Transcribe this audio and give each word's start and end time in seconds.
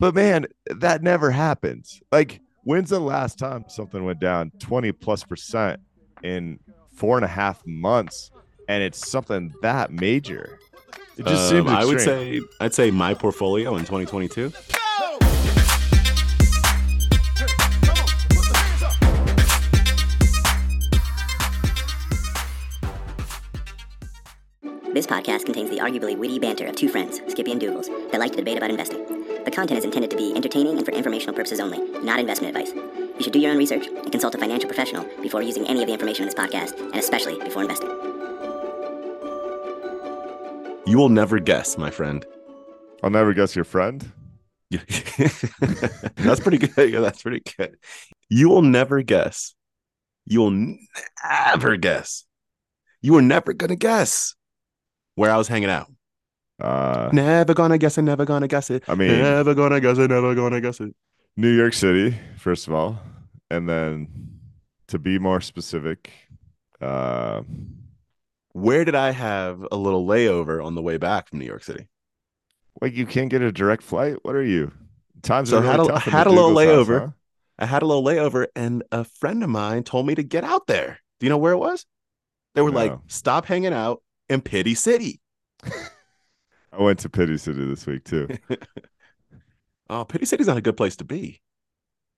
But 0.00 0.14
man, 0.14 0.46
that 0.66 1.02
never 1.02 1.30
happens. 1.30 2.00
Like, 2.12 2.40
when's 2.62 2.90
the 2.90 3.00
last 3.00 3.38
time 3.38 3.64
something 3.68 4.04
went 4.04 4.20
down 4.20 4.52
20 4.60 4.92
plus 4.92 5.24
percent 5.24 5.80
in 6.22 6.60
four 6.94 7.16
and 7.16 7.24
a 7.24 7.28
half 7.28 7.62
months 7.66 8.30
and 8.68 8.82
it's 8.82 9.10
something 9.10 9.52
that 9.62 9.90
major? 9.90 10.58
It 11.16 11.26
just 11.26 11.52
Um, 11.52 11.66
seems 11.66 11.70
I 11.70 11.84
would 11.84 12.00
say 12.00 12.40
I'd 12.60 12.74
say 12.74 12.92
my 12.92 13.12
portfolio 13.14 13.74
in 13.76 13.80
2022. 13.84 14.52
This 24.94 25.06
podcast 25.06 25.44
contains 25.44 25.70
the 25.70 25.78
arguably 25.78 26.16
witty 26.16 26.38
banter 26.38 26.66
of 26.66 26.74
two 26.76 26.88
friends, 26.88 27.20
Skippy 27.28 27.52
and 27.52 27.60
Doogles, 27.60 27.86
that 28.10 28.18
like 28.18 28.32
to 28.32 28.38
debate 28.38 28.56
about 28.56 28.70
investing. 28.70 29.17
The 29.58 29.62
content 29.62 29.78
is 29.78 29.84
intended 29.86 30.10
to 30.12 30.16
be 30.16 30.32
entertaining 30.36 30.76
and 30.76 30.86
for 30.86 30.92
informational 30.92 31.34
purposes 31.34 31.58
only, 31.58 31.78
not 32.00 32.20
investment 32.20 32.56
advice. 32.56 32.72
You 32.72 33.24
should 33.24 33.32
do 33.32 33.40
your 33.40 33.50
own 33.50 33.58
research 33.58 33.88
and 33.88 34.12
consult 34.12 34.36
a 34.36 34.38
financial 34.38 34.68
professional 34.68 35.04
before 35.20 35.42
using 35.42 35.66
any 35.66 35.82
of 35.82 35.88
the 35.88 35.92
information 35.92 36.22
in 36.22 36.26
this 36.28 36.36
podcast, 36.36 36.78
and 36.78 36.94
especially 36.94 37.40
before 37.40 37.62
investing. 37.62 37.88
You 40.86 40.96
will 40.96 41.08
never 41.08 41.40
guess, 41.40 41.76
my 41.76 41.90
friend. 41.90 42.24
I'll 43.02 43.10
never 43.10 43.34
guess 43.34 43.56
your 43.56 43.64
friend. 43.64 44.08
that's 44.70 46.38
pretty 46.38 46.58
good. 46.58 46.92
Yeah, 46.92 47.00
that's 47.00 47.20
pretty 47.20 47.42
good. 47.56 47.78
You 48.28 48.50
will 48.50 48.62
never 48.62 49.02
guess. 49.02 49.56
You 50.24 50.38
will 50.38 50.76
never 51.24 51.76
guess. 51.76 52.24
You 53.02 53.14
were 53.14 53.22
never 53.22 53.54
gonna 53.54 53.74
guess 53.74 54.36
where 55.16 55.32
I 55.32 55.36
was 55.36 55.48
hanging 55.48 55.68
out. 55.68 55.90
Uh, 56.60 57.08
Never 57.12 57.54
gonna 57.54 57.78
guess 57.78 57.98
it. 57.98 58.02
Never 58.02 58.24
gonna 58.24 58.48
guess 58.48 58.70
it. 58.70 58.84
I 58.88 58.94
mean- 58.94 59.18
never 59.18 59.54
gonna 59.54 59.80
guess 59.80 59.98
it. 59.98 60.10
Never 60.10 60.34
gonna 60.34 60.60
guess 60.60 60.80
it. 60.80 60.94
New 61.36 61.54
York 61.56 61.72
City, 61.72 62.18
first 62.36 62.66
of 62.66 62.74
all, 62.74 62.98
and 63.50 63.68
then 63.68 64.08
to 64.88 64.98
be 64.98 65.18
more 65.18 65.40
specific, 65.40 66.10
uh, 66.80 67.42
Where 68.52 68.84
did 68.84 68.96
I 68.96 69.12
have 69.12 69.64
a 69.70 69.76
little 69.76 70.04
layover 70.04 70.64
on 70.64 70.74
the 70.74 70.82
way 70.82 70.96
back 70.96 71.28
from 71.28 71.38
New 71.38 71.44
York 71.46 71.62
City? 71.62 71.86
like 72.80 72.94
you 72.94 73.06
can't 73.06 73.28
get 73.28 73.42
a 73.42 73.50
direct 73.50 73.82
flight. 73.82 74.16
What 74.22 74.34
are 74.36 74.42
you? 74.44 74.70
Times 75.22 75.50
So 75.50 75.58
are 75.58 75.60
really 75.62 75.70
had 75.72 75.80
a- 75.80 75.86
tough 75.88 76.06
in 76.06 76.12
had 76.12 76.26
a 76.28 76.30
little 76.30 76.54
Dougal's 76.54 76.88
house, 76.88 76.88
layover. 76.88 77.00
huh? 77.06 77.12
I 77.60 77.66
had 77.66 77.82
a 77.82 77.86
little 77.86 78.04
layover, 78.04 78.46
and 78.54 78.82
a 78.92 79.02
friend 79.04 79.42
of 79.42 79.50
mine 79.50 79.82
told 79.82 80.06
me 80.06 80.14
to 80.14 80.22
get 80.22 80.44
out 80.44 80.66
there. 80.68 81.00
Do 81.18 81.26
you 81.26 81.30
know 81.30 81.38
where 81.38 81.52
it 81.52 81.58
was? 81.58 81.86
They 82.54 82.62
were 82.62 82.70
like, 82.70 82.92
"Stop 83.08 83.46
hanging 83.46 83.72
out 83.72 84.02
in 84.28 84.40
Pity 84.42 84.74
City." 84.76 85.20
I 86.78 86.82
went 86.82 87.00
to 87.00 87.08
Pity 87.08 87.36
City 87.38 87.64
this 87.66 87.86
week 87.86 88.04
too. 88.04 88.28
Oh, 89.90 90.04
Pity 90.04 90.26
City's 90.26 90.46
not 90.46 90.58
a 90.58 90.60
good 90.60 90.76
place 90.76 90.96
to 90.96 91.04
be. 91.04 91.40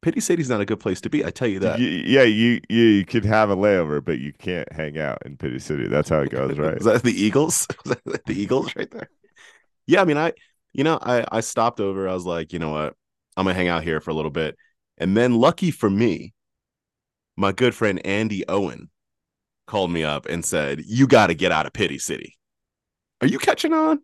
Pity 0.02 0.20
City's 0.20 0.48
not 0.48 0.60
a 0.60 0.64
good 0.64 0.80
place 0.80 1.00
to 1.02 1.10
be. 1.10 1.24
I 1.24 1.30
tell 1.30 1.46
you 1.46 1.60
that. 1.60 1.78
Y- 1.78 2.02
yeah, 2.06 2.22
you, 2.22 2.60
you 2.68 2.82
you 2.82 3.04
could 3.04 3.24
have 3.24 3.50
a 3.50 3.56
layover, 3.56 4.04
but 4.04 4.18
you 4.18 4.32
can't 4.32 4.70
hang 4.72 4.98
out 4.98 5.18
in 5.24 5.36
Pity 5.36 5.58
City. 5.58 5.86
That's 5.88 6.08
how 6.08 6.20
it 6.20 6.30
goes, 6.30 6.58
right? 6.58 6.74
Was 6.76 6.84
that 6.84 7.02
the 7.02 7.12
Eagles? 7.12 7.68
Was 7.84 7.96
that 8.06 8.24
the 8.24 8.34
Eagles 8.34 8.74
right 8.74 8.90
there? 8.90 9.08
Yeah, 9.86 10.00
I 10.00 10.04
mean, 10.04 10.16
I, 10.16 10.32
you 10.72 10.84
know, 10.84 10.98
I 11.00 11.24
I 11.30 11.40
stopped 11.40 11.80
over. 11.80 12.08
I 12.08 12.14
was 12.14 12.26
like, 12.26 12.52
you 12.52 12.58
know 12.58 12.70
what, 12.70 12.94
I'm 13.36 13.44
gonna 13.44 13.54
hang 13.54 13.68
out 13.68 13.84
here 13.84 14.00
for 14.00 14.10
a 14.10 14.14
little 14.14 14.30
bit, 14.30 14.56
and 14.98 15.16
then 15.16 15.34
lucky 15.34 15.70
for 15.70 15.90
me, 15.90 16.32
my 17.36 17.52
good 17.52 17.74
friend 17.74 18.04
Andy 18.04 18.46
Owen 18.48 18.90
called 19.66 19.90
me 19.92 20.04
up 20.04 20.26
and 20.26 20.44
said, 20.44 20.82
"You 20.86 21.06
got 21.06 21.28
to 21.28 21.34
get 21.34 21.52
out 21.52 21.66
of 21.66 21.72
Pity 21.72 21.98
City." 21.98 22.36
Are 23.20 23.28
you 23.28 23.38
catching 23.38 23.72
on? 23.72 24.00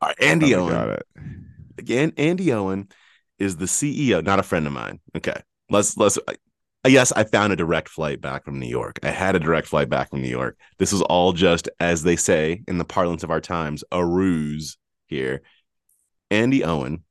All 0.00 0.08
right, 0.08 0.22
Andy 0.22 0.54
Owen. 0.54 0.72
got 0.72 0.88
it. 0.90 1.06
again 1.78 2.12
andy 2.16 2.52
owen 2.52 2.88
is 3.38 3.56
the 3.56 3.64
ceo 3.66 4.22
not 4.24 4.38
a 4.38 4.42
friend 4.42 4.66
of 4.66 4.72
mine. 4.72 5.00
Okay. 5.16 5.40
Let's 5.70 5.96
let's 5.96 6.18
yes 6.86 7.10
i 7.12 7.24
found 7.24 7.52
a 7.52 7.56
direct 7.56 7.88
flight 7.88 8.20
back 8.20 8.44
from 8.44 8.58
new 8.60 8.68
york. 8.68 8.98
I 9.02 9.10
had 9.10 9.34
a 9.34 9.40
direct 9.40 9.66
flight 9.66 9.88
back 9.88 10.10
from 10.10 10.22
new 10.22 10.28
york. 10.28 10.56
This 10.78 10.92
was 10.92 11.02
all 11.02 11.32
just 11.32 11.68
as 11.80 12.02
they 12.02 12.16
say 12.16 12.62
in 12.68 12.78
the 12.78 12.84
parlance 12.84 13.22
of 13.24 13.30
our 13.30 13.40
times 13.40 13.82
a 13.90 14.04
ruse 14.04 14.76
here. 15.06 15.42
Andy 16.30 16.62
owen 16.64 17.04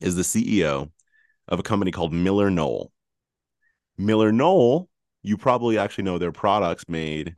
is 0.00 0.16
the 0.16 0.22
ceo 0.22 0.90
of 1.48 1.58
a 1.58 1.62
company 1.62 1.90
called 1.90 2.12
MillerKnoll. 2.12 2.88
Miller 3.98 4.32
knoll 4.32 4.88
you 5.22 5.36
probably 5.36 5.78
actually 5.78 6.04
know 6.04 6.18
their 6.18 6.32
products 6.32 6.84
made 6.88 7.36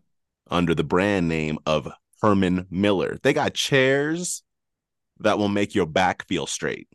under 0.51 0.75
the 0.75 0.85
brand 0.85 1.29
name 1.29 1.59
of 1.67 1.89
herman 2.23 2.67
miller. 2.71 3.19
They 3.23 3.33
got 3.33 3.55
chairs 3.55 4.43
that 5.21 5.39
will 5.39 5.49
make 5.49 5.75
your 5.75 5.87
back 5.87 6.27
feel 6.27 6.47
straight. 6.47 6.89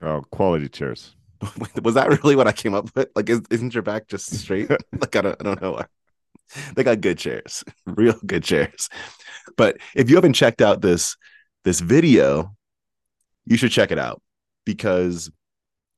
Oh, 0.00 0.22
quality 0.30 0.68
chairs. 0.68 1.14
Was 1.82 1.94
that 1.94 2.08
really 2.08 2.36
what 2.36 2.48
I 2.48 2.52
came 2.52 2.74
up 2.74 2.94
with? 2.94 3.08
Like, 3.14 3.28
is, 3.28 3.42
isn't 3.50 3.74
your 3.74 3.82
back 3.82 4.08
just 4.08 4.34
straight? 4.34 4.70
like, 4.92 5.16
I 5.16 5.20
don't, 5.20 5.40
I 5.40 5.44
don't 5.44 5.62
know. 5.62 5.82
They 6.74 6.84
got 6.84 7.00
good 7.00 7.16
chairs, 7.16 7.64
real 7.86 8.18
good 8.26 8.44
chairs. 8.44 8.90
But 9.56 9.78
if 9.94 10.10
you 10.10 10.16
haven't 10.16 10.34
checked 10.34 10.60
out 10.60 10.82
this 10.82 11.16
this 11.64 11.80
video, 11.80 12.54
you 13.46 13.56
should 13.56 13.70
check 13.70 13.90
it 13.90 13.98
out 13.98 14.20
because 14.66 15.30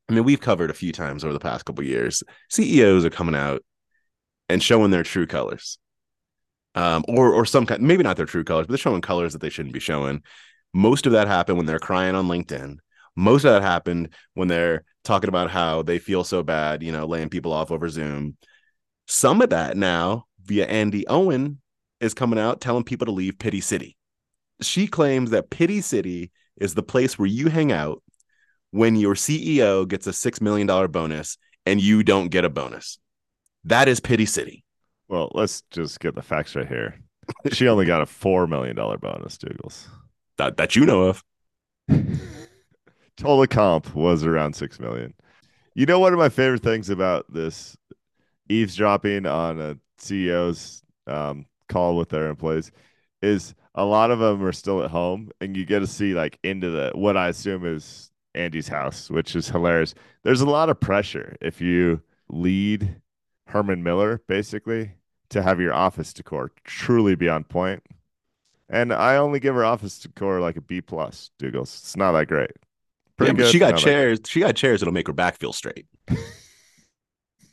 I 0.08 0.12
mean 0.12 0.22
we've 0.22 0.41
covered 0.41 0.70
a 0.70 0.74
few 0.74 0.92
times 0.92 1.24
over 1.24 1.32
the 1.32 1.41
past 1.41 1.64
couple 1.64 1.82
years. 1.82 2.22
CEOs 2.50 3.04
are 3.04 3.10
coming 3.10 3.34
out 3.34 3.64
and 4.48 4.62
showing 4.62 4.92
their 4.92 5.03
true 5.03 5.26
colors, 5.26 5.78
um, 6.76 7.04
or 7.08 7.32
or 7.32 7.44
some 7.44 7.66
kind, 7.66 7.82
maybe 7.82 8.04
not 8.04 8.16
their 8.16 8.26
true 8.26 8.44
colors, 8.44 8.66
but 8.66 8.72
they're 8.72 8.78
showing 8.78 9.00
colors 9.00 9.32
that 9.32 9.41
they 9.41 9.50
shouldn't 9.50 9.74
be 9.74 9.80
showing. 9.80 10.22
Most 10.74 11.06
of 11.06 11.12
that 11.12 11.28
happened 11.28 11.56
when 11.56 11.66
they're 11.66 11.78
crying 11.78 12.14
on 12.14 12.26
LinkedIn. 12.26 12.78
Most 13.16 13.44
of 13.44 13.52
that 13.52 13.62
happened 13.62 14.08
when 14.34 14.48
they're 14.48 14.82
talking 15.04 15.28
about 15.28 15.50
how 15.50 15.82
they 15.82 15.98
feel 15.98 16.24
so 16.24 16.42
bad, 16.42 16.82
you 16.82 16.90
know, 16.90 17.06
laying 17.06 17.28
people 17.28 17.52
off 17.52 17.70
over 17.70 17.88
Zoom. 17.88 18.36
Some 19.06 19.40
of 19.40 19.50
that 19.50 19.76
now 19.76 20.24
via 20.44 20.66
Andy 20.66 21.06
Owen 21.06 21.60
is 22.00 22.12
coming 22.12 22.38
out 22.38 22.60
telling 22.60 22.82
people 22.84 23.06
to 23.06 23.12
leave 23.12 23.38
Pity 23.38 23.60
City. 23.60 23.96
She 24.60 24.88
claims 24.88 25.30
that 25.30 25.48
Pity 25.48 25.80
City 25.80 26.32
is 26.56 26.74
the 26.74 26.82
place 26.82 27.18
where 27.18 27.28
you 27.28 27.48
hang 27.48 27.70
out 27.70 28.02
when 28.72 28.96
your 28.96 29.14
CEO 29.14 29.86
gets 29.86 30.06
a 30.08 30.10
$6 30.10 30.41
million 30.41 30.66
bonus 30.91 31.38
and 31.64 31.80
you 31.80 32.02
don't 32.02 32.28
get 32.28 32.44
a 32.44 32.50
bonus. 32.50 32.98
That 33.64 33.88
is 33.88 34.00
Pity 34.00 34.26
City. 34.26 34.64
Well, 35.08 35.30
let's 35.34 35.62
just 35.70 36.00
get 36.00 36.14
the 36.14 36.22
facts 36.22 36.56
right 36.56 36.66
here. 36.66 36.98
She 37.52 37.68
only 37.68 37.86
got 37.86 38.02
a 38.02 38.06
four 38.06 38.46
million 38.46 38.76
dollar 38.76 38.98
bonus, 38.98 39.38
Douglas. 39.38 39.88
That, 40.39 40.56
that 40.56 40.77
you 40.77 40.84
know 40.87 41.03
of. 41.03 41.25
Total 43.17 43.47
comp 43.47 43.95
was 43.95 44.25
around 44.25 44.55
six 44.55 44.81
million. 44.81 45.15
You 45.75 45.87
know, 45.87 45.99
one 45.99 46.12
of 46.12 46.19
my 46.19 46.28
favorite 46.28 46.62
things 46.62 46.91
about 46.91 47.33
this 47.33 47.77
eavesdropping 48.49 49.27
on 49.27 49.61
a 49.61 49.78
CEO's 50.00 50.83
um, 51.06 51.47
call 51.69 51.97
with 51.97 52.09
their 52.11 52.28
employees 52.28 52.71
is 53.22 53.55
a 53.75 53.84
lot 53.84 54.11
of 54.11 54.19
them 54.19 54.45
are 54.45 54.53
still 54.53 54.83
at 54.83 54.91
home, 54.91 55.31
and 55.41 55.56
you 55.56 55.65
get 55.65 55.81
to 55.81 55.87
see 55.87 56.15
like 56.15 56.39
into 56.43 56.71
the 56.71 56.93
what 56.95 57.16
I 57.16 57.28
assume 57.28 57.66
is 57.66 58.11
Andy's 58.34 58.69
house, 58.69 59.11
which 59.11 59.34
is 59.34 59.49
hilarious. 59.49 59.95
There's 60.22 60.41
a 60.41 60.49
lot 60.49 60.71
of 60.71 60.81
pressure 60.81 61.37
if 61.41 61.61
you 61.61 62.03
lead 62.28 63.01
Herman 63.47 63.83
Miller, 63.83 64.22
basically, 64.27 64.93
to 65.31 65.43
have 65.43 65.61
your 65.61 65.72
office 65.75 66.12
decor 66.12 66.51
truly 66.65 67.15
be 67.15 67.28
on 67.28 67.45
point. 67.45 67.83
And 68.69 68.92
I 68.92 69.16
only 69.16 69.41
give 69.41 69.54
her 69.54 69.64
office 69.64 69.98
decor 69.98 70.41
like 70.41 70.56
a 70.56 70.60
B 70.60 70.80
plus, 70.80 71.30
Douglas. 71.38 71.78
It's 71.80 71.97
not 71.97 72.12
that 72.12 72.26
great. 72.26 72.50
Yeah, 73.20 73.26
but 73.28 73.36
good, 73.36 73.52
she 73.52 73.58
got 73.58 73.72
not 73.72 73.80
chairs. 73.80 74.20
She 74.26 74.41
got 74.41 74.56
chairs 74.56 74.80
that'll 74.80 74.94
make 74.94 75.06
her 75.06 75.12
back 75.12 75.36
feel 75.36 75.52
straight. 75.52 75.86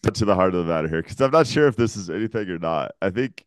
to 0.02 0.26
the 0.26 0.36
heart 0.36 0.56
of 0.56 0.66
the 0.66 0.74
matter 0.74 0.88
here 0.88 1.02
because 1.02 1.22
I'm 1.22 1.32
not 1.32 1.48
sure 1.48 1.68
if 1.68 1.76
this 1.76 1.96
is 1.96 2.10
anything 2.10 2.50
or 2.50 2.58
not. 2.58 2.94
I 3.02 3.12
think 3.12 3.46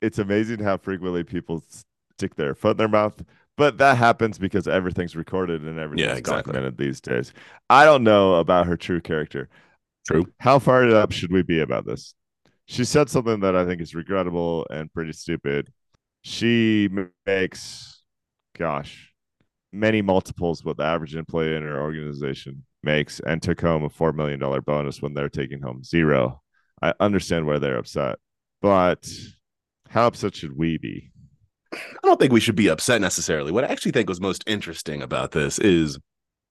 it's 0.00 0.18
amazing 0.18 0.60
how 0.60 0.78
frequently 0.78 1.24
people 1.24 1.62
stick 2.16 2.36
their 2.36 2.54
foot 2.54 2.72
in 2.72 2.76
their 2.78 2.88
mouth, 2.88 3.22
but 3.56 3.78
that 3.78 3.98
happens 3.98 4.38
because 4.38 4.66
everything's 4.66 5.14
recorded 5.14 5.62
and 5.62 5.78
everything's 5.78 6.18
exactly. 6.18 6.52
documented 6.52 6.78
these 6.78 7.00
days. 7.00 7.32
I 7.68 7.84
don't 7.84 8.02
know 8.02 8.36
about 8.36 8.66
her 8.66 8.76
true 8.76 9.00
character. 9.00 9.48
True. 10.06 10.26
How 10.40 10.58
fired 10.58 10.92
up 10.92 11.12
should 11.12 11.32
we 11.32 11.42
be 11.42 11.60
about 11.60 11.86
this? 11.86 12.14
She 12.66 12.84
said 12.84 13.10
something 13.10 13.40
that 13.40 13.54
I 13.54 13.66
think 13.66 13.80
is 13.82 13.94
regrettable 13.94 14.66
and 14.70 14.92
pretty 14.92 15.12
stupid. 15.12 15.70
She 16.24 16.88
makes, 17.26 18.02
gosh, 18.58 19.12
many 19.72 20.00
multiples 20.00 20.64
what 20.64 20.78
the 20.78 20.84
average 20.84 21.14
employee 21.14 21.54
in 21.54 21.62
her 21.62 21.80
organization 21.82 22.64
makes 22.82 23.20
and 23.20 23.42
took 23.42 23.60
home 23.60 23.84
a 23.84 23.90
$4 23.90 24.14
million 24.14 24.40
bonus 24.64 25.02
when 25.02 25.12
they're 25.12 25.28
taking 25.28 25.60
home 25.60 25.84
zero. 25.84 26.42
I 26.80 26.94
understand 26.98 27.46
why 27.46 27.58
they're 27.58 27.78
upset, 27.78 28.18
but 28.62 29.06
how 29.90 30.06
upset 30.06 30.34
should 30.34 30.56
we 30.56 30.78
be? 30.78 31.12
I 31.72 31.78
don't 32.02 32.18
think 32.18 32.32
we 32.32 32.40
should 32.40 32.56
be 32.56 32.68
upset 32.68 33.02
necessarily. 33.02 33.52
What 33.52 33.64
I 33.64 33.68
actually 33.68 33.92
think 33.92 34.08
was 34.08 34.20
most 34.20 34.44
interesting 34.46 35.02
about 35.02 35.32
this 35.32 35.58
is 35.58 35.98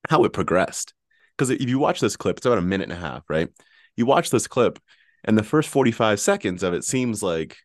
how 0.10 0.24
it 0.24 0.34
progressed. 0.34 0.94
Because 1.36 1.50
if 1.50 1.68
you 1.68 1.80
watch 1.80 2.00
this 2.00 2.16
clip, 2.16 2.38
it's 2.38 2.46
about 2.46 2.60
a 2.60 2.62
minute 2.62 2.90
and 2.90 2.94
a 2.94 3.02
half, 3.02 3.24
right? 3.28 3.50
You 3.96 4.06
watch 4.06 4.30
this 4.30 4.48
clip, 4.48 4.80
and 5.24 5.38
the 5.38 5.44
first 5.44 5.70
45 5.70 6.20
seconds 6.20 6.62
of 6.62 6.74
it 6.74 6.84
seems 6.84 7.24
like 7.24 7.58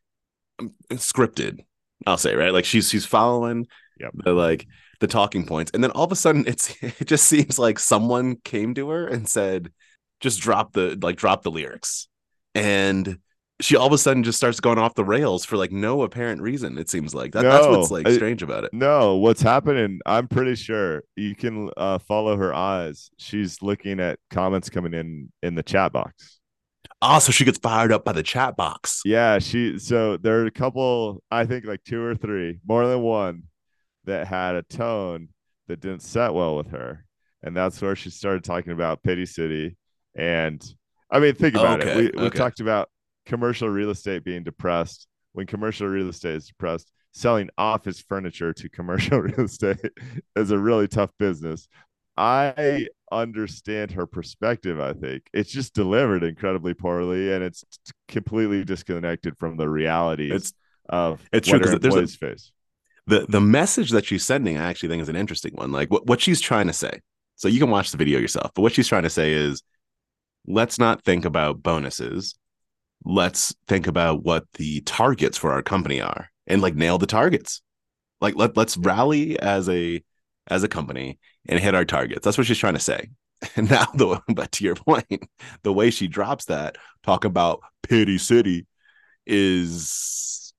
um, 0.58 0.72
scripted. 0.92 1.60
I'll 2.06 2.16
say, 2.18 2.34
right? 2.34 2.52
Like 2.52 2.64
she's 2.64 2.88
she's 2.90 3.06
following 3.06 3.66
Yep. 4.00 4.14
the 4.24 4.32
like 4.32 4.66
the 5.00 5.06
talking 5.06 5.46
points, 5.46 5.70
and 5.74 5.82
then 5.82 5.90
all 5.92 6.04
of 6.04 6.12
a 6.12 6.16
sudden, 6.16 6.44
it's 6.46 6.74
it 6.82 7.06
just 7.06 7.26
seems 7.26 7.58
like 7.58 7.78
someone 7.78 8.36
came 8.44 8.74
to 8.74 8.90
her 8.90 9.06
and 9.06 9.28
said, 9.28 9.72
"Just 10.20 10.40
drop 10.40 10.72
the 10.72 10.98
like 11.02 11.16
drop 11.16 11.42
the 11.42 11.50
lyrics," 11.50 12.08
and 12.54 13.18
she 13.60 13.76
all 13.76 13.86
of 13.88 13.92
a 13.92 13.98
sudden 13.98 14.22
just 14.22 14.38
starts 14.38 14.60
going 14.60 14.78
off 14.78 14.94
the 14.94 15.04
rails 15.04 15.44
for 15.44 15.56
like 15.56 15.72
no 15.72 16.02
apparent 16.02 16.40
reason. 16.42 16.78
It 16.78 16.90
seems 16.90 17.14
like 17.14 17.32
that, 17.32 17.48
that's 17.48 17.68
what's 17.68 17.90
No, 17.90 17.90
like 17.90 18.08
strange 18.08 18.42
about 18.42 18.64
it. 18.64 18.72
No, 18.72 19.16
what's 19.16 19.40
happening? 19.42 20.00
I'm 20.06 20.28
pretty 20.28 20.54
sure 20.54 21.02
you 21.16 21.34
can 21.34 21.70
uh, 21.76 21.98
follow 21.98 22.36
her 22.36 22.54
eyes. 22.54 23.10
She's 23.18 23.62
looking 23.62 23.98
at 24.00 24.18
comments 24.30 24.68
coming 24.70 24.92
in 24.94 25.32
in 25.42 25.54
the 25.54 25.62
chat 25.62 25.92
box. 25.92 26.37
Oh, 27.00 27.18
so 27.18 27.32
she 27.32 27.44
gets 27.44 27.58
fired 27.58 27.92
up 27.92 28.04
by 28.04 28.12
the 28.12 28.22
chat 28.22 28.56
box. 28.56 29.00
Yeah, 29.04 29.38
she. 29.38 29.78
So 29.78 30.16
there 30.16 30.42
are 30.42 30.46
a 30.46 30.50
couple. 30.50 31.22
I 31.30 31.46
think 31.46 31.64
like 31.64 31.84
two 31.84 32.02
or 32.02 32.14
three, 32.14 32.58
more 32.66 32.86
than 32.86 33.00
one, 33.00 33.44
that 34.04 34.26
had 34.26 34.54
a 34.56 34.62
tone 34.62 35.28
that 35.68 35.80
didn't 35.80 36.02
set 36.02 36.34
well 36.34 36.56
with 36.56 36.68
her, 36.70 37.04
and 37.42 37.56
that's 37.56 37.80
where 37.80 37.96
she 37.96 38.10
started 38.10 38.44
talking 38.44 38.72
about 38.72 39.02
Pity 39.02 39.26
City. 39.26 39.76
And 40.16 40.62
I 41.10 41.20
mean, 41.20 41.34
think 41.34 41.54
about 41.54 41.80
Okay, 41.80 41.90
it. 41.90 41.96
We 41.96 42.10
we 42.16 42.28
okay. 42.28 42.30
talked 42.30 42.60
about 42.60 42.90
commercial 43.26 43.68
real 43.68 43.90
estate 43.90 44.24
being 44.24 44.44
depressed. 44.44 45.06
When 45.32 45.46
commercial 45.46 45.86
real 45.86 46.08
estate 46.08 46.36
is 46.36 46.48
depressed, 46.48 46.90
selling 47.12 47.50
office 47.56 48.00
furniture 48.00 48.52
to 48.54 48.68
commercial 48.70 49.20
real 49.20 49.42
estate 49.42 49.78
is 50.36 50.50
a 50.50 50.58
really 50.58 50.88
tough 50.88 51.10
business. 51.18 51.68
I 52.16 52.88
understand 53.12 53.92
her 53.92 54.06
perspective. 54.06 54.80
I 54.80 54.92
think 54.92 55.24
it's 55.32 55.50
just 55.50 55.74
delivered 55.74 56.22
incredibly 56.22 56.74
poorly, 56.74 57.32
and 57.32 57.42
it's 57.44 57.64
completely 58.08 58.64
disconnected 58.64 59.36
from 59.38 59.56
the 59.56 59.68
reality 59.68 60.30
It's 60.32 60.52
of 60.88 61.20
it's 61.32 61.48
what 61.48 61.62
true, 61.62 61.72
her 61.72 61.78
there's 61.78 61.94
a- 61.96 62.06
face. 62.18 62.52
the 63.06 63.26
the 63.28 63.40
message 63.40 63.90
that 63.90 64.04
she's 64.06 64.24
sending. 64.24 64.56
I 64.58 64.68
actually 64.68 64.90
think 64.90 65.02
is 65.02 65.08
an 65.08 65.16
interesting 65.16 65.52
one. 65.54 65.72
Like 65.72 65.90
what 65.90 66.06
what 66.06 66.20
she's 66.20 66.40
trying 66.40 66.66
to 66.66 66.72
say. 66.72 67.00
So 67.36 67.48
you 67.48 67.60
can 67.60 67.70
watch 67.70 67.90
the 67.92 67.96
video 67.98 68.18
yourself. 68.18 68.50
But 68.54 68.62
what 68.62 68.72
she's 68.72 68.88
trying 68.88 69.04
to 69.04 69.10
say 69.10 69.32
is, 69.32 69.62
let's 70.46 70.78
not 70.78 71.04
think 71.04 71.24
about 71.24 71.62
bonuses. 71.62 72.34
Let's 73.04 73.54
think 73.68 73.86
about 73.86 74.24
what 74.24 74.44
the 74.54 74.80
targets 74.80 75.38
for 75.38 75.52
our 75.52 75.62
company 75.62 76.00
are, 76.00 76.30
and 76.46 76.60
like 76.60 76.74
nail 76.74 76.98
the 76.98 77.06
targets. 77.06 77.62
Like 78.20 78.34
let 78.34 78.56
let's 78.56 78.76
rally 78.76 79.38
as 79.38 79.68
a 79.68 80.02
as 80.48 80.64
a 80.64 80.68
company 80.68 81.18
and 81.48 81.58
hit 81.58 81.74
our 81.74 81.84
targets. 81.84 82.24
That's 82.24 82.38
what 82.38 82.46
she's 82.46 82.58
trying 82.58 82.74
to 82.74 82.80
say. 82.80 83.08
And 83.54 83.70
now, 83.70 83.86
the 83.94 84.20
but 84.34 84.50
to 84.52 84.64
your 84.64 84.74
point, 84.74 85.28
the 85.62 85.72
way 85.72 85.90
she 85.90 86.08
drops 86.08 86.46
that, 86.46 86.76
talk 87.04 87.24
about 87.24 87.60
pity 87.84 88.18
city, 88.18 88.66
is 89.26 90.52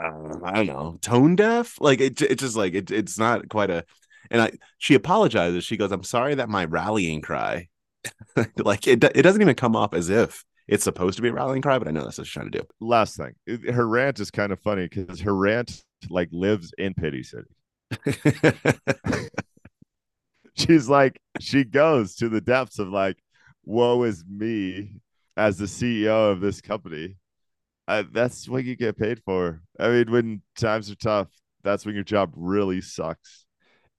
uh, 0.00 0.38
I 0.44 0.52
don't 0.52 0.66
know, 0.66 0.98
tone 1.00 1.34
deaf. 1.34 1.80
Like 1.80 2.00
it, 2.00 2.22
it's 2.22 2.40
just 2.40 2.56
like 2.56 2.74
it, 2.74 2.92
it's 2.92 3.18
not 3.18 3.48
quite 3.48 3.70
a. 3.70 3.84
And 4.30 4.40
I, 4.40 4.52
she 4.78 4.94
apologizes. 4.94 5.64
She 5.64 5.76
goes, 5.76 5.90
"I'm 5.90 6.04
sorry 6.04 6.36
that 6.36 6.48
my 6.48 6.66
rallying 6.66 7.20
cry, 7.20 7.68
like 8.56 8.86
it, 8.86 9.02
it 9.02 9.22
doesn't 9.22 9.42
even 9.42 9.56
come 9.56 9.74
off 9.74 9.92
as 9.92 10.08
if 10.08 10.44
it's 10.68 10.84
supposed 10.84 11.16
to 11.16 11.22
be 11.22 11.30
a 11.30 11.32
rallying 11.32 11.62
cry, 11.62 11.80
but 11.80 11.88
I 11.88 11.90
know 11.90 12.04
that's 12.04 12.18
what 12.18 12.28
she's 12.28 12.32
trying 12.34 12.52
to 12.52 12.58
do." 12.60 12.66
Last 12.80 13.16
thing, 13.16 13.34
her 13.72 13.88
rant 13.88 14.20
is 14.20 14.30
kind 14.30 14.52
of 14.52 14.60
funny 14.60 14.88
because 14.88 15.20
her 15.22 15.34
rant 15.34 15.82
like 16.10 16.28
lives 16.30 16.72
in 16.78 16.94
Pity 16.94 17.24
City. 17.24 17.48
She's 20.66 20.88
like, 20.88 21.20
she 21.40 21.64
goes 21.64 22.16
to 22.16 22.28
the 22.28 22.40
depths 22.40 22.78
of 22.78 22.88
like, 22.88 23.16
woe 23.64 24.04
is 24.04 24.24
me 24.28 25.00
as 25.36 25.58
the 25.58 25.64
CEO 25.64 26.30
of 26.30 26.40
this 26.40 26.60
company. 26.60 27.16
Uh, 27.86 28.04
that's 28.12 28.48
what 28.48 28.64
you 28.64 28.76
get 28.76 28.96
paid 28.96 29.20
for. 29.24 29.62
I 29.78 29.88
mean, 29.88 30.10
when 30.10 30.42
times 30.56 30.90
are 30.90 30.96
tough, 30.96 31.28
that's 31.62 31.84
when 31.84 31.94
your 31.94 32.04
job 32.04 32.32
really 32.34 32.80
sucks. 32.80 33.44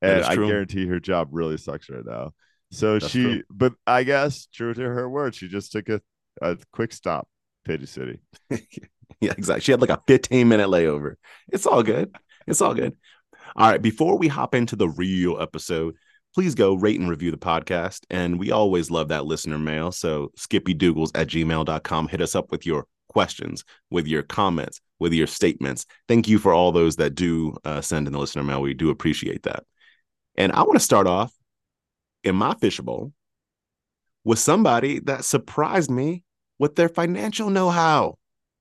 And 0.01 0.23
I 0.23 0.35
guarantee 0.35 0.87
her 0.87 0.99
job 0.99 1.29
really 1.31 1.57
sucks 1.57 1.89
right 1.89 2.05
now. 2.05 2.33
So 2.71 2.99
That's 2.99 3.11
she, 3.11 3.23
true. 3.23 3.43
but 3.49 3.73
I 3.87 4.03
guess 4.03 4.47
true 4.53 4.73
to 4.73 4.81
her 4.81 5.09
word, 5.09 5.35
she 5.35 5.47
just 5.47 5.71
took 5.71 5.89
a, 5.89 6.01
a 6.41 6.57
quick 6.71 6.93
stop, 6.93 7.27
Pity 7.63 7.85
City. 7.85 8.19
yeah, 8.49 9.33
exactly. 9.37 9.61
She 9.61 9.71
had 9.71 9.81
like 9.81 9.89
a 9.89 10.01
15 10.07 10.47
minute 10.47 10.67
layover. 10.67 11.15
It's 11.51 11.65
all 11.65 11.83
good. 11.83 12.15
It's 12.47 12.61
all 12.61 12.73
good. 12.73 12.95
All 13.55 13.69
right. 13.69 13.81
Before 13.81 14.17
we 14.17 14.27
hop 14.27 14.55
into 14.55 14.75
the 14.75 14.89
real 14.89 15.39
episode, 15.41 15.95
please 16.35 16.53
go 16.53 16.73
rate 16.75 16.99
and 16.99 17.09
review 17.09 17.31
the 17.31 17.37
podcast. 17.37 18.01
And 18.09 18.37
we 18.37 18.51
always 18.51 18.91
love 18.91 19.07
that 19.07 19.25
listener 19.25 19.57
mail. 19.57 19.93
So 19.93 20.33
skippydoogles 20.37 21.11
at 21.15 21.27
gmail.com. 21.27 22.07
Hit 22.09 22.21
us 22.21 22.35
up 22.35 22.51
with 22.51 22.65
your 22.65 22.85
questions, 23.07 23.63
with 23.89 24.05
your 24.05 24.21
comments, 24.21 24.81
with 24.99 25.13
your 25.13 25.27
statements. 25.27 25.85
Thank 26.09 26.27
you 26.27 26.37
for 26.37 26.53
all 26.53 26.73
those 26.73 26.97
that 26.97 27.15
do 27.15 27.55
uh, 27.63 27.79
send 27.79 28.05
in 28.05 28.13
the 28.13 28.19
listener 28.19 28.43
mail. 28.43 28.61
We 28.61 28.73
do 28.73 28.89
appreciate 28.89 29.43
that. 29.43 29.63
And 30.35 30.51
I 30.51 30.63
want 30.63 30.73
to 30.73 30.81
start 30.81 31.07
off 31.07 31.33
in 32.25 32.35
my 32.35 32.53
fishbowl 32.55 33.13
with 34.25 34.39
somebody 34.39 34.99
that 34.99 35.23
surprised 35.23 35.89
me 35.89 36.23
with 36.59 36.75
their 36.75 36.89
financial 36.89 37.49
know-how. 37.49 38.17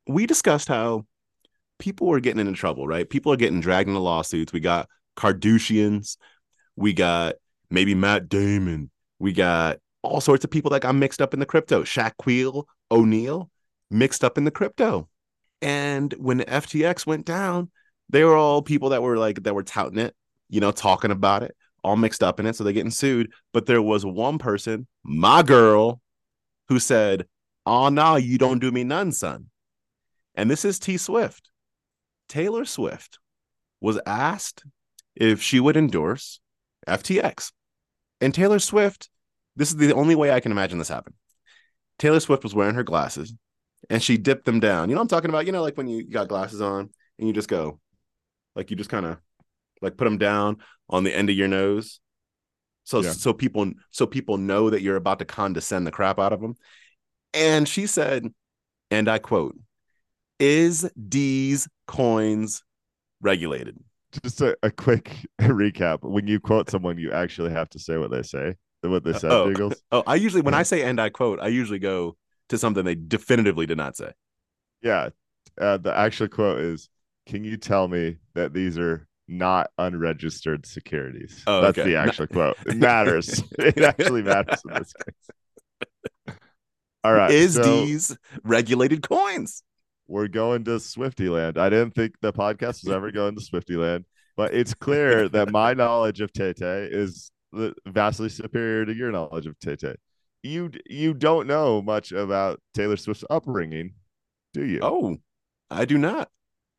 We 0.06 0.26
discussed 0.26 0.68
how 0.68 1.06
people 1.80 2.06
were 2.06 2.20
getting 2.20 2.40
into 2.40 2.52
trouble, 2.52 2.86
right? 2.86 3.10
People 3.10 3.32
are 3.32 3.36
getting 3.36 3.60
dragged 3.60 3.88
into 3.88 3.98
lawsuits. 3.98 4.52
We 4.52 4.60
got 4.60 4.88
Kardashians, 5.16 6.18
we 6.76 6.92
got 6.92 7.34
maybe 7.74 7.94
Matt 7.94 8.28
Damon, 8.28 8.90
we 9.18 9.32
got 9.32 9.78
all 10.02 10.20
sorts 10.20 10.44
of 10.44 10.50
people 10.50 10.70
that 10.70 10.82
got 10.82 10.94
mixed 10.94 11.20
up 11.20 11.34
in 11.34 11.40
the 11.40 11.46
crypto. 11.46 11.82
Shaquille 11.82 12.64
O'Neal 12.90 13.50
mixed 13.90 14.24
up 14.24 14.38
in 14.38 14.44
the 14.44 14.50
crypto. 14.50 15.08
And 15.60 16.12
when 16.14 16.40
FTX 16.40 17.06
went 17.06 17.26
down, 17.26 17.70
they 18.08 18.24
were 18.24 18.36
all 18.36 18.62
people 18.62 18.90
that 18.90 19.02
were 19.02 19.16
like 19.16 19.42
that 19.42 19.54
were 19.54 19.62
touting 19.62 19.98
it, 19.98 20.14
you 20.48 20.60
know, 20.60 20.72
talking 20.72 21.10
about 21.10 21.42
it, 21.42 21.56
all 21.82 21.96
mixed 21.96 22.22
up 22.22 22.38
in 22.38 22.46
it. 22.46 22.54
So 22.54 22.64
they're 22.64 22.72
getting 22.72 22.90
sued. 22.90 23.32
But 23.52 23.66
there 23.66 23.82
was 23.82 24.04
one 24.04 24.38
person, 24.38 24.86
my 25.02 25.42
girl, 25.42 26.00
who 26.68 26.78
said, 26.78 27.26
Oh 27.66 27.88
no, 27.88 28.16
you 28.16 28.36
don't 28.36 28.58
do 28.58 28.70
me 28.70 28.84
none, 28.84 29.10
son. 29.10 29.46
And 30.34 30.50
this 30.50 30.64
is 30.64 30.78
T 30.78 30.96
Swift. 30.96 31.50
Taylor 32.28 32.64
Swift 32.64 33.18
was 33.80 34.00
asked 34.06 34.64
if 35.14 35.40
she 35.40 35.60
would 35.60 35.76
endorse 35.76 36.40
FTX. 36.86 37.52
And 38.20 38.34
Taylor 38.34 38.58
Swift, 38.58 39.10
this 39.56 39.68
is 39.70 39.76
the 39.76 39.94
only 39.94 40.14
way 40.14 40.30
I 40.30 40.40
can 40.40 40.52
imagine 40.52 40.78
this 40.78 40.88
happen. 40.88 41.14
Taylor 41.98 42.20
Swift 42.20 42.42
was 42.42 42.54
wearing 42.54 42.74
her 42.74 42.82
glasses 42.82 43.34
and 43.90 44.02
she 44.02 44.16
dipped 44.16 44.44
them 44.44 44.60
down. 44.60 44.88
You 44.88 44.94
know 44.94 45.00
what 45.00 45.04
I'm 45.04 45.08
talking 45.16 45.30
about? 45.30 45.46
You 45.46 45.52
know, 45.52 45.62
like 45.62 45.76
when 45.76 45.88
you 45.88 46.08
got 46.08 46.28
glasses 46.28 46.60
on 46.60 46.90
and 47.18 47.28
you 47.28 47.32
just 47.32 47.48
go, 47.48 47.80
like 48.56 48.70
you 48.70 48.76
just 48.76 48.90
kind 48.90 49.06
of 49.06 49.18
like 49.80 49.96
put 49.96 50.04
them 50.04 50.18
down 50.18 50.58
on 50.88 51.04
the 51.04 51.14
end 51.14 51.30
of 51.30 51.36
your 51.36 51.48
nose. 51.48 52.00
So 52.84 53.00
Yeah. 53.00 53.12
so 53.12 53.32
people 53.32 53.72
so 53.90 54.06
people 54.06 54.38
know 54.38 54.70
that 54.70 54.82
you're 54.82 54.96
about 54.96 55.18
to 55.20 55.24
condescend 55.24 55.86
the 55.86 55.90
crap 55.90 56.18
out 56.18 56.32
of 56.32 56.40
them. 56.40 56.54
And 57.32 57.68
she 57.68 57.86
said, 57.86 58.32
and 58.90 59.08
I 59.08 59.18
quote, 59.18 59.56
is 60.38 60.88
these 60.96 61.68
coins 61.86 62.62
regulated? 63.20 63.76
Just 64.22 64.40
a, 64.40 64.56
a 64.62 64.70
quick 64.70 65.16
recap. 65.40 65.98
When 66.02 66.26
you 66.26 66.40
quote 66.40 66.70
someone, 66.70 66.98
you 66.98 67.12
actually 67.12 67.50
have 67.50 67.68
to 67.70 67.78
say 67.78 67.96
what 67.96 68.10
they 68.10 68.22
say, 68.22 68.54
what 68.82 69.04
they 69.04 69.12
said, 69.12 69.30
Oh. 69.32 69.48
Doogles. 69.48 69.76
Oh, 69.92 70.02
I 70.06 70.14
usually 70.16 70.42
when 70.42 70.54
I 70.54 70.62
say 70.62 70.82
and 70.82 71.00
I 71.00 71.08
quote, 71.10 71.40
I 71.40 71.48
usually 71.48 71.78
go 71.78 72.16
to 72.50 72.58
something 72.58 72.84
they 72.84 72.94
definitively 72.94 73.66
did 73.66 73.78
not 73.78 73.96
say. 73.96 74.12
Yeah. 74.82 75.08
Uh, 75.60 75.76
the 75.78 75.96
actual 75.96 76.28
quote 76.28 76.60
is 76.60 76.88
Can 77.26 77.44
you 77.44 77.56
tell 77.56 77.88
me 77.88 78.16
that 78.34 78.52
these 78.52 78.78
are 78.78 79.08
not 79.26 79.70
unregistered 79.78 80.66
securities? 80.66 81.42
Oh, 81.46 81.62
That's 81.62 81.78
okay. 81.78 81.88
the 81.90 81.96
actual 81.96 82.26
quote. 82.26 82.56
It 82.66 82.76
matters. 82.78 83.42
it 83.58 83.80
actually 83.82 84.22
matters 84.22 84.60
in 84.68 84.74
this 84.74 84.92
case. 84.92 86.36
All 87.02 87.12
right. 87.12 87.30
is 87.30 87.54
so 87.54 87.62
these 87.62 88.16
regulated 88.44 89.06
coins? 89.06 89.62
We're 90.06 90.28
going 90.28 90.64
to 90.64 90.80
Swifty 90.80 91.28
land. 91.28 91.58
I 91.58 91.68
didn't 91.68 91.94
think 91.94 92.14
the 92.20 92.32
podcast 92.32 92.84
was 92.84 92.90
ever 92.90 93.10
going 93.10 93.34
to 93.36 93.40
Swifty 93.40 93.76
land, 93.76 94.04
but 94.36 94.54
it's 94.54 94.74
clear 94.74 95.28
that 95.30 95.50
my 95.50 95.74
knowledge 95.74 96.20
of 96.20 96.32
Tay 96.32 96.52
Tay 96.52 96.88
is 96.90 97.30
vastly 97.86 98.28
superior 98.28 98.84
to 98.84 98.94
your 98.94 99.12
knowledge 99.12 99.46
of 99.46 99.58
Tay 99.58 99.76
Tay. 99.76 99.94
You 100.42 100.70
you 100.86 101.14
don't 101.14 101.46
know 101.46 101.80
much 101.80 102.12
about 102.12 102.60
Taylor 102.74 102.96
Swift's 102.96 103.24
upbringing, 103.30 103.94
do 104.52 104.64
you? 104.64 104.80
Oh, 104.82 105.16
I 105.70 105.84
do 105.84 105.96
not. 105.96 106.28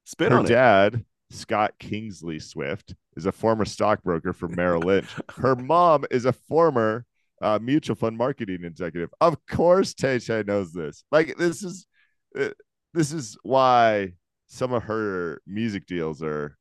Spit 0.03 0.31
her 0.31 0.39
on 0.39 0.45
it. 0.45 0.49
dad, 0.49 1.03
Scott 1.31 1.73
Kingsley 1.79 2.39
Swift, 2.39 2.93
is 3.15 3.25
a 3.25 3.31
former 3.31 3.65
stockbroker 3.65 4.33
for 4.33 4.47
Merrill 4.47 4.83
Lynch. 4.83 5.09
Her 5.35 5.55
mom 5.55 6.05
is 6.11 6.25
a 6.25 6.33
former 6.33 7.05
uh, 7.41 7.57
mutual 7.59 7.95
fund 7.95 8.17
marketing 8.17 8.63
executive. 8.63 9.09
Of 9.19 9.43
course, 9.47 9.95
Tay 9.95 10.19
Tay 10.19 10.43
knows 10.45 10.71
this. 10.71 11.03
Like 11.11 11.35
this 11.37 11.63
is 11.63 11.87
uh, 12.39 12.49
this 12.95 13.11
is 13.11 13.37
why 13.43 14.13
some 14.47 14.73
of 14.73 14.83
her 14.83 15.41
music 15.45 15.85
deals 15.85 16.23
are 16.23 16.57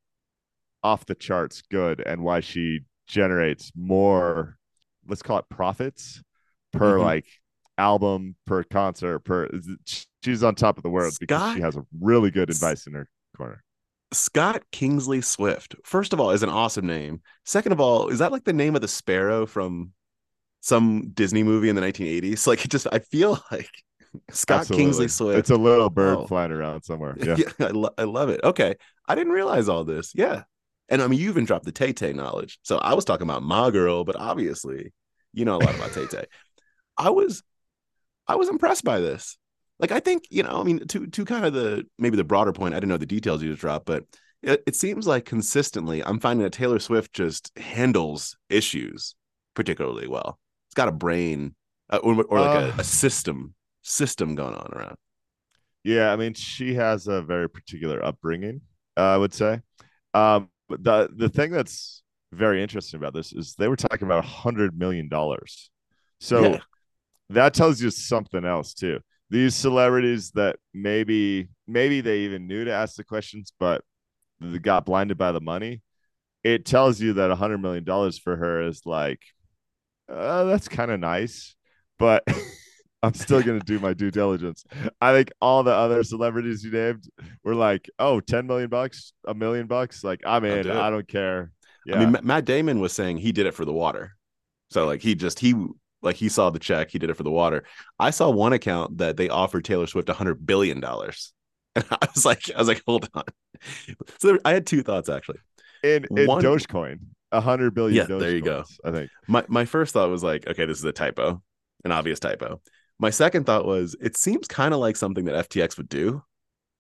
off 0.83 1.07
the 1.07 1.15
charts 1.15 1.63
good, 1.71 2.03
and 2.05 2.23
why 2.23 2.41
she 2.41 2.81
generates 3.07 3.73
more. 3.75 4.59
Let's 5.07 5.23
call 5.23 5.39
it 5.39 5.49
profits 5.49 6.23
per 6.73 6.99
Mhm. 6.99 7.03
like 7.05 7.27
album 7.77 8.37
per 8.47 8.63
concert 8.63 9.19
per 9.21 9.49
she's 10.25 10.43
on 10.45 10.55
top 10.55 10.77
of 10.77 10.83
the 10.85 10.91
world 10.91 11.13
because 11.19 11.55
she 11.55 11.61
has 11.61 11.77
a 11.77 11.85
really 12.01 12.31
good 12.31 12.49
advice 12.49 12.87
in 12.87 12.93
her 12.95 13.09
corner 13.37 13.63
Scott 14.13 14.63
Kingsley 14.71 15.21
Swift. 15.21 15.75
First 15.85 16.13
of 16.13 16.21
all, 16.21 16.31
is 16.31 16.45
an 16.45 16.49
awesome 16.49 16.87
name. 16.87 17.21
Second 17.45 17.73
of 17.73 17.81
all, 17.81 18.09
is 18.11 18.21
that 18.21 18.31
like 18.31 18.45
the 18.45 18.53
name 18.53 18.77
of 18.77 18.81
the 18.81 18.87
sparrow 18.87 19.45
from 19.45 19.93
some 20.61 21.11
Disney 21.11 21.43
movie 21.43 21.69
in 21.69 21.75
the 21.75 21.83
1980s? 21.83 22.47
Like 22.47 22.65
it 22.65 22.71
just 22.71 22.87
I 22.93 23.01
feel 23.01 23.43
like 23.51 23.71
Scott 24.31 24.61
Absolutely. 24.61 24.85
Kingsley 24.85 25.09
Swift. 25.09 25.39
It's 25.39 25.51
a 25.51 25.57
little 25.57 25.91
bird 25.91 26.19
Oh. 26.19 26.27
flying 26.27 26.53
around 26.53 26.83
somewhere. 26.83 27.17
Yeah. 27.23 27.37
Yeah, 27.39 27.67
I, 27.67 27.71
lo- 27.71 27.95
I 27.99 28.05
love 28.05 28.29
it. 28.29 28.41
Okay. 28.45 28.77
I 29.09 29.15
didn't 29.15 29.33
realize 29.33 29.69
all 29.69 29.85
this. 29.85 30.13
Yeah. 30.15 30.43
And 30.89 31.01
I 31.03 31.07
mean, 31.07 31.19
you 31.21 31.29
even 31.31 31.45
dropped 31.45 31.65
the 31.65 31.73
Tay 31.73 31.93
Tay 31.93 32.13
knowledge. 32.13 32.59
So 32.63 32.79
I 32.79 32.95
was 32.95 33.05
talking 33.05 33.27
about 33.27 33.43
my 33.43 33.71
girl, 33.71 34.05
but 34.05 34.17
obviously, 34.17 34.93
you 35.33 35.45
know 35.45 35.57
a 35.57 35.59
lot 35.59 35.75
about 35.75 35.93
Tay 35.93 36.07
Tay. 36.07 36.25
I 36.97 37.11
was, 37.11 37.43
I 38.29 38.37
was 38.37 38.49
impressed 38.49 38.85
by 38.85 39.01
this. 39.01 39.37
Like, 39.79 39.91
I 39.93 39.99
think, 40.01 40.25
you 40.31 40.43
know, 40.43 40.61
I 40.61 40.63
mean, 40.63 40.87
to, 40.89 41.07
to 41.07 41.25
kind 41.25 41.45
of 41.45 41.53
the, 41.53 41.85
maybe 41.99 42.17
the 42.17 42.23
broader 42.25 42.53
point, 42.53 42.75
I 42.75 42.79
didn't 42.79 42.91
know 42.91 42.97
the 42.97 43.07
details 43.07 43.43
you 43.43 43.51
just 43.51 43.61
dropped, 43.61 43.87
but 43.87 44.05
it, 44.43 44.63
it 44.67 44.77
seems 44.77 45.07
like 45.07 45.25
consistently 45.25 46.05
I'm 46.05 46.21
finding 46.21 46.45
that 46.45 46.53
Taylor 46.53 46.79
Swift 46.79 47.13
just 47.13 47.51
handles 47.59 48.37
issues 48.49 49.17
particularly 49.55 50.07
well. 50.07 50.39
It's 50.69 50.75
got 50.75 50.89
a 50.89 50.93
brain 50.93 51.55
uh, 51.91 51.97
or, 52.03 52.23
or 52.25 52.41
like 52.41 52.63
a, 52.63 52.69
Uh. 52.69 52.77
a 52.79 52.85
system, 52.85 53.55
system 53.85 54.37
going 54.37 54.55
on 54.57 54.73
around. 54.75 54.97
Yeah, 55.83 56.13
I 56.13 56.17
mean, 56.17 56.35
she 56.35 56.75
has 56.75 57.07
a 57.07 57.23
very 57.23 57.49
particular 57.49 58.05
upbringing, 58.05 58.63
uh, 58.97 59.03
I 59.03 59.17
would 59.17 59.35
say. 59.35 59.61
Um, 60.15 60.51
but 60.69 60.85
the 60.85 61.11
the 61.15 61.29
thing 61.29 61.51
that's 61.53 62.03
very 62.33 62.63
interesting 62.63 62.99
about 62.99 63.15
this 63.15 63.33
is 63.33 63.55
they 63.57 63.69
were 63.69 63.77
talking 63.77 64.07
about 64.07 64.25
a 64.25 64.29
hundred 64.29 64.79
million 64.79 65.09
dollars. 65.09 65.71
So 66.21 66.59
Yeah. 66.59 66.61
that 67.31 67.55
tells 67.55 67.81
you 67.83 67.91
something 67.91 68.45
else 68.45 68.75
too. 68.75 69.01
These 69.31 69.55
celebrities 69.55 70.33
that 70.33 70.57
maybe 70.75 71.49
maybe 71.69 72.01
they 72.03 72.21
even 72.21 72.47
knew 72.49 72.65
to 72.67 72.73
ask 72.73 72.97
the 72.97 73.05
questions, 73.05 73.53
but 73.61 73.83
they 74.41 74.59
got 74.61 74.87
blinded 74.87 75.19
by 75.19 75.33
the 75.33 75.41
money. 75.41 75.83
It 76.45 76.65
tells 76.67 77.01
you 77.01 77.15
that 77.15 77.31
a 77.33 77.37
hundred 77.37 77.59
million 77.59 77.85
dollars 77.85 78.19
for 78.19 78.37
her 78.37 78.63
is 78.63 78.83
like, 78.87 79.21
uh, 80.09 80.45
that's 80.45 80.69
kind 80.69 80.91
of 80.91 81.01
nice, 81.01 81.57
but 81.99 82.25
I'm 83.05 83.15
still 83.15 83.43
gonna 83.43 83.61
do 83.61 83.79
my 83.79 83.95
due 83.95 84.11
diligence. 84.11 84.65
I 85.01 85.13
think 85.13 85.31
all 85.41 85.63
the 85.63 85.73
other 85.73 86.03
mm. 86.03 86.07
celebrities 86.07 86.65
you 86.65 86.71
named 86.71 87.09
were 87.43 87.55
like, 87.55 87.91
oh, 87.99 88.21
10 88.21 88.47
million 88.47 88.69
bucks, 88.69 89.13
a 89.27 89.35
million 89.35 89.67
bucks. 89.67 90.03
Like, 90.03 90.21
I'm 90.27 90.45
in. 90.45 90.71
I 90.71 90.91
don't 90.91 91.07
care. 91.07 91.53
Yeah. 91.87 91.97
I 91.97 92.07
mean, 92.07 92.17
Matt 92.23 92.45
Damon 92.45 92.81
was 92.81 92.93
saying 92.93 93.19
he 93.19 93.33
did 93.33 93.47
it 93.47 93.55
for 93.55 93.65
the 93.65 93.73
water. 93.73 94.17
So 94.71 94.87
like 94.87 95.03
he 95.03 95.15
just 95.15 95.39
he 95.39 95.55
like 96.03 96.17
he 96.17 96.29
saw 96.29 96.51
the 96.51 96.59
check, 96.59 96.91
he 96.91 96.99
did 96.99 97.11
it 97.11 97.15
for 97.15 97.23
the 97.23 97.31
water. 97.31 97.65
I 97.99 98.11
saw 98.11 98.31
one 98.31 98.53
account 98.53 98.99
that 98.99 99.17
they 99.17 99.29
offered 99.29 99.65
Taylor 99.65 99.87
Swift 99.87 100.09
hundred 100.09 100.47
billion 100.47 100.81
dollars, 100.81 101.33
and 101.75 101.85
I 101.91 102.09
was 102.15 102.25
like, 102.25 102.51
I 102.55 102.59
was 102.59 102.69
like, 102.69 102.83
hold 102.87 103.09
on. 103.15 103.25
So 104.19 104.29
there, 104.29 104.39
I 104.45 104.53
had 104.53 104.67
two 104.67 104.83
thoughts 104.83 105.09
actually. 105.09 105.39
in 105.83 106.07
in 106.17 106.27
one- 106.27 106.43
Dogecoin, 106.43 106.99
a 107.33 107.41
hundred 107.41 107.75
billion. 107.75 108.09
Yeah, 108.09 108.19
there 108.19 108.33
you 108.33 108.43
go. 108.43 108.65
I 108.85 108.91
think. 108.91 109.11
My 109.29 109.45
my 109.49 109.65
first 109.65 109.93
thought 109.93 110.09
was 110.09 110.23
like, 110.23 110.47
okay, 110.47 110.67
this 110.67 110.79
is 110.79 110.85
a 110.85 110.93
typo, 110.93 111.43
an 111.85 111.93
obvious 111.93 112.21
typo. 112.21 112.61
My 113.05 113.11
second 113.11 113.45
thought 113.45 113.67
was, 113.67 113.95
it 114.01 114.17
seems 114.17 114.49
kind 114.49 114.73
of 114.73 114.81
like 114.81 114.97
something 114.97 115.27
that 115.27 115.51
FTX 115.51 115.77
would 115.77 115.91
do, 115.91 116.23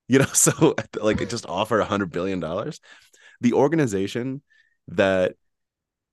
you 0.08 0.18
know. 0.18 0.24
So 0.32 0.74
like, 0.98 1.20
it 1.20 1.28
just 1.28 1.44
offer 1.44 1.78
a 1.80 1.84
hundred 1.84 2.12
billion 2.12 2.40
dollars. 2.40 2.80
The 3.42 3.52
organization 3.52 4.40
that 4.88 5.34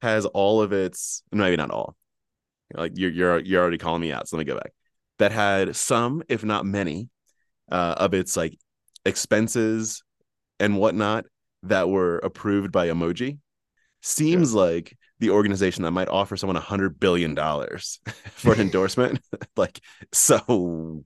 has 0.02 0.26
all 0.26 0.62
of 0.62 0.74
its, 0.74 1.24
maybe 1.32 1.56
not 1.56 1.72
all, 1.72 1.96
like 2.74 2.92
you're 2.96 3.10
you're 3.10 3.40
you're 3.40 3.62
already 3.62 3.78
calling 3.78 4.02
me 4.02 4.12
out. 4.12 4.28
So 4.28 4.36
let 4.36 4.46
me 4.46 4.52
go 4.52 4.60
back. 4.60 4.74
That 5.20 5.32
had 5.32 5.78
some, 5.78 6.24
if 6.28 6.44
not 6.44 6.66
many, 6.66 7.08
uh, 7.72 7.96
of 7.96 8.14
its 8.14 8.36
like 8.36 8.58
expenses 9.06 10.04
and 10.60 10.78
whatnot 10.78 11.24
that 11.64 11.88
were 11.88 12.18
approved 12.18 12.74
by 12.74 12.90
emoji 12.90 13.38
seems 14.02 14.54
like 14.54 14.98
the 15.22 15.30
organization 15.30 15.84
that 15.84 15.92
might 15.92 16.10
offer 16.10 16.36
someone 16.36 16.58
a 16.58 16.62
hundred 16.62 17.00
billion 17.00 17.34
dollars 17.34 18.00
for 18.34 18.54
an 18.54 18.60
endorsement. 18.68 19.22
like, 19.56 19.80
so 20.12 21.04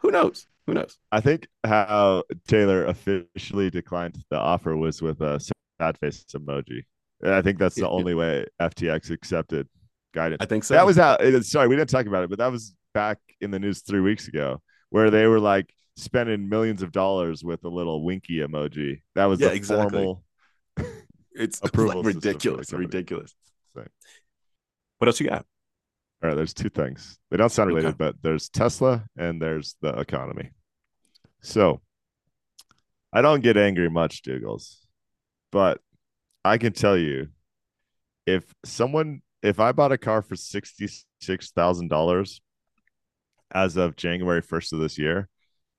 who 0.00 0.10
knows? 0.10 0.46
Who 0.66 0.74
knows? 0.74 0.98
I 1.10 1.20
think 1.20 1.48
how 1.64 2.24
Taylor 2.46 2.84
officially 2.86 3.70
declined 3.70 4.22
the 4.30 4.38
offer 4.38 4.76
was 4.76 5.00
with 5.02 5.20
a 5.20 5.40
sad 5.80 5.98
face 5.98 6.24
emoji. 6.34 6.82
I 7.24 7.42
think 7.42 7.58
that's 7.58 7.76
the 7.76 7.88
only 7.88 8.14
way 8.14 8.46
FTX 8.60 9.10
accepted 9.10 9.68
guidance. 10.12 10.38
I 10.40 10.46
think 10.46 10.64
so. 10.64 10.74
That 10.74 10.86
was 10.86 10.96
how. 10.96 11.16
Sorry, 11.42 11.68
we 11.68 11.76
didn't 11.76 11.90
talk 11.90 12.06
about 12.06 12.24
it, 12.24 12.30
but 12.30 12.38
that 12.40 12.50
was 12.50 12.74
back 12.94 13.18
in 13.40 13.50
the 13.50 13.58
news 13.58 13.82
three 13.82 14.00
weeks 14.00 14.28
ago, 14.28 14.60
where 14.90 15.10
they 15.10 15.26
were 15.26 15.40
like 15.40 15.72
spending 15.96 16.48
millions 16.48 16.82
of 16.82 16.90
dollars 16.92 17.44
with 17.44 17.64
a 17.64 17.68
little 17.68 18.04
winky 18.04 18.38
emoji. 18.38 19.02
That 19.14 19.26
was 19.26 19.40
Yeah, 19.40 19.48
the 19.48 19.54
exactly. 19.54 19.98
formal. 19.98 20.24
It's 21.34 21.60
approval 21.62 22.02
like 22.02 22.14
system 22.14 22.16
for 22.20 22.20
the 22.20 22.28
ridiculous, 22.28 22.72
ridiculous. 22.72 23.34
thing. 23.74 23.88
What 24.98 25.08
else 25.08 25.20
you 25.20 25.28
got? 25.28 25.44
All 26.22 26.28
right, 26.28 26.36
there's 26.36 26.54
two 26.54 26.68
things. 26.68 27.18
They 27.30 27.36
don't 27.36 27.50
sound 27.50 27.68
related, 27.68 27.88
Okay. 27.88 27.96
but 27.98 28.14
there's 28.22 28.48
Tesla 28.48 29.04
and 29.16 29.42
there's 29.42 29.74
the 29.82 29.88
economy. 29.98 30.50
So 31.40 31.80
I 33.12 33.22
don't 33.22 33.42
get 33.42 33.56
angry 33.56 33.90
much, 33.90 34.22
Diggles, 34.22 34.86
but 35.50 35.80
I 36.44 36.58
can 36.58 36.72
tell 36.72 36.96
you 36.96 37.28
if 38.26 38.54
someone, 38.64 39.22
if 39.42 39.58
I 39.58 39.72
bought 39.72 39.90
a 39.90 39.98
car 39.98 40.22
for 40.22 40.36
$66,000 40.36 42.40
as 43.50 43.76
of 43.76 43.96
January 43.96 44.42
1st 44.42 44.72
of 44.72 44.78
this 44.78 44.96
year, 44.98 45.28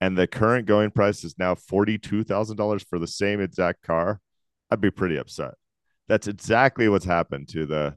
and 0.02 0.18
the 0.18 0.28
current 0.28 0.66
going 0.66 0.92
price 0.92 1.24
is 1.24 1.40
now 1.40 1.56
$42,000 1.56 2.86
for 2.88 3.00
the 3.00 3.08
same 3.08 3.40
exact 3.40 3.82
car, 3.84 4.20
I'd 4.74 4.82
be 4.82 4.90
pretty 4.92 5.18
upset. 5.18 5.54
That's 6.08 6.28
exactly 6.28 6.90
what's 6.90 7.06
happened 7.06 7.48
to 7.50 7.66
the 7.68 7.96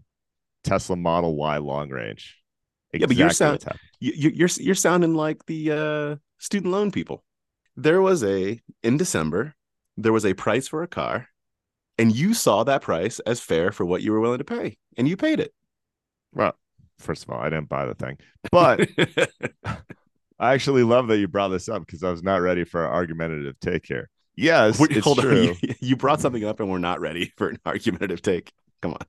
Tesla 0.62 0.94
Model 0.96 1.34
Y 1.36 1.56
long 1.56 1.88
range. 1.88 2.36
Yeah, 2.92 3.06
but 3.06 3.16
you're 3.16 3.28
Exactly 3.28 3.58
sound- 3.60 3.78
you- 3.98 4.30
you're 4.30 4.48
you're 4.60 4.74
sounding 4.74 5.14
like 5.14 5.46
the 5.46 5.72
uh, 5.72 6.16
student 6.38 6.72
loan 6.72 6.90
people. 6.90 7.24
There 7.76 8.00
was 8.02 8.22
a 8.22 8.60
in 8.82 8.96
December, 8.98 9.54
there 9.96 10.12
was 10.12 10.26
a 10.26 10.34
price 10.34 10.68
for 10.68 10.82
a 10.82 10.86
car, 10.88 11.28
and 11.98 12.14
you 12.14 12.34
saw 12.34 12.62
that 12.64 12.82
price 12.82 13.18
as 13.20 13.40
fair 13.40 13.72
for 13.72 13.84
what 13.86 14.02
you 14.02 14.12
were 14.12 14.20
willing 14.20 14.38
to 14.38 14.44
pay, 14.44 14.76
and 14.98 15.08
you 15.08 15.16
paid 15.16 15.40
it. 15.40 15.52
Well, 16.32 16.54
first 16.98 17.24
of 17.24 17.30
all, 17.30 17.40
I 17.40 17.48
didn't 17.50 17.68
buy 17.70 17.86
the 17.86 17.94
thing, 17.94 18.18
but 18.52 18.88
I 20.38 20.52
actually 20.54 20.82
love 20.82 21.08
that 21.08 21.18
you 21.18 21.28
brought 21.28 21.48
this 21.48 21.68
up 21.68 21.84
because 21.86 22.02
I 22.02 22.10
was 22.10 22.22
not 22.22 22.42
ready 22.42 22.64
for 22.64 22.84
an 22.84 22.92
argumentative 22.92 23.58
take 23.60 23.86
here. 23.86 24.10
Yes, 24.36 24.78
Wait, 24.78 24.92
it's 24.92 25.04
hold 25.04 25.18
true. 25.18 25.50
on. 25.50 25.56
You, 25.62 25.74
you 25.80 25.96
brought 25.96 26.20
something 26.20 26.44
up, 26.44 26.60
and 26.60 26.70
we're 26.70 26.78
not 26.78 27.00
ready 27.00 27.32
for 27.38 27.48
an 27.48 27.58
argumentative 27.64 28.22
take. 28.22 28.52
Come 28.82 28.92
on, 28.92 29.06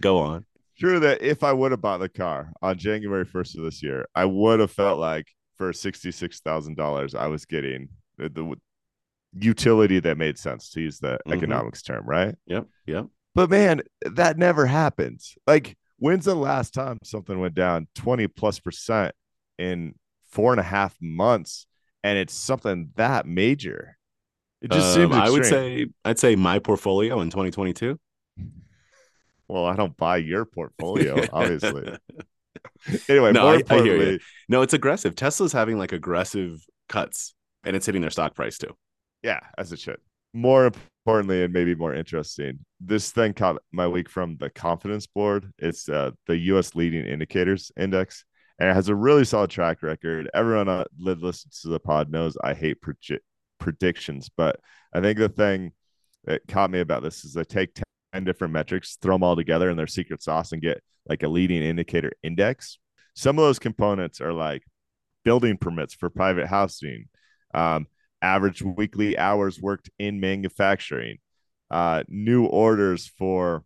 go 0.00 0.18
on. 0.18 0.46
true 0.78 1.00
that 1.00 1.22
if 1.22 1.42
I 1.42 1.52
would 1.52 1.72
have 1.72 1.80
bought 1.80 1.98
the 1.98 2.08
car 2.08 2.52
on 2.62 2.78
January 2.78 3.24
1st 3.24 3.58
of 3.58 3.64
this 3.64 3.82
year, 3.82 4.06
I 4.14 4.24
would 4.24 4.60
have 4.60 4.70
felt 4.70 4.98
like 5.00 5.26
for 5.58 5.72
$66,000, 5.72 7.14
I 7.14 7.26
was 7.26 7.44
getting 7.44 7.88
the, 8.18 8.28
the 8.28 8.54
utility 9.38 9.98
that 10.00 10.18
made 10.18 10.38
sense 10.38 10.70
to 10.70 10.80
use 10.80 10.98
the 10.98 11.18
Mhm. 11.26 11.34
economics 11.34 11.82
term, 11.82 12.04
right? 12.06 12.34
Yep, 12.46 12.66
yep. 12.86 13.06
But 13.34 13.50
man, 13.50 13.82
that 14.02 14.36
never 14.38 14.66
happens. 14.66 15.34
Like, 15.46 15.76
when's 15.98 16.26
the 16.26 16.34
last 16.34 16.74
time 16.74 16.98
something 17.02 17.38
went 17.40 17.54
down 17.54 17.88
20 17.94 18.28
plus 18.28 18.60
percent 18.60 19.14
in 19.58 19.94
four 20.30 20.52
and 20.52 20.60
a 20.60 20.64
half 20.64 20.96
months 21.00 21.66
and 22.04 22.18
it's 22.18 22.34
something 22.34 22.90
that 22.96 23.26
major? 23.26 23.96
It 24.62 24.70
just 24.70 24.96
Um, 24.96 25.10
seems 25.10 25.16
I 25.16 25.28
would 25.28 25.44
say 25.44 25.86
I'd 26.04 26.18
say 26.18 26.36
my 26.36 26.58
portfolio 26.60 27.20
in 27.20 27.30
2022. 27.30 27.98
well, 29.48 29.66
I 29.66 29.76
don't 29.76 29.96
buy 29.96 30.18
your 30.18 30.44
portfolio, 30.44 31.16
obviously. 31.32 31.96
anyway, 33.08 33.32
No, 33.32 33.42
more 33.42 33.54
I- 33.54 33.62
I 33.68 33.82
hear 33.82 34.12
you. 34.12 34.18
no, 34.48 34.62
it's 34.62 34.72
aggressive. 34.74 35.14
Tesla's 35.14 35.52
having 35.52 35.78
like 35.78 35.92
aggressive 35.92 36.64
cuts, 36.88 37.34
and 37.64 37.76
it's 37.76 37.86
hitting 37.86 38.00
their 38.02 38.10
stock 38.10 38.34
price 38.34 38.58
too. 38.58 38.74
Yeah, 39.22 39.40
as 39.58 39.72
it 39.72 39.78
should. 39.80 39.98
More 40.32 40.66
importantly, 41.06 41.42
and 41.44 41.52
maybe 41.52 41.74
more 41.74 41.94
interesting, 41.94 42.60
this 42.80 43.10
thing 43.10 43.34
caught 43.34 43.60
my 43.72 43.86
week 43.86 44.08
from 44.08 44.36
the 44.38 44.48
Conference 44.48 45.06
Board. 45.06 45.52
It's 45.58 45.88
uh, 45.88 46.12
the 46.26 46.36
U.S. 46.38 46.74
Leading 46.74 47.04
Indicators 47.04 47.70
Index, 47.76 48.24
and 48.58 48.70
it 48.70 48.74
has 48.74 48.88
a 48.88 48.94
really 48.94 49.24
solid 49.24 49.50
track 49.50 49.82
record. 49.82 50.30
Everyone 50.32 50.68
uh, 50.68 50.84
that 51.04 51.20
listens 51.22 51.60
to 51.60 51.68
the 51.68 51.78
pod 51.80 52.10
knows 52.10 52.36
I 52.42 52.54
hate 52.54 52.80
proje- 52.80 53.18
predictions, 53.62 54.28
but 54.36 54.58
I 54.92 55.00
think 55.00 55.18
the 55.18 55.28
thing 55.28 55.72
that 56.24 56.42
caught 56.48 56.70
me 56.70 56.80
about 56.80 57.02
this 57.02 57.24
is 57.24 57.32
they 57.32 57.44
take 57.44 57.80
10 58.12 58.24
different 58.24 58.52
metrics, 58.52 58.98
throw 59.00 59.14
them 59.14 59.22
all 59.22 59.36
together 59.36 59.70
in 59.70 59.76
their 59.76 59.86
secret 59.86 60.22
sauce, 60.22 60.52
and 60.52 60.60
get 60.60 60.82
like 61.08 61.22
a 61.22 61.28
leading 61.28 61.62
indicator 61.62 62.12
index. 62.22 62.78
Some 63.14 63.38
of 63.38 63.44
those 63.44 63.60
components 63.60 64.20
are 64.20 64.32
like 64.32 64.64
building 65.24 65.56
permits 65.56 65.94
for 65.94 66.10
private 66.10 66.48
housing, 66.48 67.06
um, 67.54 67.86
average 68.20 68.62
weekly 68.62 69.16
hours 69.16 69.60
worked 69.60 69.90
in 69.98 70.18
manufacturing, 70.18 71.18
uh, 71.70 72.02
new 72.08 72.44
orders 72.44 73.12
for 73.16 73.64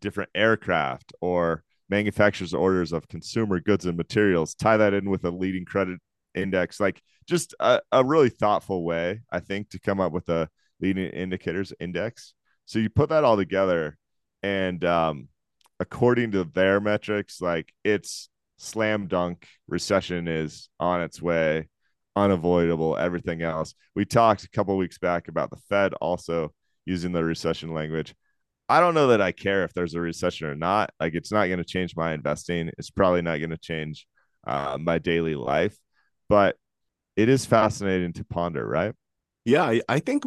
different 0.00 0.30
aircraft 0.34 1.12
or 1.20 1.62
manufacturers' 1.88 2.52
orders 2.52 2.92
of 2.92 3.08
consumer 3.08 3.60
goods 3.60 3.86
and 3.86 3.96
materials. 3.96 4.54
Tie 4.54 4.76
that 4.76 4.92
in 4.92 5.08
with 5.08 5.24
a 5.24 5.30
leading 5.30 5.64
credit 5.64 6.00
index, 6.36 6.78
like 6.78 7.02
just 7.26 7.54
a, 7.58 7.80
a 7.90 8.04
really 8.04 8.28
thoughtful 8.28 8.84
way, 8.84 9.22
I 9.32 9.40
think, 9.40 9.70
to 9.70 9.80
come 9.80 10.00
up 10.00 10.12
with 10.12 10.28
a 10.28 10.48
leading 10.80 11.10
indicators 11.10 11.72
index. 11.80 12.34
So 12.66 12.78
you 12.78 12.90
put 12.90 13.08
that 13.08 13.24
all 13.24 13.36
together, 13.36 13.96
and 14.42 14.84
um, 14.84 15.28
according 15.80 16.32
to 16.32 16.44
their 16.44 16.80
metrics, 16.80 17.40
like 17.40 17.72
it's 17.84 18.28
slam 18.58 19.06
dunk 19.06 19.46
recession 19.68 20.28
is 20.28 20.68
on 20.78 21.02
its 21.02 21.20
way, 21.20 21.68
unavoidable. 22.14 22.96
Everything 22.96 23.42
else. 23.42 23.74
We 23.94 24.04
talked 24.04 24.44
a 24.44 24.50
couple 24.50 24.76
weeks 24.76 24.98
back 24.98 25.28
about 25.28 25.50
the 25.50 25.60
Fed 25.68 25.94
also 25.94 26.52
using 26.84 27.12
the 27.12 27.24
recession 27.24 27.74
language. 27.74 28.14
I 28.68 28.80
don't 28.80 28.94
know 28.94 29.08
that 29.08 29.20
I 29.20 29.32
care 29.32 29.62
if 29.64 29.72
there's 29.74 29.94
a 29.94 30.00
recession 30.00 30.48
or 30.48 30.56
not. 30.56 30.90
Like, 30.98 31.14
it's 31.14 31.30
not 31.30 31.46
going 31.46 31.58
to 31.58 31.64
change 31.64 31.94
my 31.94 32.12
investing. 32.14 32.70
It's 32.78 32.90
probably 32.90 33.22
not 33.22 33.38
going 33.38 33.50
to 33.50 33.58
change 33.58 34.06
uh, 34.46 34.76
my 34.80 34.98
daily 34.98 35.34
life, 35.36 35.76
but 36.28 36.56
it 37.16 37.28
is 37.28 37.46
fascinating 37.46 38.12
to 38.14 38.24
ponder, 38.24 38.66
right? 38.66 38.94
Yeah, 39.44 39.64
I, 39.64 39.80
I 39.88 40.00
think 40.00 40.24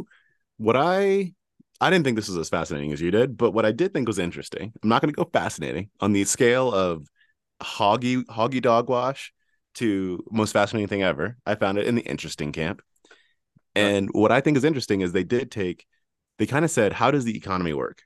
what 0.58 0.76
I 0.76 1.34
I 1.82 1.90
didn't 1.90 2.04
think 2.06 2.18
this 2.18 2.28
was 2.28 2.38
as 2.38 2.50
fascinating 2.50 2.92
as 2.92 3.02
you 3.02 3.12
did, 3.12 3.38
but 3.38 3.52
what 3.52 3.66
I 3.66 3.72
did 3.72 3.94
think 3.94 4.08
was 4.08 4.20
interesting. 4.20 4.74
I'm 4.84 4.90
not 4.90 5.02
going 5.02 5.14
to 5.14 5.18
go 5.18 5.30
fascinating 5.32 5.90
on 6.02 6.12
the 6.14 6.26
scale 6.26 6.74
of 6.74 7.08
hoggy 7.62 8.24
hoggy 8.26 8.62
dog 8.62 8.90
wash 8.90 9.34
to 9.76 10.24
most 10.32 10.52
fascinating 10.52 10.88
thing 10.88 11.04
ever. 11.04 11.38
I 11.46 11.56
found 11.56 11.78
it 11.78 11.88
in 11.88 11.96
the 11.96 12.02
interesting 12.02 12.52
camp. 12.52 12.82
And 13.76 14.10
what 14.12 14.32
I 14.32 14.42
think 14.42 14.58
is 14.58 14.64
interesting 14.64 15.02
is 15.02 15.12
they 15.12 15.24
did 15.24 15.52
take 15.52 15.86
they 16.38 16.46
kind 16.46 16.66
of 16.66 16.72
said 16.72 16.94
how 16.94 17.12
does 17.12 17.26
the 17.26 17.38
economy 17.38 17.74
work? 17.74 18.04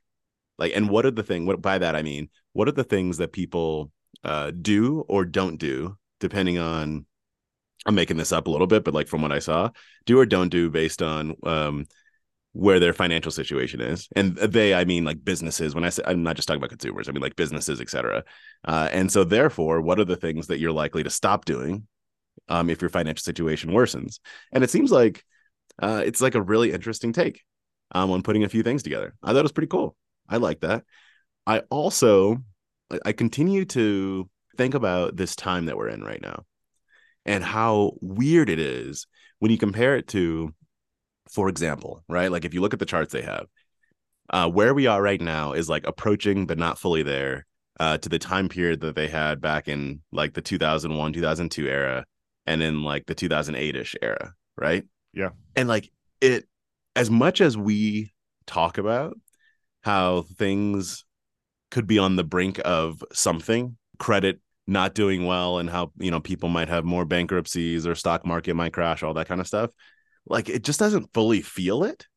Like 0.57 0.73
and 0.75 0.89
what 0.89 1.05
are 1.05 1.11
the 1.11 1.23
thing 1.23 1.45
what 1.45 1.61
by 1.61 1.77
that 1.79 1.95
I 1.95 2.03
mean 2.03 2.29
what 2.53 2.67
are 2.67 2.73
the 2.73 2.83
things 2.83 3.17
that 3.17 3.33
people 3.33 3.91
uh, 4.23 4.51
do 4.51 5.01
or 5.07 5.25
don't 5.25 5.57
do 5.57 5.97
depending 6.19 6.59
on 6.59 7.05
I'm 7.85 7.95
making 7.95 8.17
this 8.17 8.31
up 8.31 8.47
a 8.47 8.51
little 8.51 8.67
bit 8.67 8.83
but 8.83 8.93
like 8.93 9.07
from 9.07 9.21
what 9.21 9.31
I 9.31 9.39
saw 9.39 9.69
do 10.05 10.19
or 10.19 10.25
don't 10.25 10.49
do 10.49 10.69
based 10.69 11.01
on 11.01 11.35
um 11.43 11.85
where 12.53 12.79
their 12.79 12.93
financial 12.93 13.31
situation 13.31 13.81
is. 13.81 14.07
And 14.15 14.35
they 14.35 14.73
i 14.73 14.85
mean 14.85 15.03
like 15.05 15.23
businesses 15.23 15.73
when 15.73 15.83
i 15.83 15.89
say 15.89 16.03
i'm 16.05 16.23
not 16.23 16.35
just 16.35 16.47
talking 16.47 16.59
about 16.59 16.69
consumers 16.69 17.09
i 17.09 17.11
mean 17.11 17.21
like 17.21 17.35
businesses 17.35 17.81
etc 17.81 18.23
uh, 18.65 18.89
and 18.91 19.11
so 19.11 19.23
therefore 19.23 19.81
what 19.81 19.99
are 19.99 20.05
the 20.05 20.15
things 20.15 20.47
that 20.47 20.59
you're 20.59 20.71
likely 20.71 21.03
to 21.03 21.09
stop 21.09 21.45
doing 21.45 21.87
um, 22.49 22.69
if 22.69 22.81
your 22.81 22.89
financial 22.89 23.23
situation 23.23 23.71
worsens? 23.71 24.19
And 24.51 24.63
it 24.63 24.69
seems 24.69 24.91
like 24.91 25.23
uh, 25.81 26.03
it's 26.05 26.21
like 26.21 26.35
a 26.35 26.41
really 26.41 26.71
interesting 26.71 27.13
take 27.13 27.41
um, 27.91 28.11
on 28.11 28.23
putting 28.23 28.43
a 28.43 28.49
few 28.49 28.63
things 28.63 28.83
together. 28.83 29.15
I 29.23 29.27
thought 29.27 29.39
it 29.39 29.43
was 29.43 29.51
pretty 29.51 29.67
cool. 29.67 29.95
I 30.27 30.37
like 30.37 30.61
that. 30.61 30.83
I 31.45 31.59
also 31.69 32.43
i 33.05 33.11
continue 33.11 33.65
to 33.65 34.29
think 34.55 34.75
about 34.75 35.15
this 35.15 35.35
time 35.35 35.65
that 35.65 35.75
we're 35.75 35.87
in 35.87 36.03
right 36.03 36.21
now 36.21 36.43
and 37.25 37.43
how 37.43 37.93
weird 38.01 38.49
it 38.49 38.59
is 38.59 39.07
when 39.39 39.51
you 39.51 39.57
compare 39.57 39.95
it 39.95 40.07
to 40.09 40.53
for 41.29 41.49
example, 41.49 42.03
right? 42.07 42.31
Like 42.31 42.45
if 42.45 42.53
you 42.53 42.61
look 42.61 42.73
at 42.73 42.79
the 42.79 42.85
charts 42.85 43.11
they 43.11 43.21
have, 43.23 43.47
uh, 44.29 44.49
where 44.49 44.73
we 44.73 44.87
are 44.87 45.01
right 45.01 45.21
now 45.21 45.53
is 45.53 45.69
like 45.69 45.85
approaching 45.87 46.45
but 46.45 46.57
not 46.57 46.77
fully 46.77 47.03
there 47.03 47.45
uh, 47.79 47.97
to 47.97 48.09
the 48.09 48.19
time 48.19 48.49
period 48.49 48.81
that 48.81 48.95
they 48.95 49.07
had 49.07 49.41
back 49.41 49.67
in 49.67 50.01
like 50.11 50.33
the 50.33 50.41
2001, 50.41 51.13
2002 51.13 51.67
era 51.67 52.05
and 52.45 52.61
in 52.61 52.83
like 52.83 53.05
the 53.05 53.15
2008 53.15 53.75
ish 53.75 53.95
era, 54.01 54.33
right? 54.57 54.83
Yeah. 55.13 55.29
And 55.55 55.67
like 55.67 55.91
it, 56.21 56.47
as 56.95 57.09
much 57.09 57.41
as 57.41 57.57
we 57.57 58.13
talk 58.45 58.77
about 58.77 59.17
how 59.81 60.23
things 60.37 61.05
could 61.71 61.87
be 61.87 61.97
on 61.97 62.15
the 62.15 62.23
brink 62.23 62.61
of 62.63 63.03
something, 63.11 63.77
credit 63.97 64.39
not 64.67 64.95
doing 64.95 65.25
well, 65.25 65.59
and 65.59 65.69
how, 65.69 65.91
you 65.97 66.11
know, 66.11 66.19
people 66.19 66.49
might 66.49 66.69
have 66.69 66.85
more 66.85 67.05
bankruptcies 67.05 67.85
or 67.85 67.95
stock 67.95 68.25
market 68.25 68.55
might 68.55 68.73
crash, 68.73 69.03
all 69.03 69.13
that 69.15 69.27
kind 69.27 69.41
of 69.41 69.47
stuff 69.47 69.71
like 70.25 70.49
it 70.49 70.63
just 70.63 70.79
doesn't 70.79 71.13
fully 71.13 71.41
feel 71.41 71.83
it 71.83 72.07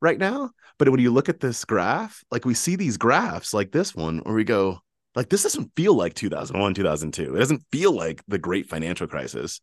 right 0.00 0.18
now. 0.18 0.50
But 0.78 0.88
when 0.88 1.00
you 1.00 1.12
look 1.12 1.28
at 1.28 1.40
this 1.40 1.64
graph, 1.64 2.24
like 2.30 2.44
we 2.44 2.54
see 2.54 2.76
these 2.76 2.96
graphs 2.96 3.54
like 3.54 3.72
this 3.72 3.94
one 3.94 4.18
where 4.18 4.34
we 4.34 4.44
go, 4.44 4.80
like 5.14 5.28
this 5.28 5.42
doesn't 5.42 5.72
feel 5.76 5.94
like 5.94 6.14
2001, 6.14 6.74
2002. 6.74 7.34
It 7.34 7.38
doesn't 7.38 7.64
feel 7.70 7.92
like 7.92 8.22
the 8.26 8.38
great 8.38 8.68
financial 8.68 9.06
crisis. 9.06 9.60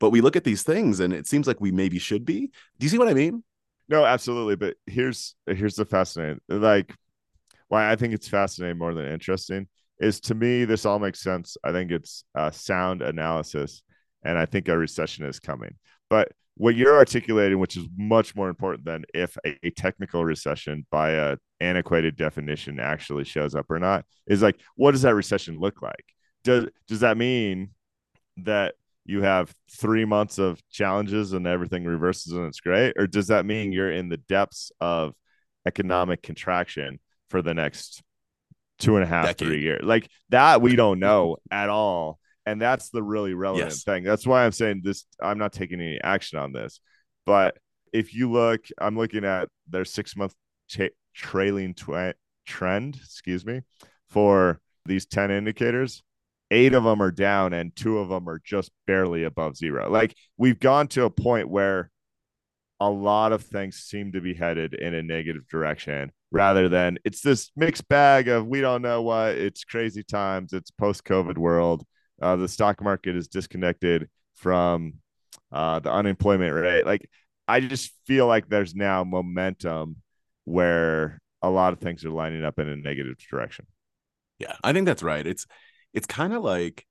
But 0.00 0.10
we 0.10 0.20
look 0.20 0.36
at 0.36 0.44
these 0.44 0.62
things 0.62 1.00
and 1.00 1.12
it 1.12 1.26
seems 1.26 1.46
like 1.46 1.60
we 1.60 1.72
maybe 1.72 1.98
should 1.98 2.24
be. 2.24 2.50
Do 2.78 2.84
you 2.84 2.88
see 2.88 2.98
what 2.98 3.08
I 3.08 3.14
mean? 3.14 3.42
No, 3.88 4.04
absolutely. 4.04 4.56
But 4.56 4.76
here's 4.86 5.34
here's 5.46 5.76
the 5.76 5.84
fascinating 5.84 6.40
like 6.48 6.94
why 7.68 7.90
I 7.90 7.96
think 7.96 8.14
it's 8.14 8.28
fascinating 8.28 8.78
more 8.78 8.94
than 8.94 9.06
interesting 9.06 9.68
is 10.00 10.20
to 10.20 10.34
me 10.34 10.64
this 10.64 10.86
all 10.86 10.98
makes 10.98 11.20
sense. 11.20 11.56
I 11.64 11.72
think 11.72 11.90
it's 11.90 12.24
a 12.34 12.52
sound 12.52 13.02
analysis 13.02 13.82
and 14.22 14.38
I 14.38 14.46
think 14.46 14.68
a 14.68 14.76
recession 14.76 15.24
is 15.24 15.40
coming. 15.40 15.76
But 16.10 16.32
what 16.58 16.74
you're 16.74 16.96
articulating, 16.96 17.58
which 17.58 17.76
is 17.76 17.86
much 17.96 18.34
more 18.34 18.48
important 18.48 18.84
than 18.84 19.04
if 19.14 19.36
a, 19.46 19.56
a, 19.62 19.70
technical 19.70 20.24
recession 20.24 20.84
by 20.90 21.10
a 21.10 21.36
antiquated 21.60 22.16
definition 22.16 22.80
actually 22.80 23.24
shows 23.24 23.54
up 23.54 23.70
or 23.70 23.78
not, 23.78 24.04
is 24.26 24.42
like, 24.42 24.58
what 24.74 24.90
does 24.90 25.02
that 25.02 25.14
recession 25.14 25.58
look 25.60 25.82
like? 25.82 26.04
Does 26.42 26.66
does 26.88 27.00
that 27.00 27.16
mean 27.16 27.70
that 28.38 28.74
you 29.04 29.22
have 29.22 29.54
three 29.70 30.04
months 30.04 30.38
of 30.38 30.60
challenges 30.68 31.32
and 31.32 31.46
everything 31.46 31.84
reverses 31.84 32.32
and 32.32 32.46
it's 32.46 32.60
great, 32.60 32.94
or 32.98 33.06
does 33.06 33.28
that 33.28 33.46
mean 33.46 33.72
you're 33.72 33.92
in 33.92 34.08
the 34.08 34.16
depths 34.16 34.72
of 34.80 35.14
economic 35.66 36.22
contraction 36.22 36.98
for 37.30 37.40
the 37.40 37.54
next 37.54 38.02
two 38.78 38.96
and 38.96 39.04
a 39.04 39.06
half, 39.06 39.26
Decade. 39.26 39.48
three 39.48 39.60
years? 39.60 39.82
Like 39.84 40.08
that, 40.30 40.62
we 40.62 40.76
don't 40.76 40.98
know 40.98 41.36
at 41.50 41.68
all 41.68 42.18
and 42.48 42.62
that's 42.62 42.88
the 42.88 43.02
really 43.02 43.34
relevant 43.34 43.72
yes. 43.72 43.84
thing. 43.84 44.04
That's 44.04 44.26
why 44.26 44.46
I'm 44.46 44.52
saying 44.52 44.80
this. 44.82 45.04
I'm 45.20 45.36
not 45.36 45.52
taking 45.52 45.82
any 45.82 46.00
action 46.02 46.38
on 46.38 46.52
this, 46.52 46.80
but 47.26 47.58
if 47.92 48.14
you 48.14 48.30
look, 48.30 48.64
I'm 48.80 48.96
looking 48.96 49.26
at 49.26 49.50
their 49.68 49.84
six 49.84 50.16
month 50.16 50.34
tra- 50.70 50.88
trailing 51.14 51.74
tw- 51.74 52.16
trend, 52.46 52.96
excuse 52.96 53.44
me, 53.44 53.60
for 54.08 54.60
these 54.86 55.04
10 55.04 55.30
indicators. 55.30 56.02
Eight 56.50 56.72
of 56.72 56.84
them 56.84 57.02
are 57.02 57.10
down 57.10 57.52
and 57.52 57.76
two 57.76 57.98
of 57.98 58.08
them 58.08 58.26
are 58.26 58.40
just 58.42 58.70
barely 58.86 59.24
above 59.24 59.54
zero. 59.54 59.90
Like 59.90 60.16
we've 60.38 60.58
gone 60.58 60.88
to 60.88 61.04
a 61.04 61.10
point 61.10 61.50
where 61.50 61.90
a 62.80 62.88
lot 62.88 63.32
of 63.32 63.42
things 63.42 63.76
seem 63.76 64.12
to 64.12 64.22
be 64.22 64.32
headed 64.32 64.72
in 64.72 64.94
a 64.94 65.02
negative 65.02 65.46
direction 65.48 66.10
rather 66.30 66.68
than 66.68 66.98
it's 67.04 67.20
this 67.20 67.50
mixed 67.56 67.88
bag 67.88 68.28
of 68.28 68.46
we 68.46 68.60
don't 68.60 68.82
know 68.82 69.02
what 69.02 69.36
it's 69.36 69.64
crazy 69.64 70.02
times, 70.02 70.52
it's 70.52 70.70
post 70.70 71.04
COVID 71.04 71.38
world 71.38 71.84
uh, 72.20 72.36
the 72.36 72.48
stock 72.48 72.82
market 72.82 73.16
is 73.16 73.28
disconnected 73.28 74.08
from 74.34 74.94
uh, 75.52 75.78
the 75.78 75.92
unemployment 75.92 76.54
rate. 76.54 76.84
Like, 76.84 77.08
I 77.46 77.60
just 77.60 77.92
feel 78.06 78.26
like 78.26 78.48
there's 78.48 78.74
now 78.74 79.04
momentum 79.04 79.96
where 80.44 81.20
a 81.42 81.50
lot 81.50 81.72
of 81.72 81.78
things 81.78 82.04
are 82.04 82.10
lining 82.10 82.44
up 82.44 82.58
in 82.58 82.68
a 82.68 82.76
negative 82.76 83.16
direction. 83.30 83.66
Yeah, 84.38 84.54
I 84.62 84.72
think 84.72 84.86
that's 84.86 85.02
right. 85.02 85.26
It's 85.26 85.46
it's 85.94 86.06
kind 86.06 86.32
of 86.32 86.42
like 86.42 86.84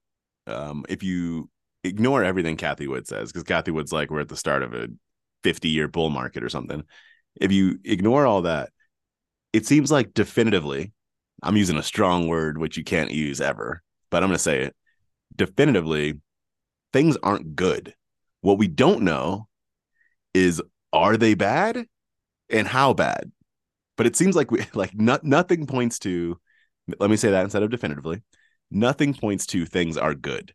um, 0.48 0.86
if 0.90 1.04
you 1.04 1.50
ignore 1.84 2.24
everything 2.24 2.58
Cathie 2.58 2.88
Wood 2.88 3.08
says, 3.08 3.32
because 3.32 3.44
Cathie 3.44 3.72
Wood's 3.72 3.92
like 3.94 4.10
we're 4.10 4.22
at 4.22 4.30
the 4.30 4.36
start 4.36 4.64
of 4.64 4.74
a 4.74 4.88
50 5.44 5.70
year 5.70 5.88
bull 5.88 6.10
market 6.10 6.44
or 6.44 6.50
something. 6.50 6.84
If 7.40 7.52
you 7.52 7.80
ignore 7.84 8.26
all 8.26 8.44
that, 8.44 8.70
it 9.58 9.66
seems 9.66 9.92
like 9.92 10.14
definitively, 10.14 10.94
I'm 11.42 11.58
using 11.58 11.78
a 11.78 11.84
strong 11.84 12.28
word 12.28 12.60
which 12.60 12.78
you 12.78 12.84
can't 12.84 13.10
use 13.10 13.42
ever, 13.42 13.82
but 14.12 14.22
I'm 14.22 14.30
going 14.30 14.38
to 14.38 14.44
say 14.44 14.62
it 14.62 14.76
definitively 15.36 16.22
things 16.94 17.18
aren't 17.24 17.56
good. 17.56 17.96
What 18.42 18.60
we 18.60 18.68
don't 18.68 19.02
know 19.02 19.48
is 20.36 20.62
are 20.94 21.18
they 21.18 21.34
bad 21.34 21.88
and 22.52 22.68
how 22.68 22.94
bad? 22.94 23.32
But 23.98 24.06
it 24.06 24.16
seems 24.16 24.36
like 24.36 24.52
we 24.52 24.64
like 24.76 24.94
not, 24.94 25.24
nothing 25.24 25.66
points 25.66 25.98
to 26.00 26.38
let 27.00 27.10
me 27.10 27.18
say 27.18 27.32
that 27.32 27.44
instead 27.44 27.64
of 27.64 27.72
definitively. 27.72 28.22
Nothing 28.70 29.16
points 29.16 29.48
to 29.48 29.66
things 29.66 29.98
are 29.98 30.14
good. 30.14 30.54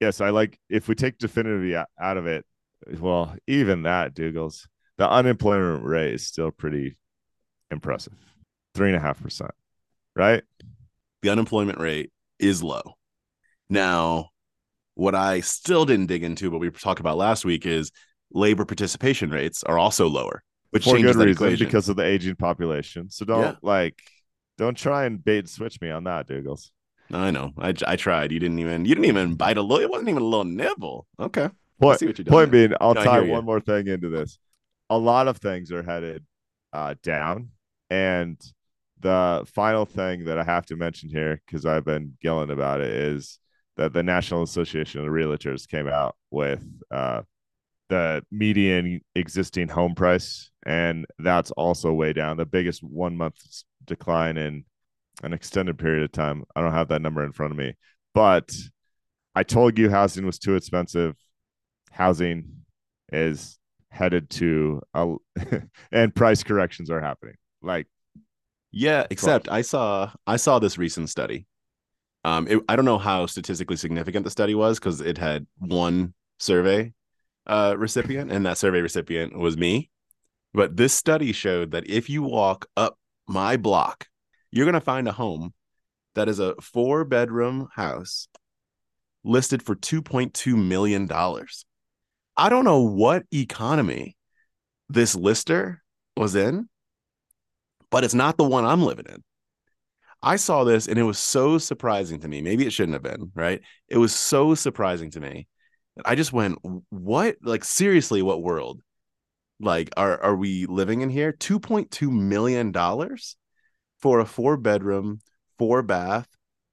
Yes, 0.00 0.22
I 0.22 0.30
like 0.30 0.58
if 0.70 0.88
we 0.88 0.94
take 0.94 1.18
definitively 1.18 1.76
out 1.76 2.16
of 2.16 2.26
it, 2.26 2.46
well, 2.98 3.36
even 3.46 3.82
that, 3.82 4.14
Doogles, 4.14 4.66
the 4.96 5.06
unemployment 5.06 5.84
rate 5.84 6.14
is 6.14 6.26
still 6.26 6.50
pretty 6.50 6.96
impressive. 7.70 8.14
Three 8.74 8.88
and 8.88 8.96
a 8.96 9.00
half 9.00 9.22
percent, 9.22 9.52
right? 10.14 10.42
The 11.22 11.30
unemployment 11.30 11.80
rate 11.80 12.10
is 12.38 12.62
low. 12.62 12.94
Now, 13.68 14.30
what 14.94 15.14
I 15.14 15.40
still 15.40 15.84
didn't 15.84 16.06
dig 16.06 16.22
into, 16.22 16.50
but 16.50 16.58
we 16.58 16.70
talked 16.70 17.00
about 17.00 17.16
last 17.16 17.44
week, 17.44 17.66
is 17.66 17.90
labor 18.30 18.64
participation 18.64 19.30
rates 19.30 19.62
are 19.62 19.78
also 19.78 20.08
lower, 20.08 20.42
which 20.70 20.84
for 20.84 20.94
changes 20.94 21.16
good 21.16 21.26
reason 21.26 21.46
equation. 21.46 21.66
because 21.66 21.88
of 21.88 21.96
the 21.96 22.04
aging 22.04 22.36
population. 22.36 23.10
So 23.10 23.24
don't 23.24 23.42
yeah. 23.42 23.54
like, 23.62 23.98
don't 24.58 24.76
try 24.76 25.04
and 25.04 25.22
bait 25.22 25.40
and 25.40 25.50
switch 25.50 25.80
me 25.80 25.90
on 25.90 26.04
that, 26.04 26.28
Doogles. 26.28 26.70
I 27.12 27.30
know. 27.30 27.52
I, 27.58 27.72
I 27.86 27.96
tried. 27.96 28.32
You 28.32 28.40
didn't 28.40 28.58
even. 28.58 28.84
You 28.84 28.94
didn't 28.94 29.06
even 29.06 29.34
bite 29.36 29.58
a 29.58 29.62
little. 29.62 29.82
It 29.82 29.90
wasn't 29.90 30.08
even 30.08 30.22
a 30.22 30.26
little 30.26 30.44
nibble. 30.44 31.06
Okay. 31.20 31.50
Point, 31.80 32.00
point 32.00 32.26
Point 32.26 32.50
being, 32.50 32.72
I'll 32.80 32.94
no, 32.94 33.04
tie 33.04 33.20
one 33.20 33.44
more 33.44 33.60
thing 33.60 33.86
into 33.86 34.08
this. 34.08 34.38
A 34.88 34.96
lot 34.96 35.28
of 35.28 35.36
things 35.38 35.70
are 35.72 35.82
headed 35.82 36.24
uh, 36.72 36.94
down, 37.02 37.50
and 37.90 38.40
the 39.00 39.46
final 39.54 39.84
thing 39.84 40.24
that 40.24 40.38
I 40.38 40.44
have 40.44 40.66
to 40.66 40.76
mention 40.76 41.08
here 41.08 41.40
because 41.46 41.66
I've 41.66 41.84
been 41.84 42.16
gilling 42.20 42.50
about 42.50 42.80
it 42.80 42.90
is 42.90 43.38
that 43.76 43.92
the 43.92 44.02
National 44.02 44.42
Association 44.42 45.02
of 45.02 45.12
Realtors 45.12 45.68
came 45.68 45.86
out 45.86 46.16
with 46.30 46.64
uh, 46.90 47.22
the 47.88 48.24
median 48.30 49.00
existing 49.14 49.68
home 49.68 49.94
price, 49.94 50.50
and 50.64 51.06
that's 51.18 51.50
also 51.52 51.92
way 51.92 52.12
down. 52.12 52.36
The 52.36 52.46
biggest 52.46 52.82
one 52.82 53.16
month 53.16 53.36
decline 53.84 54.38
in 54.38 54.64
an 55.22 55.32
extended 55.32 55.78
period 55.78 56.04
of 56.04 56.12
time. 56.12 56.44
I 56.54 56.62
don't 56.62 56.72
have 56.72 56.88
that 56.88 57.02
number 57.02 57.24
in 57.24 57.32
front 57.32 57.52
of 57.52 57.58
me, 57.58 57.74
but 58.14 58.54
I 59.34 59.42
told 59.42 59.78
you 59.78 59.90
housing 59.90 60.24
was 60.24 60.38
too 60.38 60.56
expensive. 60.56 61.14
Housing 61.90 62.64
is 63.12 63.58
headed 63.90 64.30
to 64.30 64.80
a, 64.94 65.14
and 65.92 66.14
price 66.14 66.42
corrections 66.42 66.90
are 66.90 67.00
happening. 67.00 67.34
Like 67.66 67.86
yeah, 68.70 69.06
except 69.10 69.48
I 69.48 69.62
saw 69.62 70.12
I 70.26 70.36
saw 70.36 70.58
this 70.58 70.78
recent 70.78 71.10
study. 71.10 71.46
Um, 72.24 72.48
it, 72.48 72.60
I 72.68 72.76
don't 72.76 72.84
know 72.84 72.98
how 72.98 73.26
statistically 73.26 73.76
significant 73.76 74.24
the 74.24 74.30
study 74.30 74.54
was 74.54 74.78
because 74.78 75.00
it 75.00 75.18
had 75.18 75.46
one 75.58 76.14
survey 76.38 76.92
uh, 77.46 77.74
recipient, 77.78 78.32
and 78.32 78.44
that 78.46 78.58
survey 78.58 78.80
recipient 78.80 79.38
was 79.38 79.56
me. 79.56 79.90
But 80.52 80.76
this 80.76 80.92
study 80.92 81.32
showed 81.32 81.70
that 81.72 81.88
if 81.88 82.08
you 82.10 82.22
walk 82.22 82.66
up 82.76 82.98
my 83.28 83.56
block, 83.56 84.06
you're 84.50 84.64
going 84.64 84.74
to 84.74 84.80
find 84.80 85.06
a 85.06 85.12
home 85.12 85.52
that 86.14 86.28
is 86.28 86.38
a 86.38 86.54
four 86.60 87.04
bedroom 87.04 87.68
house 87.74 88.28
listed 89.22 89.62
for 89.62 89.74
$2.2 89.74 90.56
million. 90.56 91.08
I 92.36 92.48
don't 92.48 92.64
know 92.64 92.82
what 92.82 93.24
economy 93.32 94.16
this 94.88 95.14
lister 95.14 95.82
was 96.16 96.34
in, 96.34 96.68
but 97.90 98.04
it's 98.04 98.14
not 98.14 98.36
the 98.36 98.44
one 98.44 98.64
I'm 98.64 98.82
living 98.82 99.06
in. 99.08 99.22
I 100.22 100.36
saw 100.36 100.64
this 100.64 100.88
and 100.88 100.98
it 100.98 101.02
was 101.02 101.18
so 101.18 101.58
surprising 101.58 102.20
to 102.20 102.28
me. 102.28 102.42
Maybe 102.42 102.66
it 102.66 102.72
shouldn't 102.72 102.94
have 102.94 103.02
been, 103.02 103.30
right? 103.34 103.60
It 103.88 103.98
was 103.98 104.14
so 104.14 104.54
surprising 104.54 105.10
to 105.12 105.20
me. 105.20 105.46
I 106.04 106.14
just 106.14 106.32
went, 106.32 106.58
what? 106.90 107.36
Like, 107.42 107.64
seriously, 107.64 108.22
what 108.22 108.42
world? 108.42 108.80
Like, 109.60 109.90
are, 109.96 110.20
are 110.22 110.36
we 110.36 110.66
living 110.66 111.00
in 111.00 111.10
here? 111.10 111.32
$2.2 111.32 112.10
million 112.10 112.72
for 113.98 114.20
a 114.20 114.26
four 114.26 114.56
bedroom, 114.56 115.20
four 115.58 115.82
bath 115.82 116.28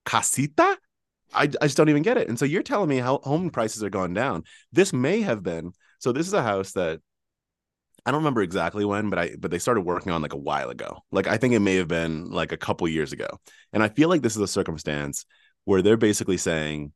casita? 0.06 0.78
I, 1.34 1.44
I 1.44 1.66
just 1.66 1.78
don't 1.78 1.90
even 1.90 2.04
get 2.04 2.18
it. 2.18 2.28
And 2.28 2.38
so 2.38 2.46
you're 2.46 2.64
telling 2.64 2.90
me 2.90 2.98
how 2.98 3.20
home 3.24 3.50
prices 3.50 3.84
are 3.84 3.90
going 3.90 4.14
down. 4.14 4.44
This 4.72 4.94
may 4.94 5.22
have 5.22 5.42
been 5.42 5.72
so. 6.00 6.12
This 6.12 6.28
is 6.28 6.34
a 6.34 6.44
house 6.44 6.74
that 6.74 7.00
I 8.06 8.12
don't 8.12 8.20
remember 8.20 8.42
exactly 8.42 8.84
when, 8.84 9.10
but 9.10 9.20
I 9.20 9.36
but 9.40 9.52
they 9.52 9.60
started 9.60 9.82
working 9.82 10.12
on 10.12 10.22
like 10.22 10.34
a 10.34 10.38
while 10.38 10.70
ago. 10.70 11.00
Like 11.12 11.28
I 11.28 11.38
think 11.38 11.54
it 11.54 11.60
may 11.60 11.76
have 11.76 11.88
been 11.88 12.30
like 12.30 12.52
a 12.52 12.58
couple 12.58 12.88
years 12.88 13.14
ago. 13.14 13.28
And 13.72 13.82
I 13.82 13.90
feel 13.90 14.10
like 14.10 14.22
this 14.22 14.36
is 14.36 14.42
a 14.42 14.48
circumstance 14.48 15.26
where 15.66 15.82
they're 15.82 15.98
basically 15.98 16.38
saying, 16.38 16.92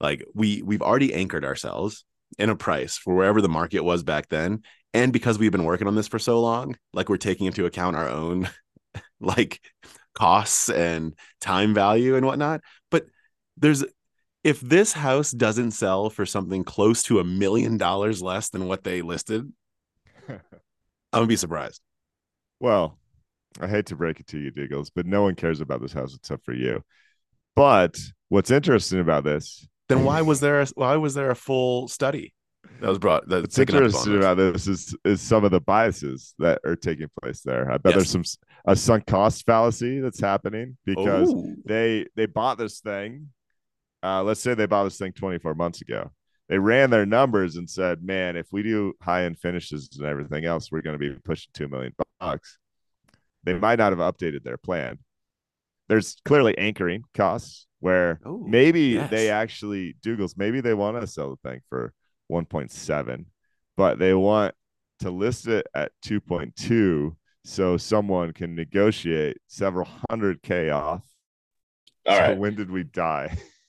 like, 0.00 0.24
we 0.34 0.62
we've 0.62 0.82
already 0.82 1.14
anchored 1.14 1.44
ourselves 1.44 2.04
in 2.38 2.48
a 2.50 2.56
price 2.56 2.96
for 2.96 3.14
wherever 3.14 3.40
the 3.40 3.48
market 3.48 3.80
was 3.80 4.02
back 4.02 4.28
then. 4.28 4.62
And 4.94 5.12
because 5.12 5.38
we've 5.38 5.52
been 5.52 5.64
working 5.64 5.86
on 5.88 5.96
this 5.96 6.08
for 6.08 6.18
so 6.18 6.40
long, 6.40 6.76
like 6.92 7.08
we're 7.08 7.16
taking 7.16 7.46
into 7.46 7.66
account 7.66 7.96
our 7.96 8.08
own 8.08 8.48
like 9.20 9.60
costs 10.14 10.68
and 10.68 11.14
time 11.40 11.74
value 11.74 12.16
and 12.16 12.26
whatnot. 12.26 12.60
But 12.90 13.06
there's 13.56 13.84
if 14.44 14.60
this 14.60 14.92
house 14.92 15.30
doesn't 15.30 15.70
sell 15.72 16.10
for 16.10 16.26
something 16.26 16.64
close 16.64 17.02
to 17.04 17.20
a 17.20 17.24
million 17.24 17.76
dollars 17.76 18.22
less 18.22 18.50
than 18.50 18.66
what 18.66 18.84
they 18.84 19.02
listed, 19.02 19.52
gonna 21.20 21.26
be 21.26 21.36
surprised. 21.36 21.80
Well, 22.60 22.98
I 23.60 23.68
hate 23.68 23.86
to 23.86 23.96
break 23.96 24.20
it 24.20 24.26
to 24.28 24.38
you, 24.38 24.50
Diggles, 24.50 24.90
but 24.90 25.06
no 25.06 25.22
one 25.22 25.34
cares 25.34 25.60
about 25.60 25.80
this 25.80 25.92
house 25.92 26.14
except 26.14 26.44
for 26.44 26.54
you. 26.54 26.82
But 27.54 27.98
what's 28.28 28.50
interesting 28.50 29.00
about 29.00 29.24
this? 29.24 29.66
Then 29.88 30.04
why 30.04 30.22
was 30.22 30.40
there 30.40 30.62
a, 30.62 30.66
why 30.74 30.96
was 30.96 31.14
there 31.14 31.30
a 31.30 31.34
full 31.36 31.88
study 31.88 32.32
that 32.80 32.88
was 32.88 32.98
brought? 32.98 33.28
That's 33.28 33.42
what's 33.42 33.58
interesting 33.58 34.16
about 34.16 34.38
this 34.38 34.66
is 34.66 34.96
is 35.04 35.20
some 35.20 35.44
of 35.44 35.50
the 35.50 35.60
biases 35.60 36.34
that 36.38 36.60
are 36.64 36.76
taking 36.76 37.08
place 37.20 37.42
there. 37.42 37.70
I 37.70 37.76
bet 37.78 37.94
yes. 37.94 37.94
there's 37.94 38.10
some 38.10 38.24
a 38.64 38.76
sunk 38.76 39.06
cost 39.06 39.44
fallacy 39.44 40.00
that's 40.00 40.20
happening 40.20 40.78
because 40.86 41.30
Ooh. 41.30 41.56
they 41.66 42.06
they 42.16 42.26
bought 42.26 42.56
this 42.56 42.80
thing 42.80 43.28
uh, 44.02 44.22
let's 44.22 44.40
say 44.40 44.54
they 44.54 44.66
bought 44.66 44.84
this 44.84 44.98
thing 44.98 45.12
24 45.12 45.54
months 45.54 45.80
ago. 45.80 46.10
They 46.52 46.58
ran 46.58 46.90
their 46.90 47.06
numbers 47.06 47.56
and 47.56 47.66
said, 47.66 48.02
man, 48.02 48.36
if 48.36 48.48
we 48.52 48.62
do 48.62 48.92
high 49.00 49.24
end 49.24 49.38
finishes 49.38 49.88
and 49.96 50.06
everything 50.06 50.44
else, 50.44 50.70
we're 50.70 50.82
going 50.82 50.92
to 50.92 50.98
be 50.98 51.18
pushing 51.24 51.48
2 51.54 51.66
million 51.66 51.94
bucks. 52.20 52.58
They 53.42 53.54
might 53.54 53.78
not 53.78 53.92
have 53.92 54.00
updated 54.00 54.42
their 54.44 54.58
plan. 54.58 54.98
There's 55.88 56.16
clearly 56.26 56.58
anchoring 56.58 57.04
costs 57.14 57.66
where 57.80 58.20
Ooh, 58.26 58.44
maybe 58.46 58.82
yes. 58.82 59.08
they 59.08 59.30
actually, 59.30 59.96
Douglas, 60.02 60.36
maybe 60.36 60.60
they 60.60 60.74
want 60.74 61.00
to 61.00 61.06
sell 61.06 61.30
the 61.30 61.48
thing 61.48 61.62
for 61.70 61.94
1.7, 62.30 63.24
but 63.78 63.98
they 63.98 64.12
want 64.12 64.54
to 64.98 65.10
list 65.10 65.48
it 65.48 65.66
at 65.74 65.92
2.2 66.04 67.16
so 67.46 67.78
someone 67.78 68.34
can 68.34 68.54
negotiate 68.54 69.38
several 69.46 69.88
hundred 70.10 70.42
K 70.42 70.68
off. 70.68 71.02
All 72.06 72.14
so 72.14 72.20
right. 72.20 72.36
when 72.36 72.56
did 72.56 72.70
we 72.70 72.84
die? 72.84 73.38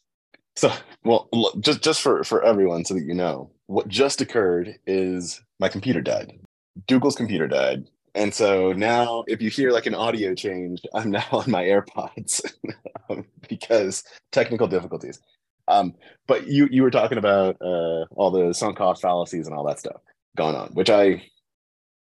So, 0.55 0.71
well, 1.03 1.29
just 1.59 1.81
just 1.81 2.01
for 2.01 2.23
for 2.23 2.43
everyone, 2.43 2.85
so 2.85 2.93
that 2.93 3.03
you 3.03 3.13
know, 3.13 3.49
what 3.67 3.87
just 3.87 4.21
occurred 4.21 4.77
is 4.85 5.41
my 5.59 5.67
computer 5.67 6.01
died. 6.01 6.39
Doogles' 6.87 7.15
computer 7.15 7.47
died, 7.47 7.89
and 8.15 8.33
so 8.33 8.71
now 8.73 9.23
if 9.27 9.41
you 9.41 9.49
hear 9.49 9.71
like 9.71 9.85
an 9.85 9.95
audio 9.95 10.35
change, 10.35 10.81
I'm 10.93 11.11
now 11.11 11.25
on 11.31 11.49
my 11.49 11.63
AirPods 11.63 12.41
um, 13.09 13.25
because 13.47 14.03
technical 14.31 14.67
difficulties. 14.67 15.19
Um, 15.67 15.95
but 16.27 16.47
you 16.47 16.67
you 16.69 16.83
were 16.83 16.91
talking 16.91 17.17
about 17.17 17.57
uh, 17.61 18.05
all 18.15 18.31
the 18.31 18.53
sunk 18.53 18.77
cost 18.77 19.01
fallacies 19.01 19.47
and 19.47 19.55
all 19.55 19.65
that 19.65 19.79
stuff 19.79 20.01
going 20.35 20.55
on, 20.55 20.69
which 20.73 20.89
I 20.89 21.23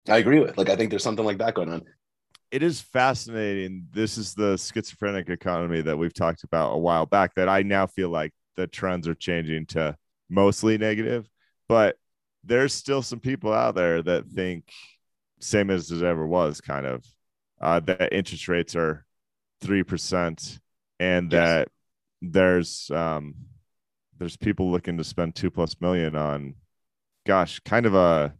I 0.09 0.19
agree 0.19 0.41
with. 0.41 0.59
Like 0.59 0.69
I 0.69 0.77
think 0.77 0.91
there's 0.91 1.05
something 1.05 1.25
like 1.25 1.39
that 1.39 1.55
going 1.55 1.73
on. 1.73 1.83
It 2.51 2.63
is 2.63 2.83
fascinating. 2.83 3.87
This 3.93 4.19
is 4.19 4.35
the 4.35 4.59
schizophrenic 4.59 5.31
economy 5.31 5.81
that 5.81 5.97
we've 5.97 6.13
talked 6.13 6.45
about 6.45 6.73
a 6.73 6.79
while 6.79 7.07
back. 7.07 7.35
That 7.37 7.49
I 7.49 7.63
now 7.63 7.87
feel 7.87 8.11
like 8.11 8.33
the 8.57 8.67
trends 8.67 9.09
are 9.09 9.15
changing 9.15 9.67
to 9.67 9.97
mostly 10.29 10.79
negative, 10.79 11.29
but 11.69 11.97
there's 12.45 12.75
still 12.75 13.03
some 13.03 13.21
people 13.21 13.53
out 13.53 13.75
there 13.75 14.03
that 14.03 14.27
think 14.29 14.71
same 15.41 15.71
as 15.71 15.91
it 15.91 16.03
ever 16.03 16.27
was 16.27 16.61
kind 16.61 16.87
of 16.87 17.05
uh, 17.61 17.81
that 17.81 18.13
interest 18.13 18.49
rates 18.49 18.75
are 18.75 19.05
3% 19.63 20.61
and 20.99 21.33
yes. 21.33 21.39
that 21.39 21.69
there's 22.23 22.91
um 22.93 23.35
there's 24.19 24.37
people 24.37 24.71
looking 24.71 24.97
to 24.97 25.05
spend 25.05 25.35
two 25.35 25.51
plus 25.51 25.75
million 25.81 26.15
on 26.15 26.55
gosh 27.27 27.61
kind 27.65 27.85
of 27.85 27.95
a 27.95 28.33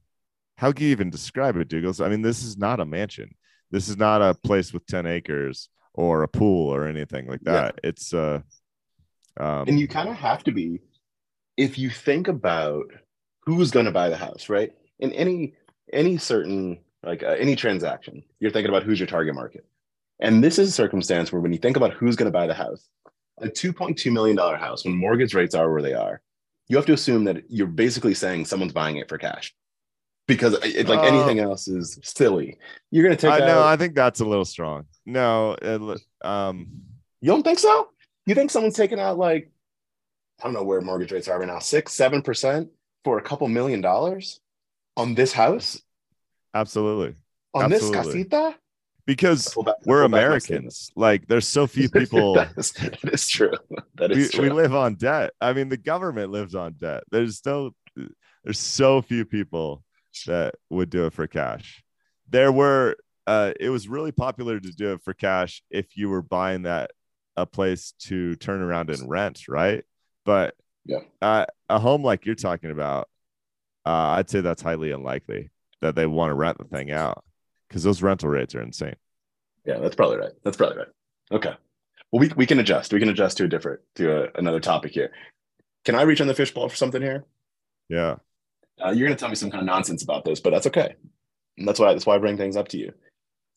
how 0.57 0.71
can 0.71 0.87
you 0.87 0.93
even 0.93 1.11
describe 1.11 1.57
it 1.57 1.69
douglas 1.69 2.01
i 2.01 2.09
mean 2.09 2.23
this 2.23 2.45
is 2.45 2.57
not 2.57 2.79
a 2.79 2.85
mansion 2.85 3.35
this 3.73 3.89
is 3.89 3.97
not 3.97 4.23
a 4.23 4.35
place 4.45 4.73
with 4.73 4.87
10 4.87 5.07
acres 5.07 5.69
or 5.95 6.23
a 6.23 6.29
pool 6.29 6.73
or 6.73 6.87
anything 6.87 7.27
like 7.27 7.41
that 7.41 7.75
yeah. 7.83 7.89
it's 7.89 8.15
uh 8.15 8.41
um, 9.39 9.67
and 9.69 9.81
you 9.81 9.89
kind 9.89 10.09
of 10.09 10.17
have 10.17 10.45
to 10.45 10.53
be 10.53 10.81
if 11.57 11.79
you 11.79 11.91
think 11.91 12.29
about 12.29 12.87
who's 13.41 13.71
going 13.71 13.87
to 13.87 13.93
buy 13.93 14.09
the 14.09 14.17
house, 14.17 14.49
right? 14.49 14.73
In 14.99 15.13
any 15.13 15.55
any 15.93 16.17
certain 16.17 16.79
like 17.03 17.23
uh, 17.23 17.29
any 17.39 17.57
transaction, 17.57 18.23
you're 18.41 18.51
thinking 18.51 18.71
about 18.71 18.85
who's 18.85 19.01
your 19.01 19.07
target 19.07 19.35
market. 19.35 19.67
And 20.21 20.43
this 20.43 20.59
is 20.59 20.69
a 20.69 20.73
circumstance 20.73 21.33
where 21.33 21.41
when 21.41 21.53
you 21.53 21.59
think 21.59 21.77
about 21.77 21.95
who's 21.95 22.17
going 22.17 22.31
to 22.31 22.39
buy 22.39 22.47
the 22.47 22.55
house, 22.55 22.89
a 23.39 23.49
2.2 23.49 24.13
million 24.13 24.37
dollar 24.37 24.57
house 24.57 24.85
when 24.85 24.97
mortgage 24.97 25.35
rates 25.35 25.55
are 25.55 25.71
where 25.71 25.83
they 25.83 25.95
are, 25.95 26.23
you 26.69 26.77
have 26.77 26.87
to 26.87 26.93
assume 26.93 27.25
that 27.25 27.43
you're 27.49 27.67
basically 27.67 28.15
saying 28.15 28.45
someone's 28.45 28.73
buying 28.73 28.97
it 28.97 29.09
for 29.09 29.19
cash. 29.19 29.55
Because 30.29 30.55
it, 30.63 30.89
like 30.89 31.01
uh, 31.01 31.03
anything 31.03 31.41
else 31.41 31.67
is 31.67 31.99
silly. 32.05 32.57
You're 32.93 33.03
going 33.03 33.17
to 33.17 33.21
take 33.21 33.33
I 33.33 33.45
know, 33.45 33.65
I 33.65 33.77
think 33.77 33.97
that's 33.97 34.21
a 34.21 34.25
little 34.25 34.45
strong. 34.45 34.87
No, 35.05 35.57
it, 35.61 36.01
um 36.23 36.69
you 37.21 37.29
don't 37.29 37.43
think 37.43 37.59
so? 37.59 37.89
You 38.27 38.35
think 38.35 38.51
someone's 38.51 38.77
taking 38.77 39.01
out 39.01 39.19
like, 39.19 39.51
I 40.41 40.45
don't 40.45 40.55
know 40.55 40.65
where 40.65 40.81
mortgage 40.81 41.13
rates 41.13 41.29
are 41.29 41.39
right 41.39 41.49
now, 41.49 41.59
six, 41.59 41.93
seven 41.93 42.23
percent 42.23 42.71
for 43.05 43.19
a 43.19 43.23
couple 43.23 43.49
million 43.49 43.81
dollars 43.81 44.41
on 44.97 45.15
this 45.15 45.33
house? 45.33 45.81
Absolutely. 46.55 47.15
On 47.55 47.73
Absolutely. 47.73 47.99
this 47.99 48.07
casita? 48.07 48.55
Because 49.05 49.55
back, 49.65 49.75
we're 49.85 50.03
Americans. 50.03 50.91
Like 50.95 51.27
there's 51.27 51.49
so 51.49 51.67
few 51.67 51.89
people. 51.91 52.35
that, 52.35 52.53
is, 52.57 52.73
that 52.73 52.99
is 53.13 53.29
true. 53.29 53.53
That 53.97 54.11
is 54.13 54.17
we, 54.17 54.29
true. 54.29 54.45
We 54.45 54.51
live 54.51 54.75
on 54.75 54.95
debt. 54.95 55.33
I 55.41 55.53
mean, 55.53 55.69
the 55.69 55.77
government 55.77 56.33
lives 56.33 56.55
on 56.55 56.73
debt. 56.73 57.05
There's 57.11 57.37
still 57.37 57.73
there's 58.43 58.59
so 58.59 59.03
few 59.03 59.25
people 59.25 59.85
that 60.27 60.55
would 60.71 60.91
do 60.91 61.07
it 61.07 61.13
for 61.13 61.27
cash. 61.27 61.85
There 62.29 62.51
were 62.51 62.97
uh, 63.27 63.53
it 63.61 63.71
was 63.71 63.87
really 63.87 64.13
popular 64.13 64.59
to 64.59 64.73
do 64.73 64.95
it 64.95 65.03
for 65.05 65.15
cash 65.15 65.63
if 65.71 65.97
you 65.97 66.09
were 66.09 66.23
buying 66.23 66.63
that 66.63 66.91
a 67.37 67.47
place 67.47 67.93
to 68.01 68.35
turn 68.37 68.61
around 68.61 68.91
and 68.91 69.09
rent, 69.09 69.49
right? 69.49 69.85
But 70.25 70.55
yeah, 70.85 71.01
uh, 71.21 71.47
a 71.69 71.79
home 71.79 72.03
like 72.03 72.27
you're 72.27 72.35
talking 72.35 72.71
about, 72.71 73.09
uh, 73.87 74.17
I'd 74.17 74.31
say 74.31 74.41
that's 74.41 74.63
highly 74.63 74.91
unlikely 74.93 75.51
that 75.81 75.95
they 75.95 76.07
want 76.07 76.31
to 76.31 76.35
rent 76.35 76.59
the 76.59 76.65
thing 76.65 76.91
out 76.91 77.25
because 77.69 77.83
those 77.83 78.03
rental 78.03 78.29
rates 78.29 78.55
are 78.55 78.63
insane. 78.63 78.97
Yeah, 79.65 79.79
that's 79.79 79.97
probably 79.97 80.19
right. 80.19 80.33
That's 80.45 80.57
probably 80.57 80.79
right. 80.79 80.89
Okay. 81.31 81.55
Well, 82.11 82.21
we, 82.21 82.33
we 82.37 82.47
can 82.47 82.59
adjust. 82.59 82.93
We 82.93 82.99
can 83.01 83.09
adjust 83.09 83.37
to 83.39 83.45
a 83.45 83.49
different 83.49 83.81
to 83.97 84.25
a, 84.25 84.39
another 84.39 84.61
topic 84.61 84.93
here. 84.93 85.13
Can 85.85 85.95
I 85.95 86.03
reach 86.03 86.21
on 86.21 86.27
the 86.27 86.35
fishbowl 86.35 86.69
for 86.69 86.77
something 86.77 87.03
here? 87.03 87.25
Yeah. 87.89 88.17
uh, 88.85 88.91
you're 88.91 89.07
going 89.07 89.17
to 89.17 89.21
tell 89.21 89.29
me 89.29 89.35
some 89.35 89.51
kind 89.51 89.63
of 89.63 89.67
nonsense 89.67 90.03
about 90.03 90.25
this, 90.25 90.41
but 90.41 90.51
that's 90.51 90.67
okay. 90.67 90.95
And 91.59 91.69
that's 91.69 91.79
why 91.79 91.93
that's 91.93 92.07
why 92.07 92.15
I 92.15 92.19
bring 92.19 92.37
things 92.37 92.57
up 92.57 92.69
to 92.69 92.79
you. 92.79 92.93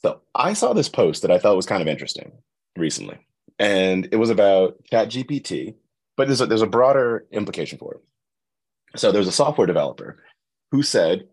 So 0.02 0.22
I 0.34 0.54
saw 0.54 0.74
this 0.74 0.90
post 0.90 1.22
that 1.22 1.32
I 1.32 1.40
thought 1.40 1.56
was 1.56 1.66
kind 1.66 1.82
of 1.82 1.88
interesting 1.88 2.32
recently, 2.78 3.18
and 3.60 4.08
it 4.12 4.18
was 4.18 4.30
about 4.30 4.84
Chat 4.86 5.10
GPT, 5.10 5.76
but 6.18 6.28
there's 6.28 6.42
a, 6.42 6.46
there's 6.46 6.62
a 6.62 6.68
broader 6.68 7.26
implication 7.32 7.78
for 7.78 7.96
it. 7.96 9.00
So 9.00 9.12
there's 9.12 9.28
a 9.28 9.32
software 9.32 9.68
developer 9.68 10.24
who 10.72 10.84
said 10.84 11.28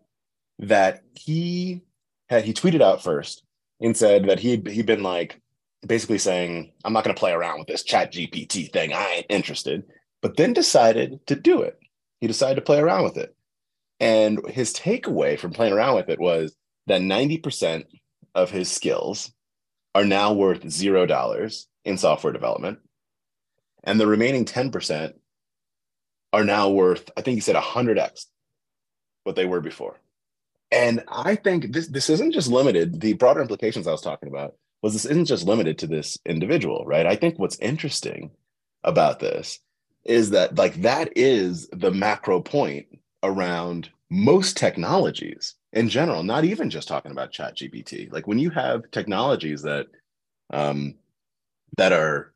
that 0.59 1.03
he 1.13 1.81
had 2.29 2.43
he 2.43 2.53
tweeted 2.53 2.81
out 2.81 3.03
first 3.03 3.43
and 3.81 3.95
said 3.95 4.25
that 4.25 4.39
he 4.39 4.61
he'd 4.67 4.85
been 4.85 5.03
like 5.03 5.41
basically 5.85 6.17
saying 6.17 6.71
I'm 6.83 6.93
not 6.93 7.03
going 7.03 7.15
to 7.15 7.19
play 7.19 7.31
around 7.31 7.59
with 7.59 7.67
this 7.67 7.83
Chat 7.83 8.13
GPT 8.13 8.71
thing. 8.71 8.93
I 8.93 9.05
ain't 9.17 9.25
interested. 9.29 9.83
But 10.21 10.37
then 10.37 10.53
decided 10.53 11.25
to 11.27 11.35
do 11.35 11.61
it. 11.61 11.77
He 12.21 12.27
decided 12.27 12.55
to 12.55 12.61
play 12.61 12.79
around 12.79 13.03
with 13.03 13.17
it. 13.17 13.35
And 13.99 14.39
his 14.49 14.73
takeaway 14.73 15.37
from 15.37 15.51
playing 15.51 15.73
around 15.73 15.95
with 15.95 16.09
it 16.09 16.19
was 16.19 16.55
that 16.87 17.01
90% 17.01 17.83
of 18.33 18.49
his 18.49 18.71
skills 18.71 19.31
are 19.93 20.05
now 20.05 20.33
worth 20.33 20.69
zero 20.69 21.05
dollars 21.05 21.67
in 21.85 21.97
software 21.97 22.33
development. 22.33 22.79
And 23.83 23.99
the 23.99 24.07
remaining 24.07 24.45
10% 24.45 25.13
are 26.31 26.43
now 26.43 26.69
worth, 26.69 27.09
I 27.17 27.21
think 27.21 27.35
he 27.35 27.41
said 27.41 27.55
100x 27.55 28.25
what 29.23 29.35
they 29.35 29.45
were 29.45 29.61
before. 29.61 29.99
And 30.71 31.03
I 31.07 31.35
think 31.35 31.71
this, 31.71 31.87
this 31.87 32.09
isn't 32.09 32.31
just 32.31 32.49
limited, 32.49 32.99
the 32.99 33.13
broader 33.13 33.41
implications 33.41 33.87
I 33.87 33.91
was 33.91 34.01
talking 34.01 34.29
about 34.29 34.55
was 34.81 34.93
this 34.93 35.05
isn't 35.05 35.25
just 35.25 35.47
limited 35.47 35.77
to 35.79 35.87
this 35.87 36.17
individual, 36.25 36.83
right? 36.85 37.05
I 37.05 37.15
think 37.15 37.37
what's 37.37 37.59
interesting 37.59 38.31
about 38.83 39.19
this 39.19 39.59
is 40.03 40.31
that 40.31 40.57
like 40.57 40.81
that 40.81 41.09
is 41.15 41.69
the 41.71 41.91
macro 41.91 42.41
point 42.41 42.87
around 43.21 43.89
most 44.09 44.57
technologies 44.57 45.55
in 45.71 45.89
general, 45.89 46.23
not 46.23 46.43
even 46.43 46.69
just 46.69 46.87
talking 46.87 47.11
about 47.11 47.31
chat 47.31 47.55
GPT. 47.55 48.11
Like 48.11 48.27
when 48.27 48.39
you 48.39 48.49
have 48.49 48.91
technologies 48.91 49.61
that 49.61 49.87
um, 50.51 50.95
that 51.77 51.93
are 51.93 52.33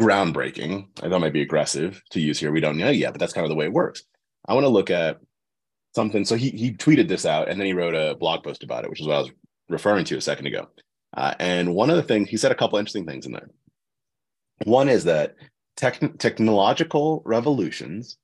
groundbreaking, 0.00 0.88
I 1.02 1.08
thought 1.08 1.20
might 1.20 1.32
be 1.32 1.42
aggressive 1.42 2.02
to 2.10 2.20
use 2.20 2.38
here. 2.38 2.52
We 2.52 2.60
don't 2.60 2.76
know 2.76 2.90
yet, 2.90 3.12
but 3.12 3.20
that's 3.20 3.32
kind 3.32 3.44
of 3.44 3.48
the 3.48 3.54
way 3.56 3.66
it 3.66 3.72
works. 3.72 4.02
I 4.46 4.54
want 4.54 4.64
to 4.64 4.68
look 4.68 4.90
at 4.90 5.20
something. 5.94 6.24
So 6.24 6.36
he 6.36 6.50
he 6.50 6.72
tweeted 6.72 7.08
this 7.08 7.24
out 7.26 7.48
and 7.48 7.58
then 7.58 7.66
he 7.66 7.72
wrote 7.72 7.94
a 7.94 8.16
blog 8.16 8.42
post 8.42 8.62
about 8.62 8.84
it, 8.84 8.90
which 8.90 9.00
is 9.00 9.06
what 9.06 9.16
I 9.16 9.20
was 9.20 9.30
referring 9.68 10.04
to 10.06 10.16
a 10.16 10.20
second 10.20 10.46
ago. 10.46 10.68
Uh, 11.16 11.34
and 11.38 11.74
one 11.74 11.90
of 11.90 11.96
the 11.96 12.02
things 12.02 12.28
he 12.28 12.36
said 12.36 12.52
a 12.52 12.56
couple 12.56 12.78
interesting 12.78 13.06
things 13.06 13.26
in 13.26 13.32
there. 13.32 13.48
One 14.64 14.88
is 14.88 15.04
that 15.04 15.34
tech- 15.76 16.18
technological 16.18 17.22
revolutions 17.24 18.18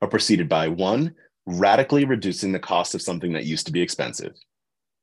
are 0.00 0.08
preceded 0.08 0.48
by 0.48 0.68
one, 0.68 1.14
radically 1.46 2.04
reducing 2.04 2.52
the 2.52 2.58
cost 2.58 2.94
of 2.94 3.02
something 3.02 3.32
that 3.32 3.46
used 3.46 3.66
to 3.66 3.72
be 3.72 3.82
expensive, 3.82 4.34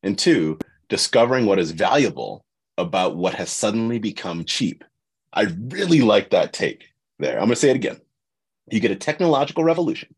and 0.03 0.17
two, 0.17 0.57
discovering 0.89 1.45
what 1.45 1.59
is 1.59 1.71
valuable 1.71 2.45
about 2.77 3.15
what 3.15 3.33
has 3.33 3.49
suddenly 3.49 3.99
become 3.99 4.45
cheap. 4.45 4.83
I 5.33 5.47
really 5.69 6.01
like 6.01 6.29
that 6.29 6.53
take 6.53 6.89
there. 7.19 7.33
I'm 7.33 7.45
going 7.45 7.49
to 7.49 7.55
say 7.55 7.71
it 7.71 7.75
again. 7.75 7.99
You 8.69 8.79
get 8.79 8.91
a 8.91 8.95
technological 8.95 9.63
revolution, 9.63 10.13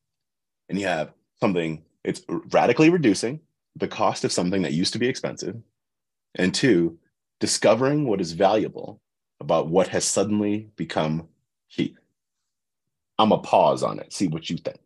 and 0.70 0.80
you 0.80 0.86
have 0.88 1.14
something, 1.40 1.84
it's 2.04 2.22
radically 2.28 2.90
reducing 2.90 3.40
the 3.76 3.88
cost 3.88 4.24
of 4.24 4.32
something 4.32 4.62
that 4.62 4.74
used 4.74 4.94
to 4.94 5.00
be 5.00 5.08
expensive, 5.08 5.56
and 6.36 6.54
two, 6.54 6.98
discovering 7.40 8.08
what 8.08 8.22
is 8.22 8.34
valuable 8.34 9.02
about 9.40 9.68
what 9.68 9.88
has 9.90 10.06
suddenly 10.06 10.70
become 10.76 11.28
cheap. 11.70 11.98
I'm 13.18 13.32
a 13.32 13.38
pause 13.38 13.84
on 13.84 14.00
it, 14.00 14.14
see 14.14 14.28
what 14.28 14.50
you 14.50 14.58
think. 14.58 14.80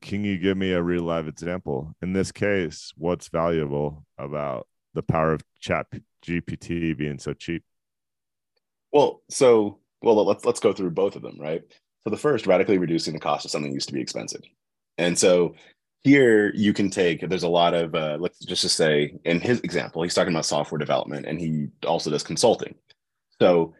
Can 0.00 0.24
you 0.24 0.38
give 0.38 0.56
me 0.56 0.72
a 0.72 0.82
real 0.82 1.02
live 1.02 1.28
example? 1.28 1.94
In 2.02 2.12
this 2.12 2.32
case, 2.32 2.92
what's 2.96 3.28
valuable 3.28 4.04
about 4.18 4.66
the 4.94 5.02
power 5.02 5.32
of 5.32 5.42
chat 5.60 5.86
GPT 6.24 6.96
being 6.96 7.18
so 7.18 7.32
cheap? 7.32 7.62
Well, 8.94 9.22
so 9.28 9.80
well 10.02 10.24
let's 10.24 10.46
let's 10.46 10.60
go 10.60 10.72
through 10.72 10.92
both 10.92 11.16
of 11.16 11.22
them, 11.22 11.36
right? 11.38 11.62
So 12.04 12.10
the 12.10 12.16
first, 12.16 12.46
radically 12.46 12.78
reducing 12.78 13.12
the 13.12 13.20
cost 13.20 13.44
of 13.44 13.50
something 13.50 13.72
used 13.72 13.88
to 13.88 13.94
be 13.94 14.00
expensive. 14.00 14.42
And 14.96 15.18
so 15.18 15.54
here 16.04 16.52
you 16.54 16.74
can 16.74 16.90
take 16.90 17.28
there's 17.28 17.42
a 17.42 17.48
lot 17.48 17.74
of 17.74 17.94
uh, 17.94 18.18
let's 18.20 18.38
just 18.40 18.62
to 18.62 18.68
say 18.68 19.16
in 19.24 19.40
his 19.40 19.60
example 19.60 20.02
he's 20.02 20.14
talking 20.14 20.32
about 20.32 20.44
software 20.44 20.78
development 20.78 21.26
and 21.26 21.40
he 21.40 21.66
also 21.86 22.10
does 22.10 22.22
consulting 22.22 22.74
so 23.40 23.74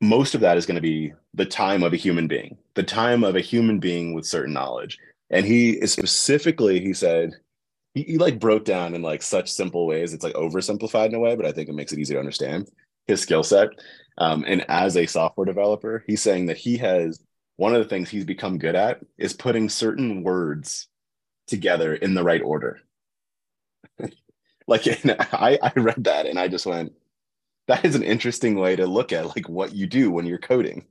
most 0.00 0.36
of 0.36 0.40
that 0.40 0.56
is 0.56 0.64
going 0.64 0.76
to 0.76 0.80
be 0.80 1.12
the 1.34 1.44
time 1.44 1.82
of 1.82 1.92
a 1.92 1.96
human 1.96 2.28
being 2.28 2.56
the 2.74 2.82
time 2.82 3.24
of 3.24 3.34
a 3.34 3.40
human 3.40 3.80
being 3.80 4.14
with 4.14 4.24
certain 4.24 4.54
knowledge 4.54 4.98
and 5.30 5.44
he 5.44 5.84
specifically 5.84 6.80
he 6.80 6.94
said 6.94 7.32
he, 7.94 8.04
he 8.04 8.18
like 8.18 8.38
broke 8.38 8.64
down 8.64 8.94
in 8.94 9.02
like 9.02 9.20
such 9.20 9.50
simple 9.50 9.84
ways 9.84 10.14
it's 10.14 10.22
like 10.22 10.34
oversimplified 10.34 11.06
in 11.06 11.14
a 11.16 11.18
way 11.18 11.34
but 11.34 11.44
i 11.44 11.50
think 11.50 11.68
it 11.68 11.74
makes 11.74 11.92
it 11.92 11.98
easy 11.98 12.14
to 12.14 12.20
understand 12.20 12.70
his 13.08 13.20
skill 13.20 13.42
set 13.42 13.68
um, 14.18 14.44
and 14.46 14.64
as 14.68 14.96
a 14.96 15.06
software 15.06 15.44
developer 15.46 16.04
he's 16.06 16.22
saying 16.22 16.46
that 16.46 16.56
he 16.56 16.76
has 16.76 17.20
one 17.58 17.74
of 17.74 17.82
the 17.82 17.88
things 17.88 18.08
he's 18.08 18.24
become 18.24 18.56
good 18.56 18.76
at 18.76 19.00
is 19.18 19.32
putting 19.32 19.68
certain 19.68 20.22
words 20.22 20.86
together 21.48 21.92
in 21.92 22.14
the 22.14 22.22
right 22.22 22.40
order. 22.40 22.78
like 24.68 24.86
I, 24.86 25.58
I 25.60 25.72
read 25.74 26.04
that 26.04 26.26
and 26.26 26.38
I 26.38 26.46
just 26.46 26.66
went, 26.66 26.92
that 27.66 27.84
is 27.84 27.96
an 27.96 28.04
interesting 28.04 28.54
way 28.54 28.76
to 28.76 28.86
look 28.86 29.12
at 29.12 29.36
like 29.36 29.48
what 29.48 29.74
you 29.74 29.88
do 29.88 30.10
when 30.10 30.24
you're 30.24 30.38
coding. 30.38 30.86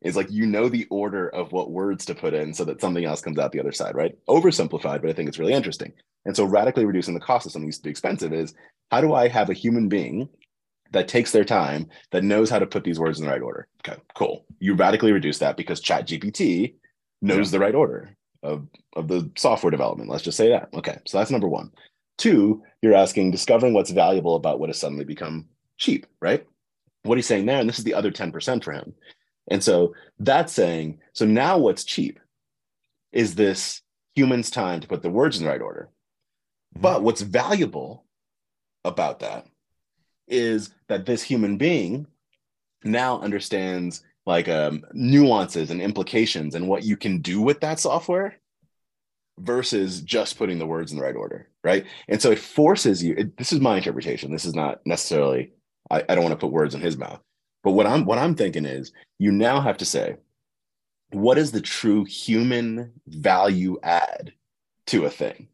Is 0.00 0.16
like 0.16 0.32
you 0.32 0.46
know 0.46 0.68
the 0.68 0.86
order 0.90 1.28
of 1.28 1.52
what 1.52 1.70
words 1.70 2.04
to 2.06 2.14
put 2.14 2.34
in 2.34 2.52
so 2.52 2.64
that 2.64 2.80
something 2.80 3.04
else 3.04 3.20
comes 3.20 3.38
out 3.38 3.52
the 3.52 3.60
other 3.60 3.70
side, 3.70 3.94
right? 3.94 4.16
Oversimplified, 4.28 5.00
but 5.00 5.08
I 5.08 5.12
think 5.12 5.28
it's 5.28 5.38
really 5.38 5.52
interesting. 5.52 5.92
And 6.24 6.36
so 6.36 6.44
radically 6.44 6.84
reducing 6.84 7.14
the 7.14 7.20
cost 7.20 7.46
of 7.46 7.52
something 7.52 7.68
used 7.68 7.80
to 7.80 7.84
be 7.84 7.90
expensive 7.90 8.32
is 8.32 8.52
how 8.90 9.00
do 9.00 9.14
I 9.14 9.28
have 9.28 9.48
a 9.48 9.54
human 9.54 9.88
being 9.88 10.28
that 10.92 11.08
takes 11.08 11.32
their 11.32 11.44
time 11.44 11.88
that 12.10 12.24
knows 12.24 12.50
how 12.50 12.58
to 12.58 12.66
put 12.66 12.84
these 12.84 13.00
words 13.00 13.18
in 13.18 13.26
the 13.26 13.30
right 13.30 13.42
order? 13.42 13.68
Okay, 13.86 14.00
cool. 14.14 14.46
You 14.60 14.74
radically 14.74 15.12
reduce 15.12 15.38
that 15.38 15.56
because 15.56 15.80
Chat 15.80 16.06
GPT 16.06 16.74
knows 17.20 17.48
yeah. 17.48 17.58
the 17.58 17.64
right 17.64 17.74
order 17.74 18.16
of, 18.42 18.66
of 18.94 19.08
the 19.08 19.30
software 19.36 19.70
development. 19.70 20.10
Let's 20.10 20.24
just 20.24 20.36
say 20.36 20.48
that. 20.48 20.68
Okay, 20.74 20.98
so 21.06 21.18
that's 21.18 21.30
number 21.30 21.48
one. 21.48 21.70
Two, 22.18 22.62
you're 22.82 22.94
asking 22.94 23.30
discovering 23.30 23.74
what's 23.74 23.90
valuable 23.90 24.36
about 24.36 24.60
what 24.60 24.68
has 24.68 24.78
suddenly 24.78 25.04
become 25.04 25.46
cheap, 25.78 26.06
right? 26.20 26.46
What 27.02 27.18
he's 27.18 27.26
saying 27.26 27.46
there, 27.46 27.58
and 27.58 27.68
this 27.68 27.78
is 27.78 27.84
the 27.84 27.94
other 27.94 28.12
10% 28.12 28.62
for 28.62 28.72
him. 28.72 28.94
And 29.50 29.62
so 29.62 29.94
that's 30.20 30.52
saying, 30.52 31.00
so 31.14 31.24
now 31.26 31.58
what's 31.58 31.84
cheap 31.84 32.20
is 33.12 33.34
this 33.34 33.82
human's 34.14 34.50
time 34.50 34.80
to 34.80 34.88
put 34.88 35.02
the 35.02 35.10
words 35.10 35.38
in 35.38 35.44
the 35.44 35.50
right 35.50 35.60
order. 35.60 35.88
Mm-hmm. 36.74 36.82
But 36.82 37.02
what's 37.02 37.22
valuable 37.22 38.04
about 38.84 39.20
that 39.20 39.46
is 40.32 40.70
that 40.88 41.06
this 41.06 41.22
human 41.22 41.56
being 41.56 42.06
now 42.84 43.20
understands 43.20 44.02
like 44.26 44.48
um, 44.48 44.84
nuances 44.92 45.70
and 45.70 45.80
implications 45.80 46.54
and 46.54 46.68
what 46.68 46.84
you 46.84 46.96
can 46.96 47.20
do 47.20 47.40
with 47.40 47.60
that 47.60 47.80
software 47.80 48.36
versus 49.38 50.00
just 50.00 50.38
putting 50.38 50.58
the 50.58 50.66
words 50.66 50.92
in 50.92 50.98
the 50.98 51.04
right 51.04 51.16
order 51.16 51.48
right? 51.64 51.86
And 52.08 52.20
so 52.20 52.30
it 52.30 52.38
forces 52.38 53.02
you 53.02 53.14
it, 53.16 53.36
this 53.36 53.52
is 53.52 53.60
my 53.60 53.76
interpretation. 53.76 54.32
This 54.32 54.44
is 54.44 54.54
not 54.54 54.80
necessarily 54.84 55.52
I, 55.90 56.02
I 56.08 56.14
don't 56.14 56.24
want 56.24 56.32
to 56.32 56.44
put 56.44 56.52
words 56.52 56.74
in 56.74 56.80
his 56.80 56.96
mouth. 56.96 57.20
But 57.62 57.72
what 57.72 57.86
i'm 57.86 58.04
what 58.04 58.18
i'm 58.18 58.34
thinking 58.34 58.64
is 58.64 58.92
you 59.18 59.32
now 59.32 59.60
have 59.60 59.76
to 59.78 59.84
say 59.84 60.16
what 61.10 61.38
is 61.38 61.52
the 61.52 61.60
true 61.60 62.04
human 62.04 62.92
value 63.06 63.78
add 63.82 64.32
to 64.86 65.04
a 65.04 65.10
thing 65.10 65.48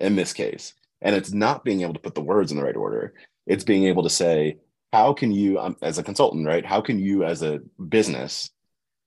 in 0.00 0.16
this 0.16 0.32
case? 0.32 0.74
And 1.00 1.14
it's 1.14 1.32
not 1.32 1.64
being 1.64 1.80
able 1.80 1.94
to 1.94 2.00
put 2.00 2.14
the 2.14 2.20
words 2.20 2.50
in 2.50 2.58
the 2.58 2.64
right 2.64 2.76
order 2.76 3.14
it's 3.50 3.64
being 3.64 3.84
able 3.84 4.04
to 4.04 4.10
say 4.10 4.58
how 4.92 5.12
can 5.12 5.32
you 5.32 5.58
um, 5.58 5.76
as 5.82 5.98
a 5.98 6.02
consultant 6.02 6.46
right? 6.46 6.64
How 6.64 6.80
can 6.80 6.98
you 6.98 7.24
as 7.24 7.42
a 7.42 7.60
business 7.88 8.50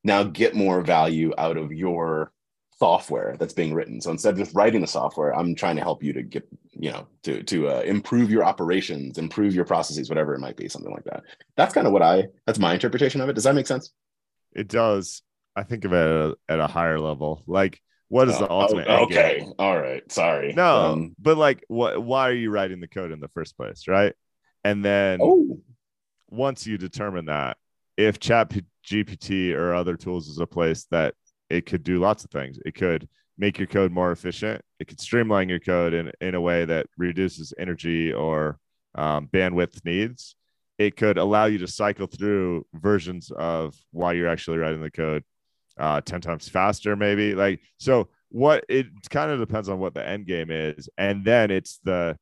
now 0.04 0.24
get 0.24 0.54
more 0.54 0.82
value 0.82 1.34
out 1.38 1.58
of 1.58 1.72
your 1.72 2.32
software 2.78 3.38
that's 3.40 3.54
being 3.54 3.74
written? 3.74 4.02
So 4.02 4.12
instead 4.12 4.34
of 4.34 4.40
just 4.40 4.54
writing 4.54 4.82
the 4.82 4.88
software 4.88 5.34
i'm 5.34 5.56
trying 5.56 5.78
to 5.78 5.82
help 5.82 6.04
you 6.04 6.12
to 6.14 6.24
get 6.24 6.48
you 6.72 6.92
know 6.92 7.08
to 7.24 7.42
to 7.44 7.70
uh, 7.70 7.82
improve 7.82 8.30
your 8.30 8.44
operations 8.44 9.18
improve 9.18 9.56
your 9.56 9.66
processes 9.66 10.10
whatever 10.10 10.36
it 10.36 10.40
might 10.40 10.58
be 10.58 10.68
something 10.68 10.92
like 10.92 11.06
that. 11.06 11.24
That's 11.56 11.74
kind 11.74 11.88
of 11.88 11.94
what 11.94 12.02
i 12.02 12.26
that's 12.46 12.60
my 12.60 12.74
interpretation 12.74 13.22
of 13.22 13.30
it. 13.30 13.34
Does 13.34 13.46
that 13.46 13.56
make 13.56 13.68
sense? 13.68 13.92
It 14.54 14.68
does. 14.68 15.22
I 15.56 15.64
think 15.64 15.86
of 15.86 15.94
it 15.94 15.98
at 15.98 16.10
a, 16.10 16.36
at 16.50 16.60
a 16.60 16.68
higher 16.68 17.00
level. 17.00 17.44
Like 17.48 17.82
what 18.10 18.28
is 18.28 18.36
oh, 18.36 18.40
the 18.40 18.52
ultimate 18.52 18.88
oh, 18.90 19.06
okay. 19.06 19.46
all 19.58 19.80
right. 19.80 20.04
Sorry. 20.12 20.54
No 20.54 20.92
um, 20.92 21.16
but 21.18 21.38
like 21.38 21.64
what 21.70 22.04
why 22.04 22.30
are 22.30 22.34
you 22.34 22.52
writing 22.52 22.82
the 22.82 22.88
code 22.88 23.12
in 23.12 23.22
the 23.22 23.30
first 23.30 23.56
place 23.56 23.88
right 23.88 24.14
and 24.64 24.84
then 24.84 25.20
oh 25.22 25.60
once 26.34 26.66
you 26.66 26.78
determine 26.78 27.26
that, 27.26 27.58
if 27.96 28.20
Chat 28.20 28.52
GPT 28.86 29.54
or 29.54 29.74
other 29.74 29.96
tools 29.96 30.28
is 30.28 30.40
a 30.40 30.48
place 30.48 30.86
that 30.92 31.14
it 31.50 31.66
could 31.66 31.84
do 31.84 32.00
lots 32.00 32.24
of 32.24 32.32
things, 32.32 32.60
it 32.66 32.74
could 32.74 33.08
make 33.38 33.58
your 33.60 33.68
code 33.68 33.92
more 33.92 34.12
efficient. 34.12 34.62
It 34.80 34.88
could 34.88 35.00
streamline 35.00 35.50
your 35.50 35.60
code 35.60 35.94
in, 35.94 36.12
in 36.22 36.36
a 36.36 36.42
way 36.42 36.66
that 36.66 36.88
reduces 36.98 37.54
energy 37.58 38.12
or 38.12 38.58
um, 38.96 39.28
bandwidth 39.28 39.86
needs. 39.86 40.36
It 40.80 40.98
could 40.98 41.18
allow 41.18 41.46
you 41.46 41.60
to 41.60 41.68
cycle 41.68 42.08
through 42.08 42.66
versions 42.74 43.32
of 43.32 43.76
why 43.92 44.14
you're 44.14 44.28
actually 44.28 44.58
writing 44.58 44.82
the 44.82 44.92
code 44.92 45.24
uh, 45.78 46.02
10 46.02 46.22
times 46.22 46.50
faster, 46.50 46.96
maybe. 46.96 47.36
Like, 47.36 47.62
so 47.78 48.10
what 48.30 48.66
it 48.70 48.88
kind 49.10 49.32
of 49.32 49.40
depends 49.40 49.70
on 49.70 49.80
what 49.80 49.94
the 49.94 50.08
end 50.08 50.26
game 50.26 50.50
is, 50.50 50.90
and 50.98 51.24
then 51.24 51.52
it's 51.52 51.80
the 51.84 52.18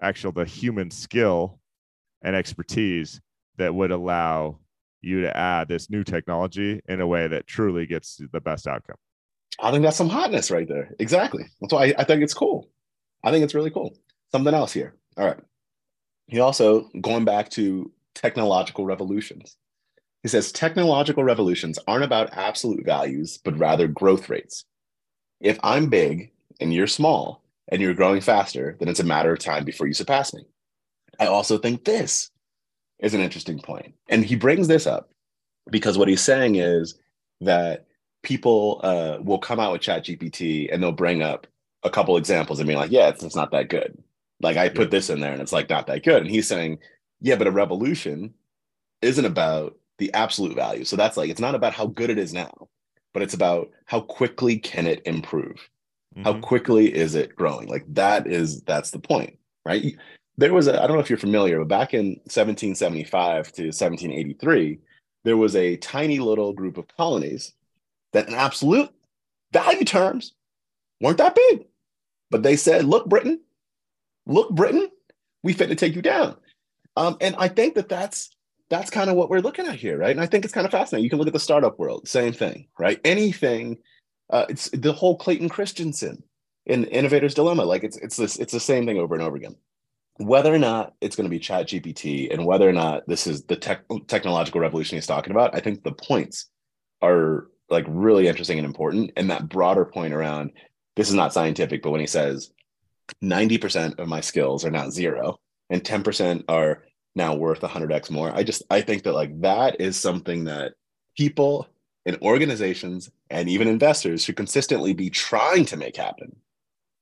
actual 0.00 0.32
the 0.32 0.44
human 0.44 0.90
skill 0.90 1.60
and 2.26 2.36
expertise 2.36 3.20
that 3.56 3.74
would 3.74 3.92
allow 3.92 4.58
you 5.00 5.22
to 5.22 5.34
add 5.34 5.68
this 5.68 5.88
new 5.88 6.02
technology 6.02 6.82
in 6.88 7.00
a 7.00 7.06
way 7.06 7.28
that 7.28 7.46
truly 7.46 7.86
gets 7.86 8.20
the 8.32 8.40
best 8.40 8.66
outcome. 8.66 8.96
I 9.60 9.70
think 9.70 9.84
that's 9.84 9.96
some 9.96 10.08
hotness 10.08 10.50
right 10.50 10.68
there. 10.68 10.94
Exactly. 10.98 11.44
That's 11.60 11.72
why 11.72 11.86
I, 11.86 11.94
I 11.98 12.04
think 12.04 12.22
it's 12.22 12.34
cool. 12.34 12.68
I 13.24 13.30
think 13.30 13.44
it's 13.44 13.54
really 13.54 13.70
cool. 13.70 13.96
Something 14.32 14.52
else 14.52 14.72
here. 14.72 14.96
All 15.16 15.24
right. 15.26 15.38
He 16.26 16.40
also 16.40 16.90
going 17.00 17.24
back 17.24 17.48
to 17.50 17.92
technological 18.14 18.84
revolutions. 18.84 19.56
He 20.22 20.28
says 20.28 20.50
technological 20.50 21.22
revolutions 21.22 21.78
aren't 21.86 22.04
about 22.04 22.36
absolute 22.36 22.84
values, 22.84 23.38
but 23.44 23.56
rather 23.56 23.86
growth 23.86 24.28
rates. 24.28 24.64
If 25.40 25.58
I'm 25.62 25.88
big 25.88 26.32
and 26.60 26.74
you're 26.74 26.88
small 26.88 27.44
and 27.68 27.80
you're 27.80 27.94
growing 27.94 28.20
faster, 28.20 28.76
then 28.80 28.88
it's 28.88 29.00
a 29.00 29.04
matter 29.04 29.32
of 29.32 29.38
time 29.38 29.64
before 29.64 29.86
you 29.86 29.94
surpass 29.94 30.34
me. 30.34 30.42
I 31.18 31.26
also 31.26 31.58
think 31.58 31.84
this 31.84 32.30
is 32.98 33.14
an 33.14 33.20
interesting 33.20 33.58
point. 33.58 33.94
And 34.08 34.24
he 34.24 34.36
brings 34.36 34.68
this 34.68 34.86
up 34.86 35.10
because 35.70 35.98
what 35.98 36.08
he's 36.08 36.22
saying 36.22 36.56
is 36.56 36.98
that 37.40 37.86
people 38.22 38.80
uh, 38.82 39.18
will 39.22 39.38
come 39.38 39.60
out 39.60 39.72
with 39.72 39.82
chat 39.82 40.04
gpt 40.04 40.72
and 40.72 40.82
they'll 40.82 40.92
bring 40.92 41.22
up 41.22 41.46
a 41.82 41.90
couple 41.90 42.16
examples 42.16 42.58
and 42.58 42.66
be 42.66 42.74
like 42.74 42.90
yeah 42.90 43.08
it's, 43.08 43.22
it's 43.22 43.36
not 43.36 43.50
that 43.52 43.68
good. 43.68 43.96
Like 44.40 44.56
i 44.56 44.68
put 44.68 44.90
this 44.90 45.10
in 45.10 45.20
there 45.20 45.32
and 45.32 45.40
it's 45.40 45.52
like 45.52 45.68
not 45.68 45.86
that 45.86 46.02
good. 46.02 46.22
And 46.22 46.30
he's 46.30 46.48
saying 46.48 46.78
yeah 47.20 47.36
but 47.36 47.46
a 47.46 47.52
revolution 47.52 48.34
isn't 49.02 49.24
about 49.24 49.76
the 49.98 50.12
absolute 50.14 50.54
value. 50.54 50.84
So 50.84 50.96
that's 50.96 51.16
like 51.16 51.30
it's 51.30 51.40
not 51.40 51.54
about 51.54 51.74
how 51.74 51.86
good 51.86 52.10
it 52.10 52.18
is 52.18 52.32
now 52.32 52.68
but 53.12 53.22
it's 53.22 53.34
about 53.34 53.70
how 53.86 54.00
quickly 54.00 54.58
can 54.58 54.86
it 54.86 55.00
improve? 55.06 55.70
Mm-hmm. 56.14 56.24
how 56.24 56.40
quickly 56.40 56.94
is 56.94 57.14
it 57.14 57.36
growing? 57.36 57.68
Like 57.68 57.84
that 57.88 58.26
is 58.26 58.62
that's 58.62 58.90
the 58.90 58.98
point 58.98 59.38
right 59.64 59.96
there 60.38 60.52
was 60.52 60.68
a 60.68 60.82
i 60.82 60.86
don't 60.86 60.96
know 60.96 61.02
if 61.02 61.10
you're 61.10 61.18
familiar 61.18 61.58
but 61.58 61.68
back 61.68 61.94
in 61.94 62.06
1775 62.24 63.52
to 63.52 63.62
1783 63.64 64.78
there 65.24 65.36
was 65.36 65.56
a 65.56 65.76
tiny 65.78 66.20
little 66.20 66.52
group 66.52 66.78
of 66.78 66.86
colonies 66.96 67.52
that 68.12 68.28
in 68.28 68.34
absolute 68.34 68.90
value 69.52 69.84
terms 69.84 70.34
weren't 71.00 71.18
that 71.18 71.34
big. 71.34 71.66
But 72.30 72.42
they 72.42 72.56
said, 72.56 72.84
look, 72.84 73.08
Britain, 73.08 73.40
look, 74.26 74.50
Britain, 74.50 74.88
we 75.42 75.52
fit 75.52 75.68
to 75.68 75.74
take 75.74 75.94
you 75.94 76.02
down. 76.02 76.36
Um, 76.96 77.16
and 77.20 77.36
I 77.38 77.48
think 77.48 77.74
that 77.74 77.88
that's 77.88 78.30
that's 78.68 78.90
kind 78.90 79.10
of 79.10 79.16
what 79.16 79.30
we're 79.30 79.40
looking 79.40 79.66
at 79.66 79.76
here, 79.76 79.96
right? 79.98 80.10
And 80.10 80.20
I 80.20 80.26
think 80.26 80.44
it's 80.44 80.54
kind 80.54 80.64
of 80.64 80.72
fascinating. 80.72 81.04
You 81.04 81.10
can 81.10 81.18
look 81.18 81.28
at 81.28 81.32
the 81.32 81.38
startup 81.38 81.78
world, 81.78 82.08
same 82.08 82.32
thing, 82.32 82.66
right? 82.78 83.00
Anything, 83.04 83.78
uh, 84.30 84.46
it's 84.48 84.70
the 84.70 84.92
whole 84.92 85.16
Clayton 85.16 85.48
Christensen 85.48 86.22
in 86.64 86.84
Innovator's 86.86 87.34
Dilemma. 87.34 87.64
Like 87.64 87.84
it's 87.84 87.96
it's 87.98 88.16
this 88.16 88.36
it's 88.38 88.52
the 88.52 88.60
same 88.60 88.86
thing 88.86 88.98
over 88.98 89.14
and 89.14 89.22
over 89.22 89.36
again. 89.36 89.56
Whether 90.18 90.54
or 90.54 90.58
not 90.58 90.94
it's 91.00 91.16
going 91.16 91.24
to 91.26 91.30
be 91.30 91.38
Chat 91.38 91.68
GPT 91.68 92.32
and 92.32 92.46
whether 92.46 92.68
or 92.68 92.72
not 92.72 93.06
this 93.06 93.26
is 93.26 93.44
the 93.44 93.56
tech, 93.56 93.82
technological 94.06 94.60
revolution 94.60 94.96
he's 94.96 95.06
talking 95.06 95.30
about, 95.30 95.54
I 95.54 95.60
think 95.60 95.82
the 95.82 95.92
points 95.92 96.48
are 97.02 97.48
like 97.68 97.84
really 97.88 98.26
interesting 98.26 98.58
and 98.58 98.66
important. 98.66 99.12
And 99.16 99.30
that 99.30 99.48
broader 99.48 99.84
point 99.84 100.14
around 100.14 100.52
this 100.94 101.08
is 101.08 101.14
not 101.14 101.32
scientific, 101.32 101.82
but 101.82 101.90
when 101.90 102.00
he 102.00 102.06
says 102.06 102.50
90% 103.22 103.98
of 103.98 104.08
my 104.08 104.20
skills 104.20 104.64
are 104.64 104.70
now 104.70 104.88
zero 104.90 105.38
and 105.70 105.82
10% 105.82 106.44
are 106.48 106.84
now 107.14 107.34
worth 107.34 107.60
100x 107.60 108.10
more, 108.10 108.30
I 108.34 108.42
just 108.42 108.62
I 108.70 108.80
think 108.80 109.02
that 109.04 109.12
like 109.12 109.40
that 109.42 109.80
is 109.80 109.98
something 109.98 110.44
that 110.44 110.72
people 111.16 111.68
and 112.06 112.18
organizations 112.22 113.10
and 113.30 113.48
even 113.48 113.68
investors 113.68 114.22
should 114.22 114.36
consistently 114.36 114.94
be 114.94 115.10
trying 115.10 115.64
to 115.66 115.76
make 115.76 115.96
happen. 115.96 116.36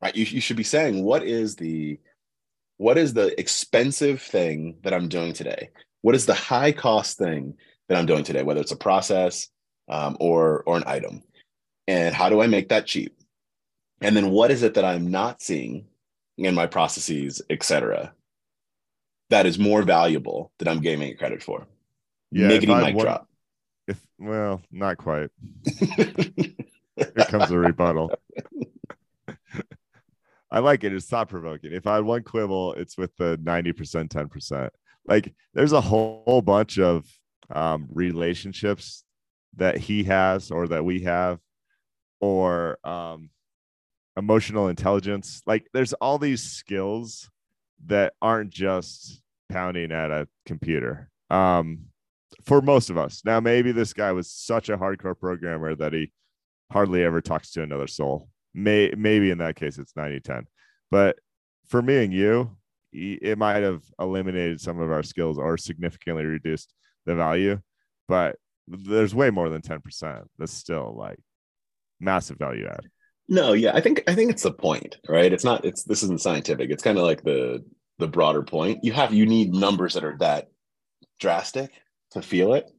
Right? 0.02 0.16
You, 0.16 0.24
you 0.24 0.40
should 0.40 0.56
be 0.56 0.64
saying 0.64 1.02
what 1.02 1.22
is 1.22 1.56
the 1.56 1.98
what 2.76 2.98
is 2.98 3.14
the 3.14 3.38
expensive 3.38 4.20
thing 4.20 4.76
that 4.82 4.92
I'm 4.92 5.08
doing 5.08 5.32
today? 5.32 5.70
What 6.02 6.14
is 6.14 6.26
the 6.26 6.34
high 6.34 6.72
cost 6.72 7.18
thing 7.18 7.54
that 7.88 7.96
I'm 7.96 8.06
doing 8.06 8.24
today, 8.24 8.42
whether 8.42 8.60
it's 8.60 8.72
a 8.72 8.76
process, 8.76 9.48
um, 9.88 10.16
or 10.20 10.62
or 10.64 10.76
an 10.76 10.84
item? 10.86 11.22
And 11.86 12.14
how 12.14 12.28
do 12.28 12.40
i 12.40 12.46
make 12.46 12.70
that 12.70 12.86
cheap? 12.86 13.16
And 14.00 14.16
then 14.16 14.30
what 14.30 14.50
is 14.50 14.62
it 14.62 14.74
that 14.74 14.84
i'm 14.84 15.10
not 15.10 15.40
seeing 15.40 15.86
in 16.36 16.54
my 16.54 16.66
processes 16.66 17.40
etc 17.48 18.12
that 19.30 19.46
is 19.46 19.56
more 19.56 19.82
valuable 19.82 20.50
that 20.58 20.66
i'm 20.68 20.80
giving 20.80 21.08
it 21.08 21.18
credit 21.18 21.42
for? 21.42 21.66
Yeah 22.30 22.48
Miggity 22.48 22.82
mic 22.82 22.98
drop. 22.98 23.28
If 23.86 24.04
well 24.18 24.62
not 24.70 24.96
quite. 24.96 25.30
Here 26.96 27.26
comes 27.28 27.50
a 27.50 27.58
rebuttal 27.58 28.12
I 30.54 30.60
like 30.60 30.84
it. 30.84 30.92
It's 30.92 31.06
thought 31.06 31.28
provoking. 31.28 31.72
If 31.72 31.84
I 31.88 31.96
had 31.96 32.04
one 32.04 32.22
quibble, 32.22 32.74
it's 32.74 32.96
with 32.96 33.10
the 33.16 33.36
90%, 33.38 34.08
10%. 34.08 34.70
Like 35.04 35.34
there's 35.52 35.72
a 35.72 35.80
whole, 35.80 36.22
whole 36.24 36.42
bunch 36.42 36.78
of 36.78 37.04
um, 37.50 37.88
relationships 37.92 39.02
that 39.56 39.78
he 39.78 40.04
has 40.04 40.52
or 40.52 40.68
that 40.68 40.84
we 40.84 41.00
have 41.00 41.40
or 42.20 42.78
um, 42.84 43.30
emotional 44.16 44.68
intelligence 44.68 45.42
like 45.44 45.66
there's 45.74 45.92
all 45.94 46.18
these 46.18 46.42
skills 46.42 47.28
that 47.86 48.14
aren't 48.22 48.50
just 48.50 49.20
pounding 49.50 49.90
at 49.90 50.10
a 50.10 50.28
computer 50.46 51.10
um, 51.30 51.86
for 52.44 52.62
most 52.62 52.90
of 52.90 52.96
us 52.96 53.22
now 53.24 53.40
maybe 53.40 53.72
this 53.72 53.92
guy 53.92 54.12
was 54.12 54.30
such 54.30 54.68
a 54.68 54.78
hardcore 54.78 55.18
programmer 55.18 55.74
that 55.74 55.92
he 55.92 56.12
hardly 56.70 57.02
ever 57.02 57.20
talks 57.20 57.50
to 57.50 57.62
another 57.62 57.88
soul 57.88 58.28
May, 58.54 58.92
maybe 58.96 59.30
in 59.30 59.38
that 59.38 59.56
case 59.56 59.78
it's 59.78 59.96
90 59.96 60.20
10 60.20 60.46
but 60.90 61.18
for 61.68 61.82
me 61.82 62.04
and 62.04 62.12
you 62.12 62.56
it 62.92 63.36
might 63.36 63.62
have 63.64 63.82
eliminated 63.98 64.60
some 64.60 64.80
of 64.80 64.92
our 64.92 65.02
skills 65.02 65.36
or 65.36 65.58
significantly 65.58 66.24
reduced 66.24 66.72
the 67.06 67.14
value 67.16 67.60
but 68.08 68.36
there's 68.66 69.14
way 69.14 69.30
more 69.30 69.48
than 69.48 69.62
10%. 69.62 70.24
That's 70.38 70.52
still 70.52 70.94
like 70.96 71.18
massive 72.00 72.38
value 72.38 72.66
add. 72.66 72.80
No, 73.28 73.52
yeah, 73.52 73.72
I 73.74 73.80
think 73.80 74.02
I 74.06 74.14
think 74.14 74.30
it's 74.30 74.42
the 74.42 74.52
point, 74.52 74.98
right? 75.08 75.32
It's 75.32 75.44
not 75.44 75.64
it's 75.64 75.82
this 75.82 76.02
isn't 76.02 76.20
scientific. 76.20 76.70
It's 76.70 76.82
kind 76.82 76.98
of 76.98 77.04
like 77.04 77.22
the 77.22 77.64
the 77.98 78.08
broader 78.08 78.42
point. 78.42 78.84
You 78.84 78.92
have 78.92 79.14
you 79.14 79.24
need 79.24 79.54
numbers 79.54 79.94
that 79.94 80.04
are 80.04 80.16
that 80.18 80.48
drastic 81.18 81.70
to 82.10 82.20
feel 82.20 82.52
it. 82.52 82.70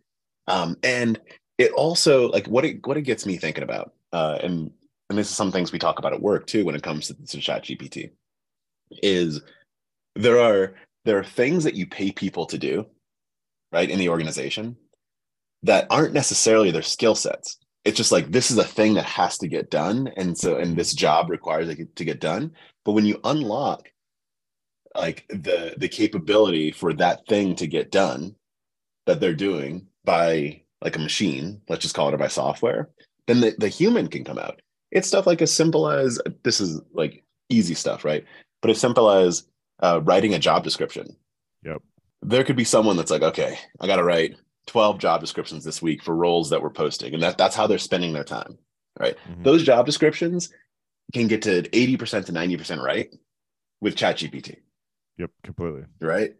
Um 0.48 0.78
and 0.84 1.20
it 1.58 1.72
also 1.72 2.30
like 2.30 2.48
what 2.48 2.64
it 2.64 2.86
what 2.86 2.98
it 2.98 3.04
gets 3.04 3.26
me 3.26 3.38
thinking 3.38 3.64
about 3.64 3.94
uh 4.14 4.38
and 4.44 4.72
and 5.15 5.19
this 5.19 5.30
is 5.30 5.36
some 5.36 5.51
things 5.51 5.71
we 5.71 5.80
talk 5.80 5.99
about 5.99 6.13
at 6.13 6.21
work 6.21 6.45
too 6.45 6.65
when 6.65 6.75
it 6.75 6.84
comes 6.84 7.08
to, 7.08 7.13
to 7.25 7.39
chat 7.39 7.63
gpt 7.63 8.12
is 9.01 9.41
there 10.15 10.39
are 10.39 10.75
there 11.06 11.17
are 11.17 11.23
things 11.23 11.63
that 11.63 11.75
you 11.75 11.88
pay 11.88 12.12
people 12.12 12.45
to 12.45 12.58
do 12.58 12.86
right 13.71 13.89
in 13.89 13.99
the 13.99 14.10
organization 14.10 14.75
that 15.63 15.88
aren't 15.89 16.13
necessarily 16.13 16.71
their 16.71 16.82
skill 16.82 17.15
sets. 17.15 17.58
It's 17.84 17.97
just 17.97 18.12
like 18.12 18.32
this 18.32 18.51
is 18.51 18.58
a 18.58 18.63
thing 18.63 18.95
that 18.95 19.06
has 19.06 19.38
to 19.39 19.47
get 19.47 19.69
done, 19.69 20.10
and 20.15 20.38
so 20.38 20.58
and 20.58 20.75
this 20.75 20.93
job 20.93 21.30
requires 21.30 21.69
it 21.69 21.95
to 21.95 22.06
get 22.06 22.19
done. 22.19 22.51
But 22.84 22.93
when 22.93 23.06
you 23.06 23.19
unlock 23.23 23.89
like 24.95 25.25
the 25.30 25.75
the 25.78 25.89
capability 25.89 26.71
for 26.71 26.93
that 26.93 27.28
thing 27.28 27.56
to 27.58 27.67
get 27.67 27.91
done 27.91 28.36
that 29.06 29.19
they're 29.19 29.36
doing 29.36 29.88
by 30.04 30.62
like 30.82 30.95
a 30.95 30.99
machine, 30.99 31.62
let's 31.69 31.84
just 31.84 31.95
call 31.95 32.13
it 32.13 32.17
by 32.17 32.28
software, 32.28 32.89
then 33.28 33.41
the, 33.41 33.56
the 33.58 33.69
human 33.69 34.08
can 34.08 34.23
come 34.23 34.39
out. 34.39 34.62
It's 34.91 35.08
stuff 35.08 35.28
like 35.28 35.41
as 35.41 35.54
simple 35.54 35.89
as 35.89 36.19
this 36.43 36.62
is 36.62 36.82
like 36.93 37.24
easy 37.50 37.74
stuff, 37.74 38.06
right? 38.06 38.24
But 38.62 38.71
as 38.71 38.80
simple 38.80 39.10
as 39.10 39.45
uh, 39.82 40.02
writing 40.04 40.34
a 40.34 40.39
job 40.39 40.63
description. 40.63 41.15
Yep. 41.63 41.82
There 42.21 42.43
could 42.43 42.56
be 42.56 42.63
someone 42.63 42.98
that's 42.98 43.12
like, 43.12 43.21
okay, 43.21 43.58
I 43.80 43.88
got 43.88 43.98
to 43.98 44.04
write 44.04 44.36
12 44.67 45.00
job 45.00 45.21
descriptions 45.21 45.63
this 45.63 45.82
week 45.82 46.04
for 46.04 46.15
roles 46.15 46.50
that 46.50 46.62
we're 46.62 46.69
posting 46.69 47.13
and 47.13 47.24
that, 47.24 47.38
that's 47.38 47.56
how 47.56 47.67
they're 47.67 47.78
spending 47.78 48.13
their 48.13 48.24
time 48.24 48.58
right 49.00 49.17
mm-hmm. 49.30 49.43
those 49.43 49.63
job 49.63 49.86
descriptions 49.86 50.50
can 51.13 51.28
get 51.28 51.43
to 51.43 51.62
80% 51.62 52.26
to 52.26 52.34
90% 52.34 52.82
right 52.82 53.13
with 53.82 53.95
chat 53.95 54.17
gpt 54.17 54.58
yep 55.17 55.32
completely 55.43 55.84
right 56.02 56.36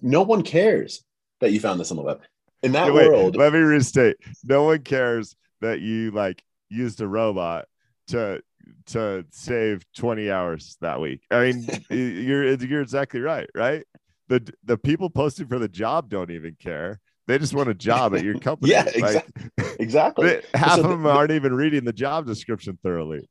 no 0.00 0.22
one 0.22 0.42
cares 0.42 1.04
that 1.40 1.52
you 1.52 1.60
found 1.60 1.80
this 1.80 1.90
on 1.90 1.96
the 1.96 2.02
web 2.02 2.20
in 2.62 2.72
that 2.72 2.92
wait, 2.92 3.08
world 3.08 3.36
let 3.36 3.52
me 3.52 3.58
restate 3.58 4.16
no 4.44 4.64
one 4.64 4.82
cares 4.82 5.36
that 5.60 5.80
you 5.80 6.10
like 6.10 6.42
used 6.68 7.00
a 7.00 7.08
robot 7.08 7.66
to 8.10 8.42
to 8.86 9.24
save 9.30 9.84
20 9.96 10.30
hours 10.30 10.76
that 10.80 11.00
week 11.00 11.22
i 11.30 11.50
mean 11.50 11.66
you're 11.90 12.54
you're 12.54 12.82
exactly 12.82 13.20
right 13.20 13.48
right 13.54 13.84
the 14.28 14.40
the 14.64 14.78
people 14.78 15.10
posting 15.10 15.48
for 15.48 15.58
the 15.58 15.68
job 15.68 16.08
don't 16.08 16.30
even 16.30 16.56
care 16.60 17.00
they 17.30 17.38
just 17.38 17.54
want 17.54 17.68
a 17.68 17.74
job 17.74 18.16
at 18.16 18.24
your 18.24 18.38
company. 18.40 18.72
yeah, 18.72 18.84
exactly. 18.94 19.50
Like, 19.56 19.76
exactly. 19.78 20.40
Half 20.52 20.76
so 20.76 20.82
of 20.82 20.90
them 20.90 21.04
the, 21.04 21.10
aren't 21.10 21.30
even 21.30 21.54
reading 21.54 21.84
the 21.84 21.92
job 21.92 22.26
description 22.26 22.76
thoroughly. 22.82 23.28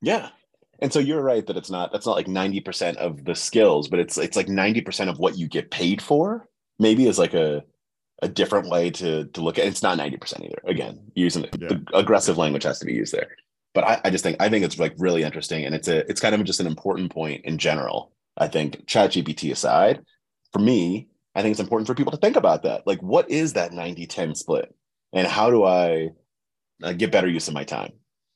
Yeah. 0.00 0.30
And 0.80 0.90
so 0.90 0.98
you're 0.98 1.20
right 1.20 1.46
that 1.46 1.58
it's 1.58 1.68
not 1.68 1.92
that's 1.92 2.06
not 2.06 2.16
like 2.16 2.26
90% 2.26 2.96
of 2.96 3.22
the 3.26 3.34
skills, 3.34 3.88
but 3.88 3.98
it's 3.98 4.16
it's 4.16 4.36
like 4.36 4.46
90% 4.46 5.10
of 5.10 5.18
what 5.18 5.36
you 5.36 5.48
get 5.48 5.70
paid 5.70 6.00
for. 6.00 6.48
Maybe 6.78 7.06
is 7.06 7.18
like 7.18 7.34
a 7.34 7.62
a 8.22 8.28
different 8.28 8.70
way 8.70 8.90
to 8.90 9.26
to 9.26 9.40
look 9.42 9.58
at 9.58 9.66
it. 9.66 9.68
It's 9.68 9.82
not 9.82 9.98
90% 9.98 10.42
either. 10.42 10.62
Again, 10.64 11.10
using 11.14 11.42
yeah. 11.42 11.68
the 11.68 11.84
aggressive 11.92 12.38
language 12.38 12.62
has 12.62 12.78
to 12.78 12.86
be 12.86 12.94
used 12.94 13.12
there. 13.12 13.36
But 13.74 13.84
I, 13.84 14.00
I 14.04 14.10
just 14.10 14.24
think 14.24 14.36
I 14.40 14.48
think 14.48 14.64
it's 14.64 14.78
like 14.78 14.94
really 14.98 15.22
interesting, 15.22 15.64
and 15.64 15.74
it's 15.74 15.88
a 15.88 16.08
it's 16.10 16.20
kind 16.20 16.34
of 16.34 16.44
just 16.44 16.60
an 16.60 16.66
important 16.66 17.12
point 17.12 17.44
in 17.44 17.58
general. 17.58 18.12
I 18.36 18.48
think 18.48 18.86
ChatGPT 18.86 19.52
aside, 19.52 20.00
for 20.52 20.60
me, 20.60 21.08
I 21.34 21.42
think 21.42 21.52
it's 21.52 21.60
important 21.60 21.86
for 21.86 21.94
people 21.94 22.12
to 22.12 22.18
think 22.18 22.36
about 22.36 22.62
that. 22.62 22.86
Like, 22.86 23.00
what 23.00 23.30
is 23.30 23.52
that 23.52 23.72
90-10 23.72 24.36
split, 24.36 24.74
and 25.12 25.26
how 25.26 25.50
do 25.50 25.64
I 25.64 26.10
uh, 26.82 26.92
get 26.92 27.12
better 27.12 27.28
use 27.28 27.48
of 27.48 27.54
my 27.54 27.64
time? 27.64 27.92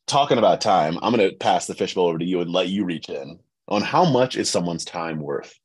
Talking 0.06 0.38
about 0.38 0.60
time, 0.60 0.98
I'm 1.02 1.14
going 1.14 1.28
to 1.30 1.36
pass 1.36 1.66
the 1.66 1.74
fishbowl 1.74 2.06
over 2.06 2.18
to 2.18 2.24
you 2.24 2.40
and 2.40 2.50
let 2.50 2.68
you 2.68 2.84
reach 2.84 3.08
in 3.08 3.38
on 3.68 3.82
how 3.82 4.04
much 4.04 4.36
is 4.36 4.50
someone's 4.50 4.84
time 4.84 5.18
worth. 5.18 5.58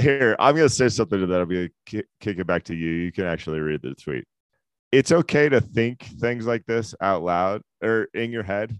Here, 0.00 0.34
I'm 0.38 0.56
going 0.56 0.68
to 0.68 0.74
say 0.74 0.88
something 0.88 1.20
to 1.20 1.26
that. 1.26 1.40
I'll 1.40 1.46
be 1.46 1.68
kick 1.84 2.06
it 2.24 2.46
back 2.46 2.64
to 2.64 2.74
you. 2.74 2.88
You 2.88 3.12
can 3.12 3.26
actually 3.26 3.60
read 3.60 3.82
the 3.82 3.94
tweet. 3.94 4.24
It's 4.90 5.12
okay 5.12 5.50
to 5.50 5.60
think 5.60 6.02
things 6.02 6.46
like 6.46 6.64
this 6.66 6.94
out 7.02 7.22
loud 7.22 7.60
or 7.82 8.08
in 8.14 8.32
your 8.32 8.42
head 8.42 8.78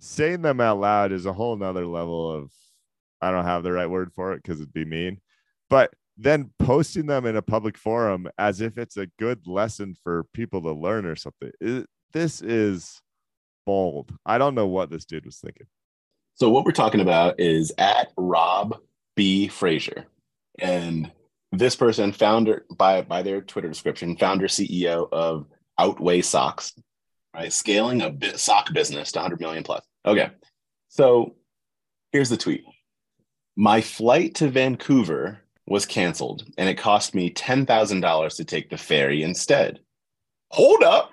saying 0.00 0.42
them 0.42 0.60
out 0.60 0.80
loud 0.80 1.12
is 1.12 1.26
a 1.26 1.32
whole 1.32 1.56
nother 1.56 1.86
level 1.86 2.30
of 2.30 2.50
I 3.20 3.30
don't 3.30 3.44
have 3.44 3.62
the 3.62 3.72
right 3.72 3.88
word 3.88 4.12
for 4.14 4.32
it 4.32 4.42
because 4.42 4.60
it'd 4.60 4.72
be 4.72 4.84
mean, 4.84 5.20
but 5.68 5.92
then 6.16 6.50
posting 6.58 7.06
them 7.06 7.26
in 7.26 7.36
a 7.36 7.42
public 7.42 7.78
forum 7.78 8.28
as 8.38 8.60
if 8.60 8.76
it's 8.78 8.96
a 8.96 9.08
good 9.18 9.46
lesson 9.46 9.94
for 10.02 10.24
people 10.34 10.62
to 10.62 10.72
learn 10.72 11.06
or 11.06 11.16
something. 11.16 11.50
It, 11.60 11.86
this 12.12 12.42
is 12.42 13.00
bold. 13.66 14.12
I 14.26 14.38
don't 14.38 14.54
know 14.54 14.66
what 14.66 14.90
this 14.90 15.04
dude 15.04 15.26
was 15.26 15.38
thinking. 15.38 15.66
So 16.34 16.48
what 16.48 16.64
we're 16.64 16.72
talking 16.72 17.00
about 17.00 17.38
is 17.38 17.72
at 17.78 18.12
Rob 18.16 18.76
B. 19.16 19.48
Frazier. 19.48 20.06
And 20.58 21.10
this 21.52 21.76
person, 21.76 22.12
founder 22.12 22.64
by 22.74 23.02
by 23.02 23.22
their 23.22 23.40
Twitter 23.40 23.68
description, 23.68 24.16
founder 24.16 24.46
CEO 24.46 25.08
of 25.12 25.46
Outway 25.78 26.20
Socks, 26.22 26.72
right? 27.34 27.52
Scaling 27.52 28.02
a 28.02 28.38
sock 28.38 28.72
business 28.72 29.12
to 29.12 29.18
100 29.18 29.40
million 29.40 29.62
plus. 29.62 29.84
Okay. 30.04 30.30
So 30.88 31.36
here's 32.12 32.30
the 32.30 32.36
tweet. 32.36 32.64
My 33.56 33.80
flight 33.80 34.36
to 34.36 34.48
Vancouver 34.48 35.40
was 35.66 35.86
canceled 35.86 36.44
and 36.58 36.68
it 36.68 36.76
cost 36.76 37.14
me 37.14 37.32
$10,000 37.32 38.36
to 38.36 38.44
take 38.44 38.70
the 38.70 38.76
ferry 38.76 39.22
instead. 39.22 39.80
Hold 40.50 40.82
up. 40.82 41.10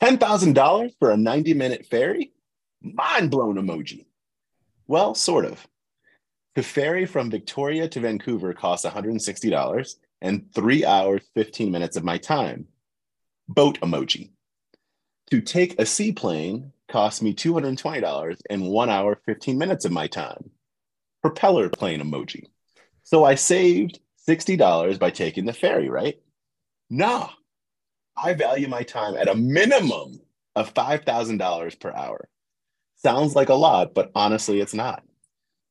$10,000 0.00 0.90
for 0.98 1.10
a 1.10 1.16
90 1.16 1.54
minute 1.54 1.86
ferry? 1.86 2.32
Mind 2.82 3.30
blown 3.30 3.56
emoji. 3.56 4.06
Well, 4.86 5.14
sort 5.14 5.44
of. 5.44 5.66
The 6.54 6.62
ferry 6.62 7.06
from 7.06 7.30
Victoria 7.30 7.88
to 7.88 8.00
Vancouver 8.00 8.52
costs 8.52 8.86
$160 8.86 9.94
and 10.20 10.52
three 10.54 10.84
hours, 10.84 11.22
15 11.34 11.70
minutes 11.70 11.96
of 11.96 12.04
my 12.04 12.18
time. 12.18 12.66
Boat 13.48 13.80
emoji. 13.80 14.30
To 15.30 15.40
take 15.40 15.78
a 15.78 15.86
seaplane 15.86 16.72
cost 16.92 17.22
me 17.22 17.34
$220 17.34 18.40
and 18.50 18.68
one 18.68 18.90
hour, 18.90 19.18
15 19.26 19.58
minutes 19.58 19.84
of 19.84 19.92
my 19.92 20.06
time. 20.06 20.50
Propeller 21.22 21.70
plane 21.70 22.02
emoji. 22.02 22.44
So 23.02 23.24
I 23.24 23.34
saved 23.34 23.98
$60 24.28 24.98
by 24.98 25.10
taking 25.10 25.46
the 25.46 25.52
ferry, 25.52 25.88
right? 25.88 26.20
Nah, 26.90 27.30
I 28.16 28.34
value 28.34 28.68
my 28.68 28.82
time 28.82 29.16
at 29.16 29.28
a 29.28 29.34
minimum 29.34 30.20
of 30.54 30.74
$5,000 30.74 31.80
per 31.80 31.92
hour. 31.92 32.28
Sounds 32.96 33.34
like 33.34 33.48
a 33.48 33.54
lot, 33.54 33.94
but 33.94 34.12
honestly, 34.14 34.60
it's 34.60 34.74
not. 34.74 35.02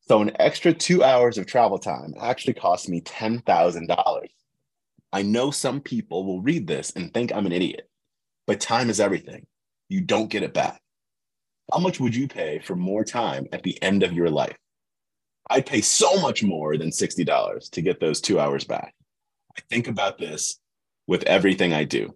So 0.08 0.22
an 0.22 0.32
extra 0.40 0.74
two 0.74 1.04
hours 1.04 1.38
of 1.38 1.46
travel 1.46 1.78
time 1.78 2.16
actually 2.20 2.56
cost 2.56 2.90
me 2.90 3.00
$10,000. 3.02 4.28
I 5.14 5.22
know 5.22 5.52
some 5.52 5.82
people 5.82 6.26
will 6.26 6.42
read 6.42 6.68
this 6.68 6.92
and 6.96 7.14
think 7.14 7.32
I'm 7.32 7.46
an 7.46 7.52
idiot, 7.52 7.88
but 8.48 8.60
time 8.60 8.90
is 8.90 9.00
everything. 9.00 9.46
You 9.88 10.02
don't 10.02 10.30
get 10.30 10.44
it 10.44 10.54
back. 10.54 10.82
How 11.72 11.80
much 11.80 12.00
would 12.00 12.16
you 12.16 12.28
pay 12.28 12.60
for 12.60 12.76
more 12.76 13.06
time 13.06 13.48
at 13.54 13.64
the 13.64 13.82
end 13.82 14.04
of 14.04 14.14
your 14.14 14.30
life? 14.30 14.58
I'd 15.50 15.66
pay 15.66 15.82
so 15.82 16.20
much 16.22 16.44
more 16.44 16.78
than 16.78 16.90
$60 16.90 17.70
to 17.72 17.82
get 17.82 18.00
those 18.00 18.20
two 18.20 18.40
hours 18.40 18.66
back. 18.66 18.94
I 19.58 19.62
think 19.70 19.88
about 19.88 20.18
this 20.18 20.60
with 21.08 21.24
everything 21.24 21.74
I 21.74 21.86
do. 21.86 22.14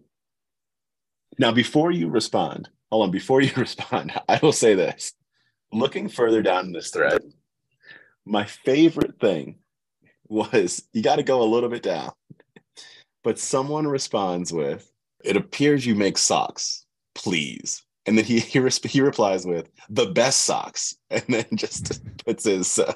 Now, 1.37 1.51
before 1.51 1.91
you 1.91 2.09
respond, 2.09 2.69
hold 2.91 3.03
on, 3.03 3.11
before 3.11 3.41
you 3.41 3.51
respond, 3.57 4.11
I 4.27 4.39
will 4.41 4.51
say 4.51 4.75
this. 4.75 5.13
Looking 5.71 6.09
further 6.09 6.41
down 6.41 6.65
in 6.65 6.71
this 6.73 6.89
thread, 6.89 7.21
my 8.25 8.45
favorite 8.45 9.19
thing 9.19 9.59
was 10.27 10.83
you 10.93 11.01
got 11.01 11.17
to 11.17 11.23
go 11.23 11.41
a 11.41 11.43
little 11.43 11.69
bit 11.69 11.83
down, 11.83 12.11
but 13.23 13.39
someone 13.39 13.87
responds 13.87 14.51
with, 14.51 14.89
It 15.23 15.37
appears 15.37 15.85
you 15.85 15.95
make 15.95 16.17
socks, 16.17 16.85
please 17.13 17.84
and 18.05 18.17
then 18.17 18.25
he 18.25 18.39
he, 18.53 18.61
he 18.83 19.01
replies 19.01 19.45
with 19.45 19.69
the 19.89 20.07
best 20.07 20.41
socks. 20.41 20.95
And 21.11 21.23
then 21.27 21.45
just 21.55 22.01
puts 22.25 22.43
his 22.43 22.79
uh, 22.79 22.93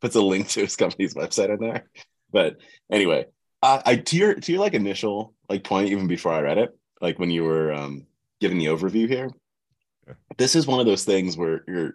puts 0.00 0.16
a 0.16 0.22
link 0.22 0.48
to 0.48 0.60
his 0.60 0.76
company's 0.76 1.14
website 1.14 1.50
in 1.50 1.60
there. 1.60 1.88
But 2.32 2.56
anyway 2.90 3.26
uh, 3.62 3.82
i 3.84 3.96
to 3.96 4.16
your 4.16 4.34
to 4.34 4.52
your 4.52 4.60
like 4.60 4.74
initial 4.74 5.34
like 5.48 5.64
point 5.64 5.90
even 5.90 6.06
before 6.06 6.32
i 6.32 6.40
read 6.40 6.58
it 6.58 6.76
like 7.00 7.18
when 7.18 7.30
you 7.30 7.44
were 7.44 7.72
um 7.72 8.06
giving 8.40 8.58
the 8.58 8.66
overview 8.66 9.08
here 9.08 9.30
this 10.38 10.54
is 10.54 10.66
one 10.66 10.80
of 10.80 10.86
those 10.86 11.04
things 11.04 11.36
where 11.36 11.64
you're 11.66 11.94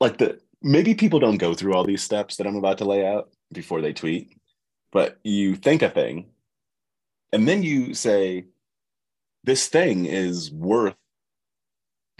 like 0.00 0.18
the 0.18 0.38
maybe 0.62 0.94
people 0.94 1.18
don't 1.18 1.38
go 1.38 1.54
through 1.54 1.74
all 1.74 1.84
these 1.84 2.02
steps 2.02 2.36
that 2.36 2.46
i'm 2.46 2.56
about 2.56 2.78
to 2.78 2.84
lay 2.84 3.04
out 3.06 3.30
before 3.52 3.80
they 3.80 3.92
tweet 3.92 4.36
but 4.92 5.18
you 5.22 5.56
think 5.56 5.82
a 5.82 5.90
thing 5.90 6.30
and 7.32 7.46
then 7.46 7.62
you 7.62 7.94
say 7.94 8.46
this 9.44 9.68
thing 9.68 10.06
is 10.06 10.50
worth 10.50 10.94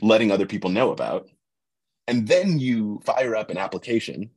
letting 0.03 0.30
other 0.30 0.46
people 0.46 0.70
know 0.70 0.92
about. 0.92 1.28
And 2.07 2.26
then 2.26 2.59
you 2.59 3.01
fire 3.05 3.36
up 3.36 3.51
an 3.51 3.59
application 3.59 4.30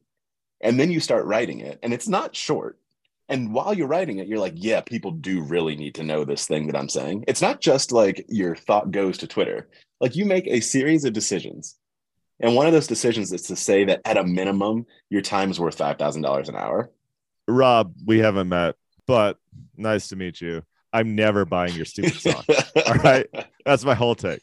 and 0.61 0.80
then 0.80 0.91
you 0.91 0.99
start 0.99 1.26
writing 1.26 1.59
it. 1.59 1.80
And 1.84 1.93
it's 1.93 2.07
not 2.07 2.36
short. 2.36 2.80
And 3.30 3.53
while 3.53 3.74
you're 3.74 3.88
writing 3.88 4.20
it, 4.20 4.28
you're 4.28 4.39
like, 4.39 4.53
yeah, 4.55 4.82
people 4.82 5.11
do 5.11 5.41
really 5.41 5.76
need 5.76 5.95
to 5.95 6.03
know 6.03 6.24
this 6.26 6.45
thing 6.45 6.68
that 6.68 6.76
I'm 6.76 6.89
saying. 6.89 7.26
It's 7.28 7.41
not 7.41 7.61
just 7.61 7.91
like 7.91 8.26
your 8.28 8.55
thought 8.55 8.91
goes 8.91 9.18
to 9.20 9.28
Twitter. 9.28 9.70
Like 9.99 10.16
you 10.16 10.26
make 10.26 10.45
a 10.47 10.59
series 10.59 11.05
of 11.05 11.14
decisions. 11.14 11.78
And 12.39 12.55
one 12.55 12.68
of 12.68 12.74
those 12.74 12.88
decisions 12.88 13.32
is 13.32 13.43
to 13.43 13.55
say 13.55 13.86
that 13.86 14.01
at 14.05 14.18
a 14.18 14.24
minimum, 14.24 14.86
your 15.09 15.22
time 15.22 15.49
is 15.49 15.59
worth 15.59 15.78
$5,000 15.78 16.49
an 16.49 16.55
hour. 16.55 16.91
Rob, 17.47 17.93
we 18.05 18.20
haven't 18.20 18.49
met, 18.49 18.76
but 19.07 19.38
nice 19.78 20.09
to 20.09 20.16
meet 20.16 20.41
you. 20.41 20.64
I'm 20.91 21.16
never 21.16 21.45
buying 21.45 21.74
your 21.74 21.86
stupid 21.86 22.16
song. 22.16 22.43
All 22.88 22.95
right. 22.95 23.28
That's 23.66 23.84
my 23.84 23.95
whole 23.95 24.16
take. 24.16 24.41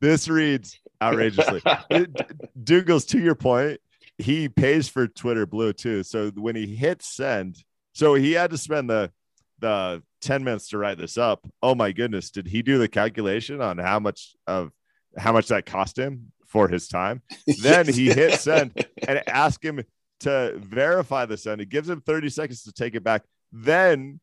This 0.00 0.28
reads 0.28 0.78
outrageously. 1.02 1.60
Doogles, 2.62 3.06
to 3.08 3.18
your 3.18 3.34
point, 3.34 3.80
he 4.18 4.48
pays 4.48 4.88
for 4.88 5.06
Twitter 5.06 5.46
Blue 5.46 5.72
too. 5.72 6.02
So 6.02 6.30
when 6.30 6.56
he 6.56 6.74
hits 6.74 7.06
send, 7.06 7.62
so 7.92 8.14
he 8.14 8.32
had 8.32 8.50
to 8.50 8.58
spend 8.58 8.88
the 8.90 9.10
the 9.58 10.02
10 10.22 10.42
minutes 10.42 10.68
to 10.68 10.78
write 10.78 10.98
this 10.98 11.18
up. 11.18 11.46
Oh 11.62 11.74
my 11.74 11.92
goodness, 11.92 12.30
did 12.30 12.46
he 12.46 12.62
do 12.62 12.78
the 12.78 12.88
calculation 12.88 13.60
on 13.60 13.78
how 13.78 14.00
much 14.00 14.34
of 14.46 14.70
how 15.18 15.32
much 15.32 15.48
that 15.48 15.66
cost 15.66 15.98
him 15.98 16.32
for 16.46 16.68
his 16.68 16.88
time? 16.88 17.22
Then 17.60 17.86
he 17.86 18.06
hit 18.06 18.40
send 18.40 18.86
and 19.06 19.22
ask 19.28 19.62
him 19.62 19.82
to 20.20 20.54
verify 20.56 21.26
the 21.26 21.36
send. 21.36 21.60
It 21.60 21.68
gives 21.68 21.88
him 21.88 22.00
30 22.00 22.30
seconds 22.30 22.62
to 22.64 22.72
take 22.72 22.94
it 22.94 23.04
back. 23.04 23.24
Then 23.52 24.20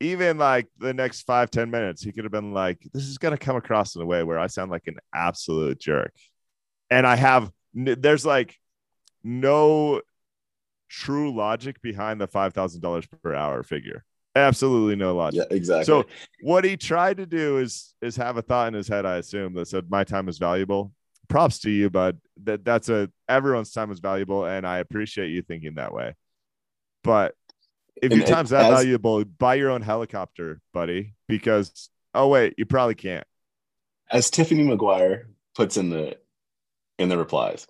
even 0.00 0.38
like 0.38 0.66
the 0.78 0.94
next 0.94 1.22
five 1.22 1.50
ten 1.50 1.70
minutes, 1.70 2.02
he 2.02 2.12
could 2.12 2.24
have 2.24 2.32
been 2.32 2.52
like, 2.52 2.78
this 2.92 3.04
is 3.04 3.18
going 3.18 3.36
to 3.36 3.44
come 3.44 3.56
across 3.56 3.94
in 3.94 4.02
a 4.02 4.06
way 4.06 4.22
where 4.22 4.38
I 4.38 4.46
sound 4.46 4.70
like 4.70 4.86
an 4.86 4.96
absolute 5.14 5.78
jerk. 5.78 6.12
And 6.90 7.06
I 7.06 7.16
have, 7.16 7.50
there's 7.74 8.26
like 8.26 8.56
no 9.22 10.00
true 10.88 11.34
logic 11.34 11.80
behind 11.82 12.20
the 12.20 12.28
$5,000 12.28 13.06
per 13.22 13.34
hour 13.34 13.62
figure. 13.62 14.04
Absolutely 14.36 14.96
no 14.96 15.14
logic. 15.14 15.46
Yeah, 15.50 15.56
exactly. 15.56 15.84
So 15.84 16.04
what 16.42 16.64
he 16.64 16.76
tried 16.76 17.16
to 17.16 17.26
do 17.26 17.58
is 17.58 17.94
is 18.00 18.16
have 18.16 18.36
a 18.36 18.42
thought 18.42 18.68
in 18.68 18.74
his 18.74 18.86
head, 18.86 19.04
I 19.04 19.16
assume, 19.16 19.54
that 19.54 19.66
said 19.66 19.90
my 19.90 20.04
time 20.04 20.28
is 20.28 20.38
valuable. 20.38 20.92
Props 21.28 21.58
to 21.60 21.70
you, 21.70 21.90
bud. 21.90 22.18
That 22.44 22.64
that's 22.64 22.88
a 22.88 23.10
everyone's 23.28 23.72
time 23.72 23.90
is 23.90 23.98
valuable, 23.98 24.44
and 24.44 24.66
I 24.66 24.78
appreciate 24.78 25.30
you 25.30 25.42
thinking 25.42 25.74
that 25.74 25.92
way. 25.92 26.14
But 27.02 27.34
if 28.02 28.12
your 28.12 28.26
time's 28.26 28.50
that 28.50 28.66
as, 28.66 28.78
valuable, 28.78 29.24
buy 29.24 29.54
your 29.54 29.70
own 29.70 29.82
helicopter, 29.82 30.60
buddy. 30.72 31.14
Because 31.28 31.90
oh 32.14 32.28
wait, 32.28 32.54
you 32.58 32.66
probably 32.66 32.94
can't. 32.94 33.26
As 34.10 34.30
Tiffany 34.30 34.64
McGuire 34.64 35.24
puts 35.54 35.76
in 35.76 35.90
the 35.90 36.18
in 36.98 37.08
the 37.08 37.18
replies, 37.18 37.66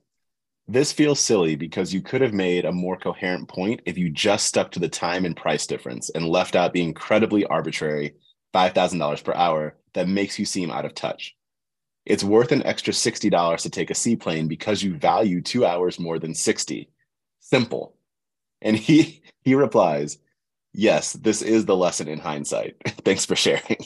this 0.68 0.92
feels 0.92 1.18
silly 1.18 1.56
because 1.56 1.92
you 1.92 2.00
could 2.00 2.20
have 2.20 2.32
made 2.32 2.64
a 2.64 2.72
more 2.72 2.96
coherent 2.96 3.48
point 3.48 3.80
if 3.86 3.98
you 3.98 4.08
just 4.08 4.46
stuck 4.46 4.70
to 4.72 4.78
the 4.78 4.88
time 4.88 5.24
and 5.24 5.36
price 5.36 5.66
difference 5.66 6.10
and 6.10 6.24
left 6.28 6.54
out 6.54 6.72
the 6.72 6.82
incredibly 6.82 7.44
arbitrary 7.44 8.14
$5,000 8.54 9.24
per 9.24 9.34
hour 9.34 9.76
that 9.94 10.08
makes 10.08 10.38
you 10.38 10.44
seem 10.44 10.70
out 10.70 10.84
of 10.84 10.94
touch. 10.94 11.36
It's 12.06 12.24
worth 12.24 12.52
an 12.52 12.64
extra 12.64 12.92
$60 12.92 13.62
to 13.62 13.70
take 13.70 13.90
a 13.90 13.94
seaplane 13.94 14.48
because 14.48 14.82
you 14.82 14.94
value 14.94 15.40
two 15.40 15.66
hours 15.66 15.98
more 15.98 16.18
than 16.18 16.34
60. 16.34 16.88
Simple. 17.40 17.94
And 18.62 18.76
he 18.76 19.22
he 19.42 19.54
replies, 19.54 20.18
Yes, 20.72 21.14
this 21.14 21.42
is 21.42 21.64
the 21.64 21.76
lesson 21.76 22.08
in 22.08 22.18
hindsight. 22.18 22.76
Thanks 23.04 23.24
for 23.24 23.34
sharing. 23.34 23.76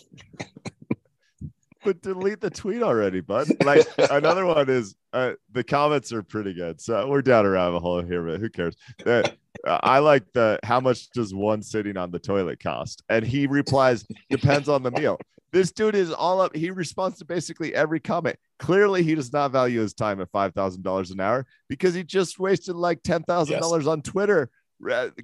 but 1.85 2.03
delete 2.03 2.41
the 2.41 2.51
tweet 2.51 2.83
already, 2.83 3.20
bud. 3.20 3.49
Like 3.64 3.87
another 4.11 4.45
one 4.45 4.68
is 4.68 4.95
uh, 5.12 5.33
the 5.53 5.64
comments 5.64 6.12
are 6.12 6.22
pretty 6.22 6.53
good. 6.53 6.81
So 6.81 7.09
we're 7.09 7.22
down 7.22 7.47
a 7.47 7.51
rabbit 7.51 7.81
hole 7.81 8.03
here, 8.03 8.22
but 8.22 8.41
who 8.41 8.51
cares? 8.51 8.77
Uh, 9.07 9.22
I 9.66 10.01
like 10.01 10.25
the 10.33 10.59
how 10.62 10.81
much 10.81 11.11
does 11.11 11.35
one 11.35 11.62
sitting 11.62 11.97
on 11.97 12.11
the 12.11 12.18
toilet 12.18 12.61
cost? 12.61 13.03
And 13.09 13.25
he 13.25 13.47
replies, 13.47 14.05
depends 14.29 14.68
on 14.68 14.83
the 14.83 14.91
meal. 14.91 15.18
This 15.55 15.70
dude 15.70 15.95
is 15.95 16.11
all 16.11 16.41
up. 16.41 16.57
He 16.57 16.72
responds 16.72 17.18
to 17.18 17.25
basically 17.25 17.77
every 17.77 18.01
comment. 18.01 18.37
Clearly, 18.59 19.05
he 19.05 19.14
does 19.14 19.33
not 19.33 19.53
value 19.53 19.81
his 19.81 19.95
time 19.95 20.20
at 20.20 20.29
five 20.33 20.53
thousand 20.53 20.83
dollars 20.83 21.12
an 21.12 21.20
hour 21.20 21.47
because 21.68 21.95
he 21.95 22.03
just 22.03 22.41
wasted 22.41 22.75
like 22.75 23.05
ten 23.05 23.22
thousand 23.22 23.53
yes. 23.53 23.62
dollars 23.62 23.87
on 23.87 24.03
Twitter, 24.03 24.51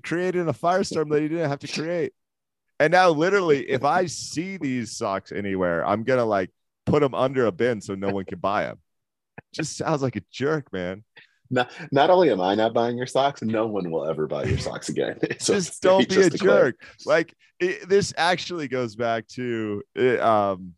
creating 0.02 0.48
a 0.48 0.52
firestorm 0.52 1.10
that 1.10 1.22
he 1.22 1.28
didn't 1.28 1.48
have 1.48 1.60
to 1.60 1.68
create. 1.68 2.12
And 2.78 2.92
now, 2.92 3.10
literally, 3.10 3.68
if 3.68 3.84
I 3.84 4.06
see 4.06 4.56
these 4.56 4.96
socks 4.96 5.32
anywhere, 5.32 5.86
I'm 5.86 6.02
gonna 6.02 6.24
like 6.24 6.50
put 6.86 7.00
them 7.00 7.14
under 7.14 7.46
a 7.46 7.52
bin 7.52 7.80
so 7.80 7.94
no 7.94 8.08
one 8.08 8.24
can 8.24 8.38
buy 8.38 8.64
them. 8.64 8.78
Just 9.54 9.76
sounds 9.76 10.02
like 10.02 10.16
a 10.16 10.22
jerk, 10.30 10.72
man. 10.72 11.04
Not, 11.50 11.70
not 11.90 12.10
only 12.10 12.30
am 12.30 12.40
I 12.40 12.54
not 12.54 12.72
buying 12.72 12.96
your 12.96 13.06
socks, 13.06 13.42
no 13.42 13.66
one 13.66 13.90
will 13.90 14.06
ever 14.06 14.26
buy 14.26 14.44
your 14.44 14.58
socks 14.58 14.88
again. 14.88 15.18
so 15.40 15.54
just 15.54 15.82
don't 15.82 16.08
be 16.08 16.14
just 16.14 16.34
a 16.34 16.38
jerk. 16.38 16.76
Like 17.04 17.34
it, 17.58 17.88
this 17.88 18.14
actually 18.16 18.68
goes 18.68 18.94
back 18.94 19.26
to 19.28 19.82
it, 19.94 20.20
um, 20.20 20.74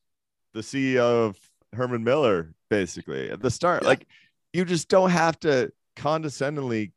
the 0.54 0.60
CEO 0.60 1.26
of 1.26 1.38
Herman 1.74 2.04
Miller, 2.04 2.54
basically 2.70 3.30
at 3.30 3.42
the 3.42 3.50
start. 3.50 3.82
Yeah. 3.82 3.88
Like 3.88 4.06
you 4.52 4.64
just 4.64 4.88
don't 4.88 5.10
have 5.10 5.38
to 5.40 5.72
condescendingly 5.96 6.92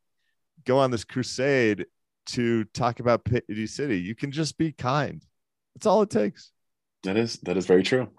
go 0.66 0.80
on 0.80 0.92
this 0.92 1.04
crusade 1.04 1.86
to 2.28 2.64
talk 2.66 3.00
about 3.00 3.24
Pity 3.24 3.68
City. 3.68 4.00
You 4.00 4.16
can 4.16 4.32
just 4.32 4.58
be 4.58 4.72
kind. 4.72 5.24
That's 5.76 5.86
all 5.86 6.02
it 6.02 6.10
takes. 6.10 6.52
That 7.04 7.18
is 7.18 7.38
that 7.44 7.58
is 7.58 7.66
very 7.66 7.84
true. 7.84 8.10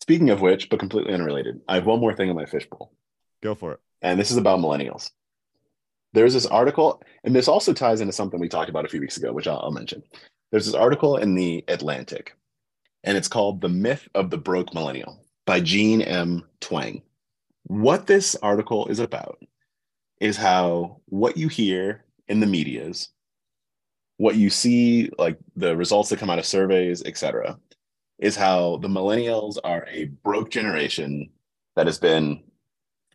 Speaking 0.00 0.30
of 0.30 0.40
which, 0.40 0.70
but 0.70 0.80
completely 0.80 1.12
unrelated, 1.12 1.60
I 1.68 1.74
have 1.74 1.86
one 1.86 2.00
more 2.00 2.14
thing 2.14 2.30
in 2.30 2.36
my 2.36 2.46
fishbowl. 2.46 2.92
Go 3.42 3.54
for 3.54 3.74
it. 3.74 3.80
And 4.02 4.18
this 4.18 4.30
is 4.30 4.38
about 4.38 4.60
millennials. 4.60 5.10
There's 6.12 6.34
this 6.34 6.46
article, 6.46 7.02
and 7.22 7.34
this 7.34 7.46
also 7.46 7.72
ties 7.72 8.00
into 8.00 8.12
something 8.12 8.40
we 8.40 8.48
talked 8.48 8.70
about 8.70 8.84
a 8.84 8.88
few 8.88 9.00
weeks 9.00 9.16
ago, 9.16 9.32
which 9.32 9.46
I'll, 9.46 9.60
I'll 9.62 9.70
mention. 9.70 10.02
There's 10.50 10.66
this 10.66 10.74
article 10.74 11.18
in 11.18 11.34
the 11.34 11.64
Atlantic, 11.68 12.36
and 13.04 13.16
it's 13.16 13.28
called 13.28 13.60
The 13.60 13.68
Myth 13.68 14.08
of 14.14 14.30
the 14.30 14.38
Broke 14.38 14.74
Millennial 14.74 15.24
by 15.46 15.60
Jean 15.60 16.02
M. 16.02 16.44
Twenge. 16.60 17.02
What 17.64 18.06
this 18.06 18.34
article 18.36 18.88
is 18.88 18.98
about 18.98 19.38
is 20.20 20.36
how 20.36 21.00
what 21.06 21.36
you 21.36 21.48
hear 21.48 22.04
in 22.28 22.40
the 22.40 22.46
medias, 22.46 23.08
what 24.18 24.36
you 24.36 24.50
see, 24.50 25.10
like 25.18 25.38
the 25.56 25.76
results 25.76 26.10
that 26.10 26.18
come 26.18 26.30
out 26.30 26.38
of 26.38 26.46
surveys, 26.46 27.02
etc., 27.04 27.58
is 28.18 28.36
how 28.36 28.76
the 28.76 28.88
millennials 28.88 29.56
are 29.64 29.86
a 29.90 30.04
broke 30.04 30.50
generation 30.50 31.30
that 31.74 31.86
has 31.86 31.98
been 31.98 32.42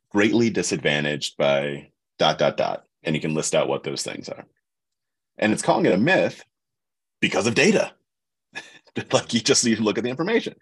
greatly 0.09 0.49
disadvantaged 0.49 1.37
by 1.37 1.89
dot 2.17 2.39
dot 2.39 2.57
dot, 2.57 2.85
and 3.03 3.15
you 3.15 3.21
can 3.21 3.35
list 3.35 3.53
out 3.53 3.67
what 3.67 3.83
those 3.83 4.01
things 4.01 4.29
are. 4.29 4.45
And 5.37 5.53
it's 5.53 5.61
calling 5.61 5.85
it 5.85 5.93
a 5.93 5.97
myth 5.97 6.43
because 7.21 7.45
of 7.45 7.53
data. 7.53 7.93
like 9.11 9.33
you 9.33 9.41
just 9.41 9.63
need 9.63 9.77
to 9.77 9.83
look 9.83 9.97
at 9.97 10.03
the 10.03 10.09
information. 10.09 10.55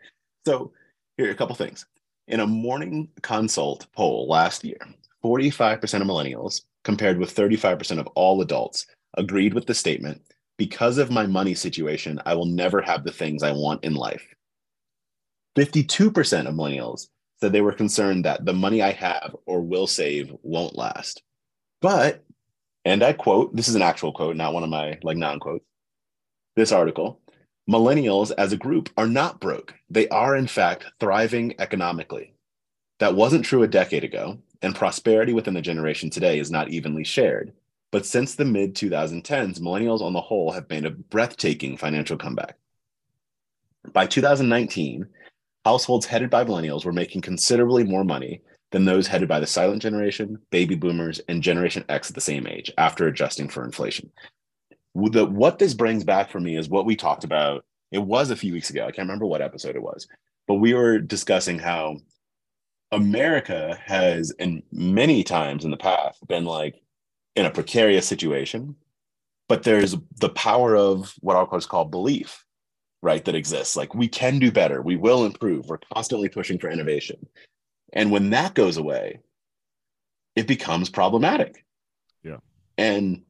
So 0.45 0.73
here 1.17 1.27
are 1.27 1.31
a 1.31 1.35
couple 1.35 1.55
things. 1.55 1.85
In 2.27 2.39
a 2.39 2.47
morning 2.47 3.09
consult 3.21 3.87
poll 3.93 4.27
last 4.27 4.63
year, 4.63 4.79
45% 5.23 6.01
of 6.01 6.07
millennials 6.07 6.61
compared 6.83 7.17
with 7.17 7.35
35% 7.35 7.99
of 7.99 8.07
all 8.07 8.41
adults, 8.41 8.85
agreed 9.15 9.53
with 9.53 9.65
the 9.65 9.73
statement 9.73 10.21
because 10.57 10.97
of 10.97 11.11
my 11.11 11.25
money 11.25 11.53
situation, 11.53 12.21
I 12.25 12.35
will 12.35 12.45
never 12.45 12.81
have 12.81 13.03
the 13.03 13.11
things 13.11 13.43
I 13.43 13.51
want 13.51 13.83
in 13.83 13.95
life. 13.95 14.25
52% 15.57 16.47
of 16.47 16.55
millennials 16.55 17.07
said 17.39 17.51
they 17.51 17.61
were 17.61 17.73
concerned 17.73 18.25
that 18.25 18.45
the 18.45 18.53
money 18.53 18.81
I 18.81 18.91
have 18.91 19.35
or 19.45 19.61
will 19.61 19.87
save 19.87 20.33
won't 20.41 20.77
last. 20.77 21.21
But, 21.81 22.23
and 22.85 23.03
I 23.03 23.13
quote, 23.13 23.55
this 23.55 23.67
is 23.67 23.75
an 23.75 23.81
actual 23.81 24.13
quote, 24.13 24.35
not 24.35 24.53
one 24.53 24.63
of 24.63 24.69
my 24.69 24.97
like 25.03 25.17
non 25.17 25.39
quotes. 25.39 25.65
This 26.55 26.71
article 26.71 27.19
millennials 27.69 28.31
as 28.37 28.51
a 28.51 28.57
group 28.57 28.89
are 28.97 29.07
not 29.07 29.39
broke. 29.39 29.73
They 29.89 30.07
are, 30.09 30.35
in 30.35 30.47
fact, 30.47 30.85
thriving 30.99 31.55
economically. 31.59 32.33
That 32.99 33.15
wasn't 33.15 33.45
true 33.45 33.63
a 33.63 33.67
decade 33.67 34.03
ago, 34.03 34.37
and 34.63 34.73
prosperity 34.73 35.33
within 35.33 35.53
the 35.53 35.61
generation 35.61 36.09
today 36.09 36.39
is 36.39 36.49
not 36.49 36.69
evenly 36.69 37.03
shared. 37.03 37.53
But 37.91 38.05
since 38.07 38.33
the 38.33 38.45
mid 38.45 38.73
2010s, 38.73 39.59
millennials 39.59 40.01
on 40.01 40.13
the 40.13 40.21
whole 40.21 40.51
have 40.51 40.69
made 40.69 40.85
a 40.85 40.89
breathtaking 40.89 41.77
financial 41.77 42.17
comeback. 42.17 42.57
By 43.91 44.07
2019, 44.07 45.05
households 45.65 46.05
headed 46.05 46.29
by 46.29 46.45
millennials 46.45 46.85
were 46.85 46.93
making 46.93 47.21
considerably 47.21 47.83
more 47.83 48.03
money 48.03 48.41
than 48.71 48.85
those 48.85 49.05
headed 49.05 49.29
by 49.29 49.39
the 49.39 49.45
silent 49.45 49.81
generation, 49.81 50.39
baby 50.49 50.73
boomers, 50.73 51.21
and 51.27 51.43
Generation 51.43 51.85
X 51.89 52.09
at 52.09 52.15
the 52.15 52.21
same 52.21 52.47
age 52.47 52.71
after 52.77 53.07
adjusting 53.07 53.47
for 53.47 53.63
inflation. 53.63 54.11
The, 54.95 55.25
what 55.25 55.59
this 55.59 55.75
brings 55.75 56.03
back 56.03 56.31
for 56.31 56.39
me 56.39 56.57
is 56.57 56.69
what 56.69 56.85
we 56.85 56.95
talked 56.95 57.23
about. 57.23 57.65
It 57.91 57.99
was 57.99 58.31
a 58.31 58.35
few 58.35 58.53
weeks 58.53 58.71
ago. 58.71 58.81
I 58.81 58.91
can't 58.91 59.07
remember 59.07 59.27
what 59.27 59.41
episode 59.41 59.75
it 59.75 59.83
was, 59.83 60.07
but 60.47 60.55
we 60.55 60.73
were 60.73 60.97
discussing 60.97 61.59
how 61.59 61.97
America 62.93 63.79
has, 63.85 64.31
in 64.39 64.63
many 64.71 65.23
times 65.23 65.65
in 65.65 65.71
the 65.71 65.77
past, 65.77 66.25
been 66.27 66.45
like 66.45 66.81
in 67.35 67.45
a 67.45 67.51
precarious 67.51 68.07
situation, 68.07 68.75
but 69.49 69.63
there's 69.63 69.95
the 70.19 70.29
power 70.29 70.75
of 70.75 71.13
what 71.19 71.35
I'll 71.35 71.45
call 71.45 71.85
belief, 71.85 72.45
right? 73.01 73.23
That 73.25 73.35
exists. 73.35 73.75
Like 73.75 73.93
we 73.95 74.07
can 74.07 74.39
do 74.39 74.51
better, 74.51 74.81
we 74.81 74.95
will 74.95 75.25
improve, 75.25 75.67
we're 75.67 75.79
constantly 75.93 76.29
pushing 76.29 76.59
for 76.59 76.69
innovation. 76.69 77.25
And 77.91 78.11
when 78.11 78.29
that 78.31 78.53
goes 78.53 78.77
away, 78.77 79.19
it 80.35 80.47
becomes 80.47 80.89
problematic. 80.89 81.65
Yeah. 82.23 82.37
And 82.77 83.23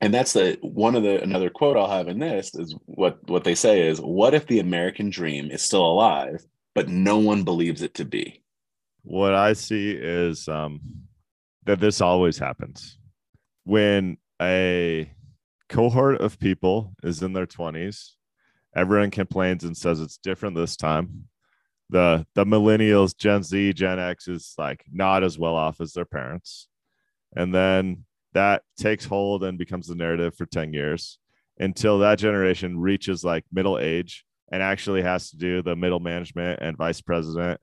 and 0.00 0.12
that's 0.12 0.32
the 0.32 0.58
one 0.60 0.94
of 0.96 1.02
the 1.02 1.22
another 1.22 1.50
quote 1.50 1.76
I'll 1.76 1.90
have 1.90 2.08
in 2.08 2.18
this 2.18 2.54
is 2.54 2.74
what 2.86 3.18
what 3.28 3.44
they 3.44 3.54
say 3.54 3.88
is 3.88 4.00
what 4.00 4.34
if 4.34 4.46
the 4.46 4.58
American 4.60 5.10
dream 5.10 5.50
is 5.50 5.62
still 5.62 5.84
alive, 5.84 6.44
but 6.74 6.88
no 6.88 7.18
one 7.18 7.44
believes 7.44 7.82
it 7.82 7.94
to 7.94 8.04
be? 8.04 8.42
What 9.04 9.34
I 9.34 9.52
see 9.52 9.92
is 9.92 10.48
um, 10.48 10.80
that 11.64 11.78
this 11.78 12.00
always 12.00 12.38
happens 12.38 12.98
when 13.64 14.16
a 14.40 15.10
cohort 15.68 16.20
of 16.20 16.38
people 16.38 16.94
is 17.02 17.22
in 17.22 17.32
their 17.32 17.46
20s. 17.46 18.12
Everyone 18.74 19.10
complains 19.10 19.62
and 19.62 19.76
says 19.76 20.00
it's 20.00 20.16
different 20.16 20.56
this 20.56 20.76
time. 20.76 21.28
The 21.90 22.26
the 22.34 22.44
millennials, 22.44 23.16
Gen 23.16 23.42
Z, 23.42 23.74
Gen 23.74 23.98
X 23.98 24.26
is 24.26 24.54
like 24.58 24.82
not 24.90 25.22
as 25.22 25.38
well 25.38 25.54
off 25.54 25.80
as 25.80 25.92
their 25.92 26.06
parents. 26.06 26.66
And 27.36 27.54
then 27.54 28.04
that 28.32 28.62
takes 28.78 29.04
hold 29.04 29.44
and 29.44 29.58
becomes 29.58 29.86
the 29.86 29.94
narrative 29.94 30.34
for 30.34 30.46
10 30.46 30.72
years 30.72 31.18
until 31.58 32.00
that 32.00 32.18
generation 32.18 32.80
reaches 32.80 33.22
like 33.22 33.44
middle 33.52 33.78
age 33.78 34.24
and 34.50 34.62
actually 34.62 35.02
has 35.02 35.30
to 35.30 35.36
do 35.36 35.62
the 35.62 35.76
middle 35.76 36.00
management 36.00 36.60
and 36.62 36.76
vice 36.76 37.00
president 37.00 37.60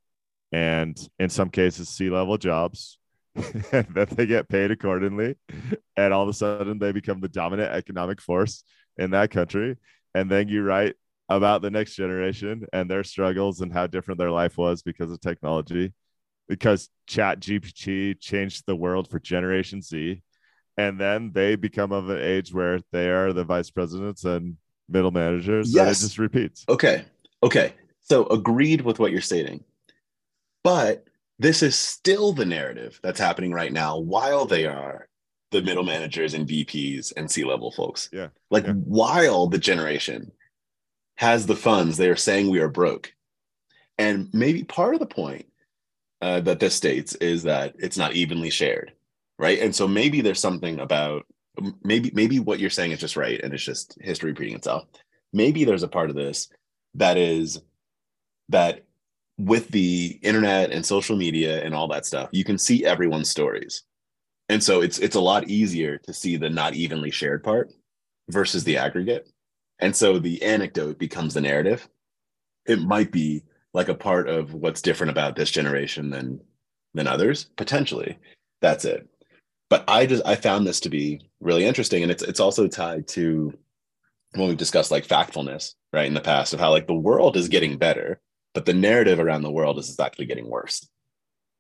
and 0.52 0.98
in 1.20 1.30
some 1.30 1.50
cases 1.50 1.90
C 1.90 2.10
level 2.10 2.38
jobs 2.38 2.98
that 3.36 4.10
they 4.16 4.26
get 4.26 4.50
paid 4.50 4.72
accordingly. 4.72 5.36
And 5.96 6.14
all 6.14 6.24
of 6.24 6.30
a 6.30 6.34
sudden 6.34 6.80
they 6.80 6.92
become 6.92 7.22
the 7.22 7.30
dominant 7.30 7.72
economic 7.72 8.22
force 8.22 8.64
in 8.98 9.12
that 9.12 9.32
country. 9.32 9.78
And 10.14 10.30
then 10.30 10.50
you 10.50 10.64
write 10.64 10.96
about 11.30 11.62
the 11.62 11.72
next 11.72 11.96
generation 11.96 12.66
and 12.74 12.90
their 12.90 13.04
struggles 13.04 13.62
and 13.62 13.72
how 13.72 13.88
different 13.88 14.20
their 14.20 14.32
life 14.32 14.58
was 14.58 14.82
because 14.82 15.12
of 15.12 15.22
technology 15.22 15.94
because 16.50 16.90
chat 17.08 17.40
gpt 17.40 18.20
changed 18.20 18.64
the 18.68 18.76
world 18.76 19.10
for 19.10 19.20
generation 19.20 19.82
z. 19.82 20.22
And 20.76 21.00
then 21.00 21.32
they 21.34 21.56
become 21.56 21.94
of 21.94 22.10
an 22.10 22.20
age 22.20 22.54
where 22.54 22.80
they 22.92 23.10
are 23.10 23.32
the 23.32 23.46
vice 23.46 23.70
presidents 23.70 24.26
and 24.26 24.58
middle 24.90 25.12
managers 25.12 25.74
yes. 25.74 25.80
and 25.80 25.90
it 25.90 26.00
just 26.08 26.18
repeats. 26.18 26.66
Okay. 26.68 27.06
Okay. 27.44 27.74
So 28.02 28.26
agreed 28.28 28.82
with 28.82 29.00
what 29.00 29.12
you're 29.12 29.22
stating 29.22 29.64
but 30.64 31.06
this 31.40 31.64
is 31.64 31.76
still 31.76 32.34
the 32.34 32.46
narrative 32.46 33.00
that's 33.02 33.20
happening 33.20 33.52
right 33.52 33.74
now 33.74 33.98
while 33.98 34.46
they 34.46 34.66
are 34.66 35.08
the 35.52 35.62
middle 35.62 35.84
managers 35.84 36.34
and 36.34 36.48
VPs 36.48 37.14
and 37.18 37.30
C 37.30 37.44
level 37.44 37.72
folks. 37.72 38.10
Yeah. 38.12 38.28
Like 38.50 38.66
yeah. 38.66 38.74
while 38.74 39.48
the 39.48 39.58
generation 39.58 40.32
has 41.16 41.46
the 41.46 41.56
funds, 41.56 41.98
they 41.98 42.10
are 42.10 42.16
saying 42.16 42.50
we 42.50 42.60
are 42.60 42.70
broke. 42.70 43.14
And 43.98 44.30
maybe 44.34 44.64
part 44.64 44.94
of 44.94 45.00
the 45.00 45.06
point 45.06 45.46
uh, 46.22 46.40
that 46.42 46.60
this 46.60 46.76
states 46.76 47.16
is 47.16 47.44
that 47.44 47.76
it's 47.80 47.98
not 47.98 48.14
evenly 48.14 48.50
shared. 48.50 48.94
Right. 49.38 49.60
And 49.60 49.76
so 49.76 49.88
maybe 49.88 50.22
there's 50.22 50.40
something 50.40 50.80
about 50.80 51.26
maybe, 51.84 52.12
maybe 52.14 52.40
what 52.40 52.60
you're 52.60 52.70
saying 52.70 52.92
is 52.92 53.00
just 53.00 53.18
right. 53.18 53.42
And 53.42 53.54
it's 53.54 53.64
just 53.64 53.98
history 54.00 54.32
repeating 54.32 54.56
itself. 54.56 54.86
Maybe 55.34 55.66
there's 55.66 55.84
a 55.84 55.88
part 55.88 56.10
of 56.10 56.16
this 56.16 56.50
that 56.96 57.18
is 57.18 57.60
that 58.50 58.86
with 59.38 59.70
the 59.70 60.20
internet 60.22 60.72
and 60.72 60.86
social 60.86 61.16
media 61.16 61.64
and 61.64 61.74
all 61.74 61.88
that 61.88 62.06
stuff, 62.06 62.30
you 62.32 62.44
can 62.44 62.58
see 62.58 62.86
everyone's 62.86 63.30
stories. 63.30 63.84
And 64.50 64.64
so 64.64 64.82
it's 64.82 65.00
it's 65.00 65.16
a 65.16 65.22
lot 65.22 65.48
easier 65.48 65.98
to 66.00 66.14
see 66.14 66.38
the 66.38 66.50
not 66.50 66.74
evenly 66.74 67.12
shared 67.12 67.44
part 67.44 67.72
versus 68.30 68.64
the 68.64 68.78
aggregate. 68.78 69.30
And 69.80 69.96
so 69.96 70.20
the 70.20 70.44
anecdote 70.44 71.00
becomes 71.00 71.34
the 71.34 71.42
narrative. 71.42 71.88
It 72.66 72.82
might 72.82 73.12
be 73.12 73.44
like 73.74 73.90
a 73.90 73.96
part 73.96 74.28
of 74.30 74.54
what's 74.54 74.82
different 74.82 75.12
about 75.12 75.36
this 75.36 75.52
generation 75.52 76.10
than 76.10 76.42
than 76.94 77.08
others 77.08 77.46
potentially 77.56 78.18
that's 78.62 78.86
it 78.86 79.08
but 79.70 79.84
i 79.88 80.06
just 80.06 80.26
i 80.26 80.36
found 80.36 80.68
this 80.68 80.80
to 80.80 80.90
be 80.90 81.22
really 81.40 81.66
interesting 81.66 82.04
and 82.04 82.12
it's 82.12 82.24
it's 82.24 82.40
also 82.40 82.68
tied 82.68 83.08
to 83.08 83.54
when 84.34 84.48
we've 84.48 84.58
discussed 84.58 84.92
like 84.92 85.08
factfulness 85.08 85.76
right 85.94 86.08
in 86.08 86.14
the 86.14 86.22
past 86.22 86.54
of 86.54 86.60
how 86.60 86.70
like 86.70 86.88
the 86.88 86.94
world 86.94 87.38
is 87.38 87.48
getting 87.48 87.78
better 87.78 88.20
but 88.54 88.66
the 88.66 88.74
narrative 88.74 89.20
around 89.20 89.42
the 89.42 89.52
world 89.52 89.80
is 89.80 90.00
actually 90.00 90.26
getting 90.26 90.50
worse. 90.50 90.88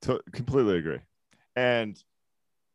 To- 0.04 0.22
completely 0.32 0.78
agree. 0.78 1.00
And 1.56 2.02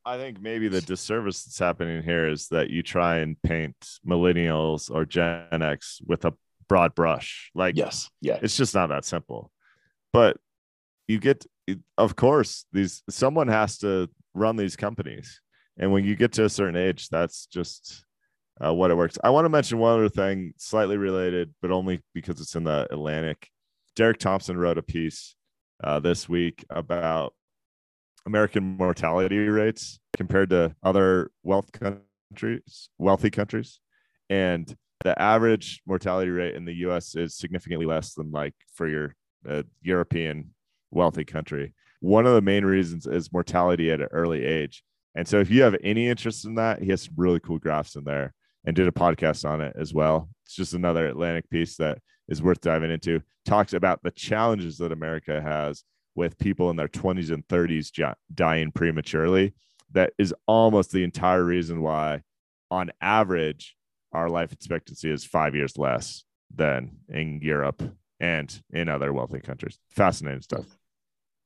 i 0.06 0.16
think 0.16 0.40
maybe 0.40 0.68
the 0.68 0.80
disservice 0.80 1.42
that's 1.42 1.58
happening 1.58 2.00
here 2.00 2.28
is 2.28 2.46
that 2.48 2.70
you 2.70 2.80
try 2.80 3.16
and 3.16 3.42
paint 3.42 3.74
millennials 4.06 4.88
or 4.88 5.04
gen 5.04 5.62
x 5.62 6.00
with 6.06 6.24
a 6.24 6.32
broad 6.68 6.94
brush. 6.94 7.50
Like 7.54 7.76
yes. 7.76 8.08
Yeah. 8.20 8.38
it's 8.40 8.56
just 8.56 8.74
not 8.74 8.88
that 8.88 9.04
simple. 9.04 9.50
But 10.12 10.36
you 11.08 11.18
get 11.18 11.44
of 11.98 12.16
course 12.16 12.64
these 12.72 13.02
someone 13.10 13.48
has 13.48 13.78
to 13.78 14.08
run 14.34 14.56
these 14.56 14.76
companies. 14.76 15.40
And 15.78 15.92
when 15.92 16.04
you 16.04 16.16
get 16.16 16.32
to 16.34 16.44
a 16.44 16.48
certain 16.48 16.76
age 16.76 17.08
that's 17.08 17.46
just 17.46 18.04
uh, 18.64 18.72
what 18.72 18.90
it 18.90 18.96
works. 18.96 19.18
I 19.22 19.30
want 19.30 19.44
to 19.44 19.50
mention 19.50 19.78
one 19.78 19.94
other 19.94 20.08
thing 20.08 20.54
slightly 20.56 20.96
related 20.96 21.52
but 21.60 21.70
only 21.70 22.00
because 22.14 22.40
it's 22.40 22.54
in 22.54 22.64
the 22.64 22.86
atlantic 22.90 23.50
derek 23.96 24.18
thompson 24.18 24.56
wrote 24.56 24.78
a 24.78 24.82
piece 24.82 25.34
uh, 25.82 25.98
this 25.98 26.28
week 26.28 26.64
about 26.70 27.34
american 28.26 28.76
mortality 28.76 29.38
rates 29.38 29.98
compared 30.16 30.50
to 30.50 30.74
other 30.82 31.30
wealth 31.42 31.70
countries 31.72 32.88
wealthy 32.98 33.30
countries 33.30 33.80
and 34.30 34.76
the 35.04 35.20
average 35.20 35.82
mortality 35.86 36.30
rate 36.30 36.54
in 36.54 36.64
the 36.64 36.72
us 36.72 37.16
is 37.16 37.36
significantly 37.36 37.86
less 37.86 38.14
than 38.14 38.30
like 38.30 38.54
for 38.74 38.88
your 38.88 39.14
uh, 39.48 39.62
european 39.82 40.50
wealthy 40.90 41.24
country. 41.24 41.74
One 42.00 42.26
of 42.26 42.34
the 42.34 42.42
main 42.42 42.64
reasons 42.64 43.06
is 43.06 43.32
mortality 43.32 43.90
at 43.90 44.00
an 44.00 44.08
early 44.10 44.44
age. 44.44 44.82
And 45.14 45.26
so 45.26 45.40
if 45.40 45.50
you 45.50 45.62
have 45.62 45.76
any 45.82 46.08
interest 46.08 46.44
in 46.44 46.56
that, 46.56 46.82
he 46.82 46.90
has 46.90 47.02
some 47.02 47.14
really 47.16 47.40
cool 47.40 47.58
graphs 47.58 47.96
in 47.96 48.04
there 48.04 48.34
and 48.64 48.76
did 48.76 48.88
a 48.88 48.92
podcast 48.92 49.48
on 49.48 49.60
it 49.60 49.74
as 49.78 49.94
well. 49.94 50.28
It's 50.44 50.54
just 50.54 50.74
another 50.74 51.06
Atlantic 51.06 51.48
piece 51.48 51.76
that 51.76 51.98
is 52.28 52.42
worth 52.42 52.60
diving 52.60 52.90
into. 52.90 53.22
Talks 53.44 53.72
about 53.72 54.02
the 54.02 54.10
challenges 54.10 54.78
that 54.78 54.92
America 54.92 55.40
has 55.40 55.84
with 56.14 56.38
people 56.38 56.70
in 56.70 56.76
their 56.76 56.88
20s 56.88 57.30
and 57.30 57.46
30s 57.46 58.14
dying 58.34 58.72
prematurely. 58.72 59.54
That 59.92 60.12
is 60.18 60.34
almost 60.46 60.90
the 60.90 61.04
entire 61.04 61.44
reason 61.44 61.82
why, 61.82 62.22
on 62.70 62.90
average, 63.00 63.76
our 64.12 64.28
life 64.28 64.52
expectancy 64.52 65.10
is 65.10 65.24
five 65.24 65.54
years 65.54 65.76
less 65.76 66.24
than 66.54 66.96
in 67.08 67.40
Europe 67.42 67.82
and 68.18 68.62
in 68.72 68.88
other 68.88 69.12
wealthy 69.12 69.40
countries. 69.40 69.78
Fascinating 69.90 70.42
stuff. 70.42 70.64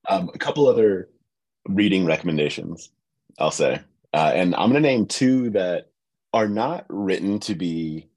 Um, 0.08 0.30
a 0.32 0.38
couple 0.38 0.68
other 0.68 1.08
reading 1.68 2.06
recommendations, 2.06 2.90
I'll 3.38 3.50
say. 3.50 3.80
Uh, 4.12 4.32
and 4.34 4.54
I'm 4.54 4.70
going 4.70 4.82
to 4.82 4.88
name 4.88 5.06
two 5.06 5.50
that 5.50 5.90
are 6.32 6.48
not 6.48 6.86
written 6.88 7.40
to 7.40 7.54
be 7.54 8.08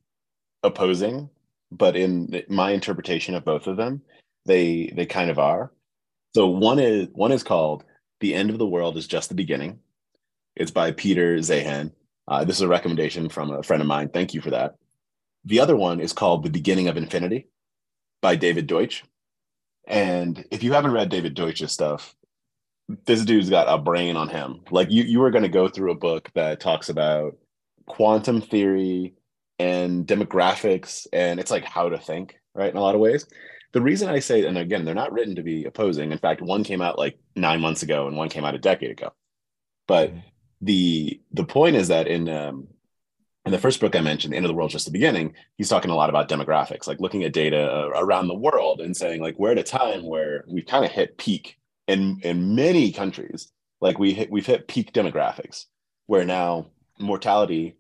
opposing, 0.62 1.30
but 1.78 1.96
in 1.96 2.44
my 2.50 2.72
interpretation 2.72 3.36
of 3.36 3.46
both 3.46 3.68
of 3.68 3.78
them, 3.78 4.02
they 4.46 4.92
they 4.96 5.06
kind 5.06 5.30
of 5.30 5.40
are. 5.40 5.72
So 6.36 6.48
one 6.48 6.80
is 6.80 7.08
one 7.14 7.32
is 7.32 7.44
called 7.44 7.84
"The 8.20 8.34
End 8.34 8.50
of 8.50 8.58
the 8.58 8.68
World 8.68 8.98
is 8.98 9.08
Just 9.08 9.30
the 9.30 9.36
Beginning." 9.36 9.80
It's 10.56 10.72
by 10.72 10.92
Peter 10.92 11.38
Zeihan. 11.38 11.92
Uh, 12.28 12.44
this 12.44 12.58
is 12.58 12.62
a 12.62 12.68
recommendation 12.68 13.30
from 13.30 13.52
a 13.52 13.64
friend 13.64 13.82
of 13.82 13.88
mine. 13.88 14.10
Thank 14.10 14.34
you 14.34 14.42
for 14.42 14.52
that. 14.52 14.76
The 15.46 15.60
other 15.60 15.76
one 15.76 16.00
is 16.00 16.14
called 16.14 16.44
"The 16.44 16.50
Beginning 16.50 16.88
of 16.88 16.98
Infinity." 16.98 17.48
by 18.24 18.36
David 18.36 18.66
Deutsch. 18.66 19.04
And 19.86 20.44
if 20.50 20.64
you 20.64 20.74
haven't 20.74 20.94
read 20.94 21.10
David 21.10 21.36
Deutsch's 21.36 21.72
stuff, 21.72 22.16
this 23.06 23.24
dude's 23.24 23.50
got 23.50 23.68
a 23.68 23.78
brain 23.78 24.16
on 24.16 24.30
him. 24.30 24.62
Like 24.72 24.90
you, 24.90 25.04
you 25.04 25.20
were 25.20 25.30
going 25.30 25.44
to 25.44 25.50
go 25.50 25.68
through 25.68 25.92
a 25.92 25.96
book 25.96 26.32
that 26.34 26.60
talks 26.60 26.90
about 26.90 27.38
quantum 27.86 28.42
theory 28.42 29.14
and 29.60 30.06
demographics, 30.08 31.08
and 31.14 31.40
it's 31.40 31.52
like 31.52 31.64
how 31.64 31.90
to 31.90 31.98
think, 31.98 32.36
right? 32.54 32.72
In 32.72 32.78
a 32.78 32.82
lot 32.82 32.96
of 32.96 33.02
ways. 33.02 33.26
The 33.74 33.82
reason 33.82 34.10
I 34.10 34.20
say, 34.20 34.46
and 34.46 34.58
again, 34.58 34.86
they're 34.86 34.94
not 34.94 35.12
written 35.12 35.36
to 35.36 35.44
be 35.44 35.66
opposing. 35.66 36.12
In 36.12 36.20
fact, 36.20 36.42
one 36.42 36.64
came 36.64 36.82
out 36.82 37.00
like 37.00 37.18
nine 37.36 37.62
months 37.62 37.84
ago, 37.84 38.08
and 38.08 38.16
one 38.16 38.30
came 38.30 38.46
out 38.46 38.56
a 38.56 38.60
decade 38.60 38.92
ago. 38.92 39.14
But 39.88 40.10
mm-hmm. 40.10 40.20
the 40.62 41.22
the 41.32 41.46
point 41.46 41.76
is 41.76 41.88
that 41.88 42.08
in 42.08 42.30
um, 42.30 42.68
in 43.46 43.52
the 43.52 43.60
first 43.60 43.80
book 43.80 43.96
I 43.96 44.02
mentioned, 44.02 44.34
The 44.34 44.38
End 44.38 44.46
of 44.46 44.50
the 44.50 44.54
World, 44.56 44.72
just 44.72 44.86
the 44.86 44.92
beginning, 44.92 45.34
he's 45.58 45.70
talking 45.70 45.92
a 45.92 45.96
lot 45.96 46.10
about 46.10 46.30
demographics, 46.30 46.88
like 46.88 47.02
looking 47.02 47.24
at 47.24 47.34
data 47.34 47.70
uh, 47.70 47.90
around 47.96 48.28
the 48.28 48.36
world 48.36 48.80
and 48.80 48.96
saying, 48.96 49.22
like, 49.22 49.38
we're 49.38 49.52
at 49.52 49.58
a 49.58 49.64
time 49.64 50.06
where 50.06 50.46
we've 50.48 50.66
kind 50.66 50.86
of 50.86 50.92
hit 50.92 51.18
peak 51.18 51.58
in 51.88 52.20
in 52.24 52.56
many 52.56 52.92
countries. 52.92 53.52
Like 53.82 54.00
we 54.00 54.14
hit, 54.14 54.32
we've 54.32 54.46
hit 54.46 54.68
peak 54.68 54.94
demographics, 54.94 55.66
where 56.06 56.24
now 56.24 56.68
mortality 57.00 57.76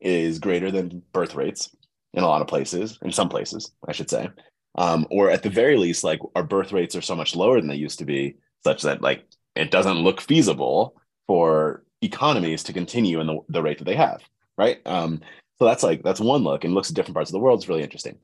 is 0.00 0.38
greater 0.38 0.70
than 0.70 1.02
birth 1.12 1.34
rates 1.34 1.74
in 2.12 2.22
a 2.22 2.26
lot 2.26 2.42
of 2.42 2.48
places, 2.48 2.98
in 3.02 3.12
some 3.12 3.28
places, 3.28 3.72
I 3.86 3.92
should 3.92 4.10
say, 4.10 4.28
um, 4.76 5.06
or 5.10 5.30
at 5.30 5.42
the 5.42 5.50
very 5.50 5.76
least, 5.76 6.04
like 6.04 6.20
our 6.34 6.44
birth 6.44 6.72
rates 6.72 6.94
are 6.94 7.02
so 7.02 7.16
much 7.16 7.34
lower 7.34 7.60
than 7.60 7.68
they 7.68 7.76
used 7.76 7.98
to 8.00 8.04
be, 8.04 8.36
such 8.62 8.82
that 8.82 9.02
like 9.02 9.24
it 9.56 9.70
doesn't 9.70 9.98
look 9.98 10.20
feasible 10.20 10.96
for 11.26 11.84
economies 12.02 12.62
to 12.64 12.72
continue 12.72 13.20
in 13.20 13.26
the, 13.26 13.38
the 13.48 13.62
rate 13.62 13.78
that 13.78 13.84
they 13.84 13.96
have 13.96 14.20
right? 14.56 14.80
Um, 14.86 15.20
so 15.58 15.64
that's 15.64 15.82
like 15.82 16.02
that's 16.02 16.20
one 16.20 16.42
look 16.42 16.64
and 16.64 16.74
looks 16.74 16.90
at 16.90 16.96
different 16.96 17.14
parts 17.14 17.30
of 17.30 17.32
the 17.32 17.40
world. 17.40 17.60
It's 17.60 17.68
really 17.68 17.82
interesting. 17.82 18.18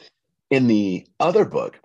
In 0.50 0.66
the 0.66 1.06
other 1.18 1.44
book, 1.44 1.78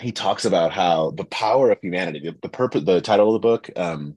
he 0.00 0.12
talks 0.12 0.44
about 0.44 0.72
how 0.72 1.10
the 1.10 1.24
power 1.24 1.70
of 1.70 1.78
humanity, 1.80 2.20
the, 2.20 2.36
the 2.40 2.48
purpose, 2.48 2.84
the 2.84 3.00
title 3.00 3.34
of 3.34 3.34
the 3.34 3.46
book, 3.46 3.70
um, 3.76 4.16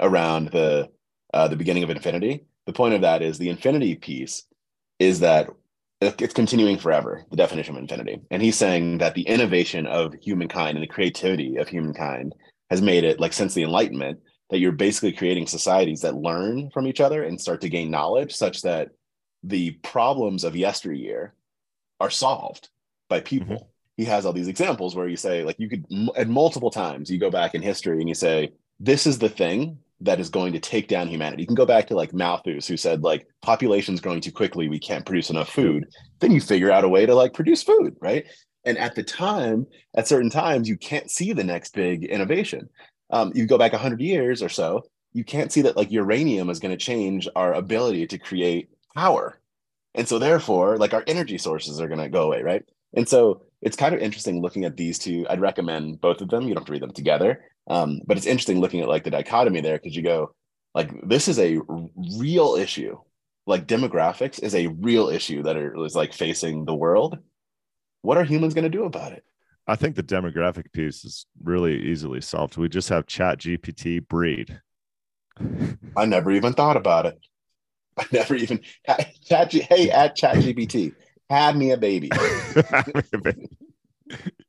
around 0.00 0.50
the 0.50 0.90
uh, 1.34 1.48
the 1.48 1.56
beginning 1.56 1.82
of 1.82 1.90
infinity. 1.90 2.46
The 2.66 2.72
point 2.72 2.94
of 2.94 3.00
that 3.00 3.22
is 3.22 3.38
the 3.38 3.48
infinity 3.48 3.96
piece 3.96 4.44
is 4.98 5.20
that 5.20 5.48
it's 6.00 6.34
continuing 6.34 6.78
forever. 6.78 7.24
The 7.30 7.36
definition 7.36 7.76
of 7.76 7.82
infinity, 7.82 8.20
and 8.30 8.42
he's 8.42 8.56
saying 8.56 8.98
that 8.98 9.14
the 9.14 9.22
innovation 9.22 9.86
of 9.86 10.14
humankind 10.20 10.76
and 10.76 10.82
the 10.82 10.92
creativity 10.92 11.56
of 11.56 11.68
humankind 11.68 12.34
has 12.70 12.82
made 12.82 13.04
it 13.04 13.20
like 13.20 13.32
since 13.32 13.54
the 13.54 13.62
Enlightenment 13.62 14.20
that 14.50 14.58
you're 14.58 14.72
basically 14.72 15.12
creating 15.12 15.46
societies 15.46 16.00
that 16.00 16.14
learn 16.14 16.70
from 16.70 16.86
each 16.86 17.00
other 17.00 17.22
and 17.22 17.40
start 17.40 17.60
to 17.62 17.68
gain 17.68 17.90
knowledge 17.90 18.34
such 18.34 18.62
that 18.62 18.90
the 19.42 19.70
problems 19.82 20.44
of 20.44 20.56
yesteryear 20.56 21.34
are 22.00 22.10
solved 22.10 22.68
by 23.08 23.20
people. 23.20 23.56
Mm-hmm. 23.56 23.66
He 23.96 24.04
has 24.06 24.26
all 24.26 24.32
these 24.32 24.48
examples 24.48 24.94
where 24.96 25.08
you 25.08 25.16
say, 25.16 25.44
like, 25.44 25.58
you 25.58 25.68
could, 25.68 25.86
at 26.16 26.28
multiple 26.28 26.70
times, 26.70 27.10
you 27.10 27.18
go 27.18 27.30
back 27.30 27.54
in 27.54 27.62
history 27.62 28.00
and 28.00 28.08
you 28.08 28.14
say, 28.14 28.52
this 28.80 29.06
is 29.06 29.18
the 29.18 29.28
thing 29.28 29.78
that 30.02 30.20
is 30.20 30.28
going 30.28 30.52
to 30.52 30.60
take 30.60 30.88
down 30.88 31.08
humanity. 31.08 31.42
You 31.42 31.46
can 31.46 31.54
go 31.54 31.66
back 31.66 31.86
to 31.88 31.94
like 31.94 32.12
Malthus, 32.12 32.66
who 32.66 32.76
said, 32.76 33.02
like, 33.02 33.26
population's 33.40 34.00
growing 34.00 34.20
too 34.20 34.32
quickly, 34.32 34.68
we 34.68 34.78
can't 34.78 35.06
produce 35.06 35.30
enough 35.30 35.48
food. 35.48 35.86
Then 36.20 36.32
you 36.32 36.40
figure 36.40 36.70
out 36.70 36.84
a 36.84 36.88
way 36.88 37.06
to 37.06 37.14
like 37.14 37.34
produce 37.34 37.62
food, 37.62 37.96
right? 38.00 38.24
And 38.64 38.78
at 38.78 38.94
the 38.94 39.02
time, 39.02 39.66
at 39.96 40.06
certain 40.06 40.30
times, 40.30 40.68
you 40.68 40.76
can't 40.76 41.10
see 41.10 41.32
the 41.32 41.44
next 41.44 41.74
big 41.74 42.04
innovation. 42.04 42.68
Um, 43.10 43.32
you 43.34 43.46
go 43.46 43.58
back 43.58 43.72
100 43.72 44.00
years 44.00 44.42
or 44.42 44.48
so 44.48 44.84
you 45.12 45.24
can't 45.24 45.52
see 45.52 45.62
that 45.62 45.76
like 45.76 45.90
uranium 45.92 46.50
is 46.50 46.58
going 46.58 46.76
to 46.76 46.84
change 46.84 47.28
our 47.36 47.54
ability 47.54 48.06
to 48.08 48.18
create 48.18 48.68
power. 48.94 49.38
And 49.94 50.08
so 50.08 50.18
therefore 50.18 50.78
like 50.78 50.94
our 50.94 51.04
energy 51.06 51.38
sources 51.38 51.80
are 51.80 51.88
going 51.88 52.00
to 52.00 52.08
go 52.08 52.24
away 52.24 52.42
right? 52.42 52.64
And 52.94 53.08
so 53.08 53.42
it's 53.60 53.76
kind 53.76 53.94
of 53.94 54.00
interesting 54.00 54.40
looking 54.40 54.64
at 54.64 54.76
these 54.76 54.98
two. 54.98 55.26
I'd 55.30 55.40
recommend 55.40 56.00
both 56.00 56.20
of 56.20 56.28
them. 56.28 56.42
You 56.42 56.54
don't 56.54 56.62
have 56.62 56.66
to 56.66 56.72
read 56.72 56.82
them 56.82 56.92
together 56.92 57.44
um, 57.68 58.00
but 58.06 58.16
it's 58.16 58.26
interesting 58.26 58.60
looking 58.60 58.80
at 58.80 58.88
like 58.88 59.04
the 59.04 59.10
dichotomy 59.10 59.60
there 59.60 59.78
because 59.78 59.96
you 59.96 60.02
go 60.02 60.34
like 60.74 60.90
this 61.06 61.28
is 61.28 61.38
a 61.38 61.58
real 62.18 62.54
issue 62.54 62.96
like 63.46 63.66
demographics 63.66 64.42
is 64.42 64.54
a 64.54 64.68
real 64.68 65.08
issue 65.08 65.42
that 65.42 65.56
is 65.56 65.96
like 65.96 66.12
facing 66.12 66.64
the 66.64 66.74
world 66.74 67.18
what 68.02 68.18
are 68.18 68.24
humans 68.24 68.54
going 68.54 68.64
to 68.64 68.70
do 68.70 68.84
about 68.84 69.12
it 69.12 69.24
I 69.66 69.76
think 69.76 69.94
the 69.94 70.02
demographic 70.02 70.72
piece 70.72 71.04
is 71.04 71.26
really 71.42 71.80
easily 71.82 72.20
solved. 72.20 72.56
We 72.56 72.68
just 72.68 72.88
have 72.88 73.06
Chat 73.06 73.38
GPT 73.38 74.06
breed. 74.06 74.60
I 75.96 76.04
never 76.04 76.32
even 76.32 76.52
thought 76.52 76.76
about 76.76 77.06
it. 77.06 77.18
I 77.96 78.06
never 78.12 78.34
even 78.34 78.60
chat. 79.24 79.52
Hey, 79.52 79.90
at 79.90 80.16
Chat 80.16 80.36
GPT, 80.36 80.94
had 81.28 81.56
me 81.56 81.72
a 81.72 81.76
baby. 81.76 82.10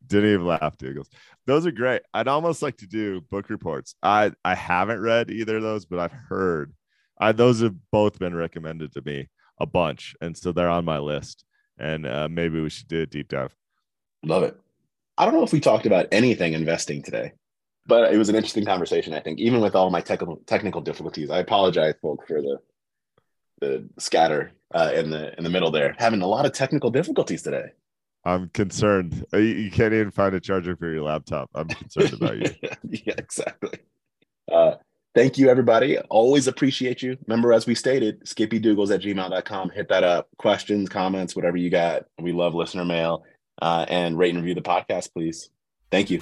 Didn't 0.08 0.34
even 0.34 0.45
laugh, 0.45 0.78
Doogles. 0.78 1.08
Those 1.45 1.66
are 1.66 1.72
great. 1.72 2.01
I'd 2.14 2.28
almost 2.28 2.62
like 2.62 2.78
to 2.78 2.88
do 2.88 3.22
book 3.22 3.49
reports. 3.49 3.95
I 4.04 4.32
I 4.43 4.56
haven't 4.56 5.01
read 5.01 5.32
either 5.32 5.58
of 5.58 5.64
those, 5.64 5.86
but 5.86 5.99
I've 5.99 6.12
heard. 6.12 6.74
I 7.20 7.32
those 7.32 7.62
have 7.62 7.76
both 7.91 8.20
been 8.20 8.36
recommended 8.36 8.93
to 8.93 9.01
me 9.01 9.30
a 9.60 9.66
bunch, 9.66 10.16
and 10.22 10.38
so 10.38 10.51
they're 10.51 10.70
on 10.70 10.86
my 10.86 10.99
list. 10.99 11.45
And 11.78 12.06
uh, 12.06 12.28
maybe 12.30 12.62
we 12.62 12.70
should 12.70 12.88
do 12.88 13.01
a 13.01 13.06
deep 13.06 13.30
dive. 13.30 13.56
Love 14.24 14.43
it. 14.43 14.60
I 15.18 15.26
don't 15.26 15.34
know 15.34 15.43
if 15.43 15.54
we 15.54 15.60
talked 15.60 15.86
about 15.86 16.08
anything 16.12 16.54
investing 16.54 17.01
today, 17.01 17.34
but 17.86 18.14
it 18.14 18.18
was 18.18 18.30
an 18.30 18.36
interesting 18.36 18.66
conversation. 18.66 19.14
I 19.14 19.20
think 19.20 19.39
even 19.39 19.62
with 19.62 19.76
all 19.76 19.89
my 19.89 20.01
technical 20.01 20.38
technical 20.45 20.82
difficulties, 20.82 21.30
I 21.30 21.39
apologize, 21.39 21.95
folks, 22.01 22.28
for 22.28 22.41
the 22.41 22.60
the 23.62 23.89
scatter 23.97 24.51
uh, 24.74 24.91
in 24.93 25.10
the 25.10 25.38
in 25.38 25.43
the 25.43 25.49
middle 25.49 25.72
there. 25.72 25.95
Having 25.97 26.22
a 26.22 26.28
lot 26.28 26.45
of 26.45 26.54
technical 26.54 26.91
difficulties 26.91 27.41
today. 27.41 27.72
I'm 28.26 28.49
concerned. 28.49 29.26
Uh, 29.34 29.38
you, 29.38 29.69
can't 29.69 29.93
even 29.93 30.11
find 30.11 30.34
a 30.34 30.39
charger 30.39 30.76
for 30.76 30.91
your 30.91 31.03
laptop. 31.03 31.49
I'm 31.53 31.67
concerned 31.67 32.13
about 32.21 32.38
you. 32.38 32.49
yeah, 32.89 33.13
exactly. 33.17 33.80
Uh, 34.51 34.76
thank 35.13 35.38
you, 35.38 35.49
everybody. 35.49 35.97
Always 35.97 36.47
appreciate 36.47 37.01
you. 37.01 37.17
Remember, 37.28 37.51
as 37.51 37.65
we 37.65 37.76
stated, 37.76 38.24
skippydoogles 38.24 38.93
at 38.93 39.01
gmail.com. 39.01 39.69
Hit 39.71 39.89
that 39.89 40.03
up. 40.03 40.30
Questions, 40.38 40.89
comments, 40.89 41.36
whatever 41.36 41.57
you 41.57 41.69
got. 41.69 42.05
We 42.19 42.32
love 42.32 42.53
listener 42.53 42.86
mail. 42.86 43.26
Uh, 43.61 43.86
and 43.88 44.17
rate 44.17 44.34
and 44.34 44.39
review 44.39 44.55
the 44.55 44.61
podcast, 44.61 45.13
please. 45.13 45.49
Thank 45.91 46.09
you. 46.09 46.21